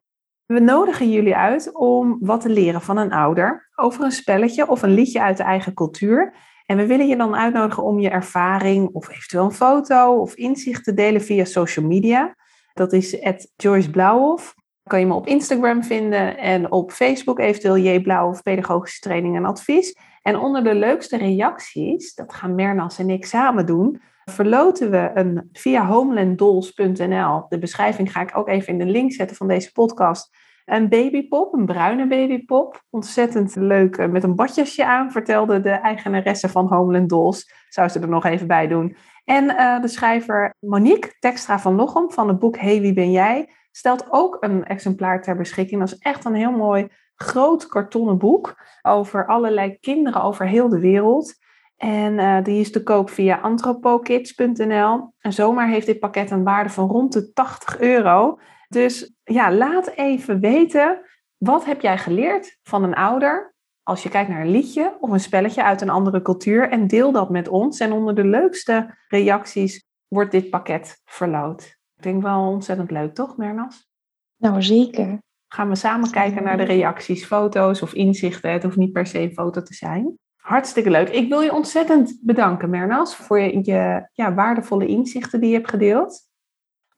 We 0.47 0.61
nodigen 0.61 1.11
jullie 1.11 1.37
uit 1.37 1.75
om 1.75 2.17
wat 2.21 2.41
te 2.41 2.49
leren 2.49 2.83
van 2.83 2.97
een 2.97 3.13
ouder 3.13 3.71
over 3.75 4.05
een 4.05 4.13
spelletje 4.13 4.69
of 4.69 4.83
een 4.83 4.95
liedje 4.95 5.23
uit 5.23 5.37
de 5.37 5.43
eigen 5.43 5.75
cultuur. 5.75 6.35
En 6.71 6.77
we 6.77 6.87
willen 6.87 7.07
je 7.07 7.17
dan 7.17 7.37
uitnodigen 7.37 7.83
om 7.83 7.99
je 7.99 8.11
ervaring 8.11 8.89
of 8.93 9.09
eventueel 9.09 9.45
een 9.45 9.53
foto 9.53 10.21
of 10.21 10.35
inzicht 10.35 10.85
te 10.85 10.95
delen 10.95 11.21
via 11.21 11.45
social 11.45 11.87
media. 11.87 12.37
Dat 12.75 12.93
is 12.93 13.17
Joyce 13.57 13.91
Blauwhof. 13.91 14.55
Kan 14.83 15.01
je 15.01 15.07
me 15.07 15.15
op 15.15 15.27
Instagram 15.27 15.85
vinden 15.85 16.39
en 16.39 16.73
op 16.73 16.93
Facebook 16.93 17.39
eventueel 17.39 17.79
J 17.79 18.01
Blauwhof 18.01 18.43
Pedagogische 18.43 19.01
Training 19.01 19.37
en 19.37 19.45
Advies. 19.45 19.97
En 20.23 20.37
onder 20.37 20.65
de 20.65 20.75
leukste 20.75 21.17
reacties, 21.17 22.15
dat 22.15 22.35
gaan 22.35 22.55
Mernas 22.55 22.99
en 22.99 23.11
ik 23.11 23.27
samen 23.27 23.67
doen, 23.67 24.01
verloten 24.25 24.91
we 24.91 25.11
een 25.15 25.49
via 25.53 25.87
homelanddolls.nl. 25.87 27.47
De 27.49 27.59
beschrijving 27.59 28.13
ga 28.13 28.21
ik 28.21 28.37
ook 28.37 28.49
even 28.49 28.73
in 28.73 28.79
de 28.79 28.93
link 28.93 29.13
zetten 29.13 29.37
van 29.37 29.49
deze 29.49 29.73
podcast 29.73 30.37
Een 30.71 30.89
babypop, 30.89 31.55
een 31.55 31.67
bruine 31.67 32.07
babypop. 32.07 32.83
Ontzettend 32.91 33.55
leuk, 33.57 33.97
eh, 33.97 34.09
met 34.09 34.23
een 34.23 34.35
badjasje 34.35 34.85
aan, 34.85 35.11
vertelde 35.11 35.61
de 35.61 35.71
eigenaresse 35.71 36.49
van 36.49 36.67
Homeland 36.67 37.09
Dolls. 37.09 37.53
Zou 37.69 37.89
ze 37.89 38.01
er 38.01 38.09
nog 38.09 38.25
even 38.25 38.47
bij 38.47 38.67
doen. 38.67 38.97
En 39.25 39.45
uh, 39.45 39.81
de 39.81 39.89
schrijver 39.89 40.55
Monique 40.59 41.17
Textra 41.19 41.59
van 41.59 41.75
Lochem 41.75 42.11
van 42.11 42.29
het 42.29 42.39
boek 42.39 42.59
Hey, 42.59 42.81
wie 42.81 42.93
ben 42.93 43.11
jij? 43.11 43.49
stelt 43.73 44.07
ook 44.11 44.37
een 44.41 44.65
exemplaar 44.65 45.23
ter 45.23 45.37
beschikking. 45.37 45.81
Dat 45.81 45.93
is 45.93 45.99
echt 45.99 46.25
een 46.25 46.35
heel 46.35 46.53
mooi 46.53 46.89
groot 47.15 47.67
kartonnen 47.67 48.19
boek 48.19 48.55
over 48.83 49.27
allerlei 49.27 49.79
kinderen 49.81 50.23
over 50.23 50.47
heel 50.47 50.69
de 50.69 50.81
wereld. 50.81 51.35
En 51.77 52.13
uh, 52.13 52.43
die 52.43 52.61
is 52.61 52.71
te 52.71 52.83
koop 52.83 53.11
via 53.11 53.37
anthropokids.nl. 53.37 55.15
En 55.19 55.33
zomaar 55.33 55.69
heeft 55.69 55.87
dit 55.87 55.99
pakket 55.99 56.31
een 56.31 56.45
waarde 56.45 56.71
van 56.71 56.89
rond 56.89 57.13
de 57.13 57.33
80 57.33 57.79
euro. 57.79 58.39
Dus 58.71 59.13
ja, 59.25 59.53
laat 59.53 59.89
even 59.89 60.41
weten, 60.41 61.01
wat 61.37 61.65
heb 61.65 61.81
jij 61.81 61.99
geleerd 61.99 62.59
van 62.63 62.83
een 62.83 62.95
ouder 62.95 63.55
als 63.83 64.03
je 64.03 64.09
kijkt 64.09 64.29
naar 64.31 64.41
een 64.41 64.51
liedje 64.51 64.97
of 65.01 65.11
een 65.11 65.21
spelletje 65.21 65.65
uit 65.65 65.81
een 65.81 65.91
andere 65.91 66.23
cultuur 66.23 66.69
en 66.69 66.87
deel 66.87 67.13
dat 67.13 67.31
met 67.31 67.49
ons. 67.49 67.81
En 67.81 67.93
onder 67.93 68.15
de 68.15 68.25
leukste 68.25 68.99
reacties 69.09 69.85
wordt 70.09 70.31
dit 70.31 70.51
pakket 70.51 71.01
verloot. 71.05 71.79
Ik 71.97 72.03
denk 72.03 72.23
wel 72.23 72.47
ontzettend 72.47 72.91
leuk, 72.91 73.15
toch, 73.15 73.37
Mernas? 73.37 73.89
Nou, 74.37 74.63
zeker. 74.63 75.19
Gaan 75.49 75.69
we 75.69 75.75
samen 75.75 76.11
kijken 76.11 76.43
naar 76.43 76.57
de 76.57 76.63
reacties, 76.63 77.25
foto's 77.25 77.83
of 77.83 77.93
inzichten. 77.93 78.53
Het 78.53 78.63
hoeft 78.63 78.77
niet 78.77 78.93
per 78.93 79.07
se 79.07 79.21
een 79.21 79.33
foto 79.33 79.63
te 79.63 79.75
zijn. 79.75 80.19
Hartstikke 80.37 80.91
leuk. 80.91 81.09
Ik 81.09 81.29
wil 81.29 81.41
je 81.41 81.53
ontzettend 81.53 82.19
bedanken, 82.23 82.71
Mernas, 82.71 83.17
voor 83.17 83.41
je, 83.41 83.59
je 83.63 84.09
ja, 84.13 84.35
waardevolle 84.35 84.87
inzichten 84.87 85.41
die 85.41 85.51
je 85.51 85.57
hebt 85.57 85.71
gedeeld. 85.71 86.29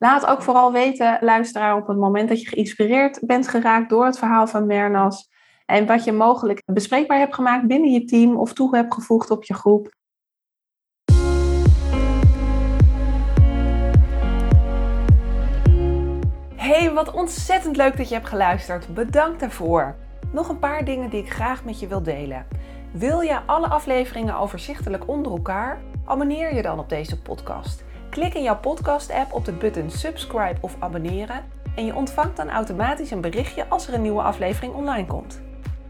Laat 0.02 0.26
ook 0.26 0.42
vooral 0.42 0.72
weten, 0.72 1.18
luisteraar, 1.20 1.76
op 1.76 1.86
het 1.86 1.96
moment 1.96 2.28
dat 2.28 2.40
je 2.40 2.48
geïnspireerd 2.48 3.18
bent 3.26 3.48
geraakt 3.48 3.90
door 3.90 4.04
het 4.04 4.18
verhaal 4.18 4.46
van 4.46 4.66
Mernas. 4.66 5.30
En 5.66 5.86
wat 5.86 6.04
je 6.04 6.12
mogelijk 6.12 6.62
bespreekbaar 6.66 7.18
hebt 7.18 7.34
gemaakt 7.34 7.66
binnen 7.66 7.90
je 7.90 8.04
team 8.04 8.36
of 8.36 8.52
toe 8.52 8.76
hebt 8.76 8.94
gevoegd 8.94 9.30
op 9.30 9.44
je 9.44 9.54
groep. 9.54 9.94
Hey, 16.56 16.92
wat 16.92 17.12
ontzettend 17.12 17.76
leuk 17.76 17.96
dat 17.96 18.08
je 18.08 18.14
hebt 18.14 18.28
geluisterd. 18.28 18.94
Bedankt 18.94 19.40
daarvoor. 19.40 19.96
Nog 20.32 20.48
een 20.48 20.58
paar 20.58 20.84
dingen 20.84 21.10
die 21.10 21.22
ik 21.22 21.32
graag 21.32 21.64
met 21.64 21.80
je 21.80 21.86
wil 21.86 22.02
delen. 22.02 22.46
Wil 22.92 23.20
je 23.20 23.40
alle 23.46 23.68
afleveringen 23.68 24.36
overzichtelijk 24.36 25.08
onder 25.08 25.32
elkaar? 25.32 25.82
Abonneer 26.04 26.54
je 26.54 26.62
dan 26.62 26.78
op 26.78 26.88
deze 26.88 27.22
podcast. 27.22 27.84
Klik 28.12 28.34
in 28.34 28.42
jouw 28.42 28.58
podcast-app 28.58 29.32
op 29.32 29.44
de 29.44 29.52
button 29.52 29.90
subscribe 29.90 30.60
of 30.60 30.76
abonneren 30.78 31.44
en 31.76 31.84
je 31.86 31.94
ontvangt 31.94 32.36
dan 32.36 32.50
automatisch 32.50 33.10
een 33.10 33.20
berichtje 33.20 33.68
als 33.68 33.88
er 33.88 33.94
een 33.94 34.02
nieuwe 34.02 34.22
aflevering 34.22 34.74
online 34.74 35.06
komt. 35.06 35.40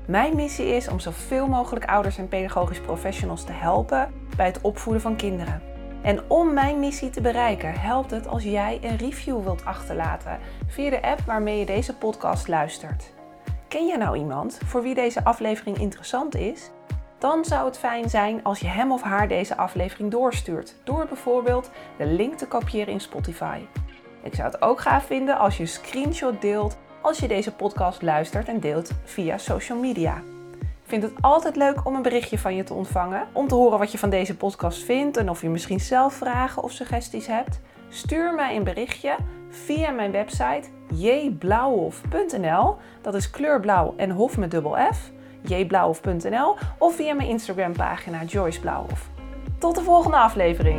Mijn 0.06 0.36
missie 0.36 0.66
is 0.66 0.88
om 0.88 1.00
zoveel 1.00 1.48
mogelijk 1.48 1.84
ouders 1.84 2.18
en 2.18 2.28
pedagogisch 2.28 2.80
professionals 2.80 3.44
te 3.44 3.52
helpen 3.52 4.12
bij 4.36 4.46
het 4.46 4.60
opvoeden 4.60 5.02
van 5.02 5.16
kinderen. 5.16 5.62
En 6.02 6.30
om 6.30 6.52
mijn 6.52 6.80
missie 6.80 7.10
te 7.10 7.20
bereiken, 7.20 7.80
helpt 7.80 8.10
het 8.10 8.26
als 8.26 8.42
jij 8.42 8.78
een 8.82 8.96
review 8.96 9.42
wilt 9.42 9.64
achterlaten 9.64 10.38
via 10.66 10.90
de 10.90 11.02
app 11.02 11.20
waarmee 11.20 11.58
je 11.58 11.66
deze 11.66 11.96
podcast 11.96 12.48
luistert. 12.48 13.12
Ken 13.68 13.86
jij 13.86 13.96
nou 13.96 14.16
iemand 14.16 14.58
voor 14.64 14.82
wie 14.82 14.94
deze 14.94 15.24
aflevering 15.24 15.78
interessant 15.78 16.34
is? 16.34 16.70
Dan 17.22 17.44
zou 17.44 17.64
het 17.64 17.78
fijn 17.78 18.10
zijn 18.10 18.42
als 18.42 18.60
je 18.60 18.66
hem 18.66 18.92
of 18.92 19.02
haar 19.02 19.28
deze 19.28 19.56
aflevering 19.56 20.10
doorstuurt, 20.10 20.74
door 20.84 21.06
bijvoorbeeld 21.06 21.70
de 21.98 22.06
link 22.06 22.38
te 22.38 22.46
kopiëren 22.46 22.92
in 22.92 23.00
Spotify. 23.00 23.60
Ik 24.22 24.34
zou 24.34 24.50
het 24.50 24.62
ook 24.62 24.80
gaaf 24.80 25.04
vinden 25.04 25.38
als 25.38 25.56
je 25.56 25.62
een 25.62 25.68
screenshot 25.68 26.40
deelt 26.40 26.76
als 27.02 27.18
je 27.18 27.28
deze 27.28 27.52
podcast 27.52 28.02
luistert 28.02 28.48
en 28.48 28.60
deelt 28.60 28.90
via 29.04 29.38
social 29.38 29.78
media. 29.78 30.16
Ik 30.60 30.88
vind 30.88 31.02
het 31.02 31.12
altijd 31.20 31.56
leuk 31.56 31.86
om 31.86 31.94
een 31.94 32.02
berichtje 32.02 32.38
van 32.38 32.54
je 32.54 32.64
te 32.64 32.74
ontvangen, 32.74 33.26
om 33.32 33.48
te 33.48 33.54
horen 33.54 33.78
wat 33.78 33.92
je 33.92 33.98
van 33.98 34.10
deze 34.10 34.36
podcast 34.36 34.82
vindt 34.82 35.16
en 35.16 35.30
of 35.30 35.42
je 35.42 35.50
misschien 35.50 35.80
zelf 35.80 36.14
vragen 36.14 36.62
of 36.62 36.72
suggesties 36.72 37.26
hebt. 37.26 37.60
Stuur 37.88 38.34
mij 38.34 38.56
een 38.56 38.64
berichtje 38.64 39.16
via 39.48 39.90
mijn 39.90 40.12
website 40.12 40.68
jblauwhof.nl. 40.94 42.76
Dat 43.00 43.14
is 43.14 43.30
kleurblauw 43.30 43.94
en 43.96 44.10
hof 44.10 44.38
met 44.38 44.50
dubbel 44.50 44.76
F. 44.92 45.11
jblauwhof.nl 45.43 46.57
of 46.78 46.97
via 46.97 47.14
mijn 47.14 47.28
Instagram 47.28 47.72
pagina 47.72 48.24
Joyce 48.24 48.61
Blauwhof. 48.61 49.09
Tot 49.59 49.74
de 49.74 49.82
volgende 49.82 50.16
aflevering. 50.16 50.78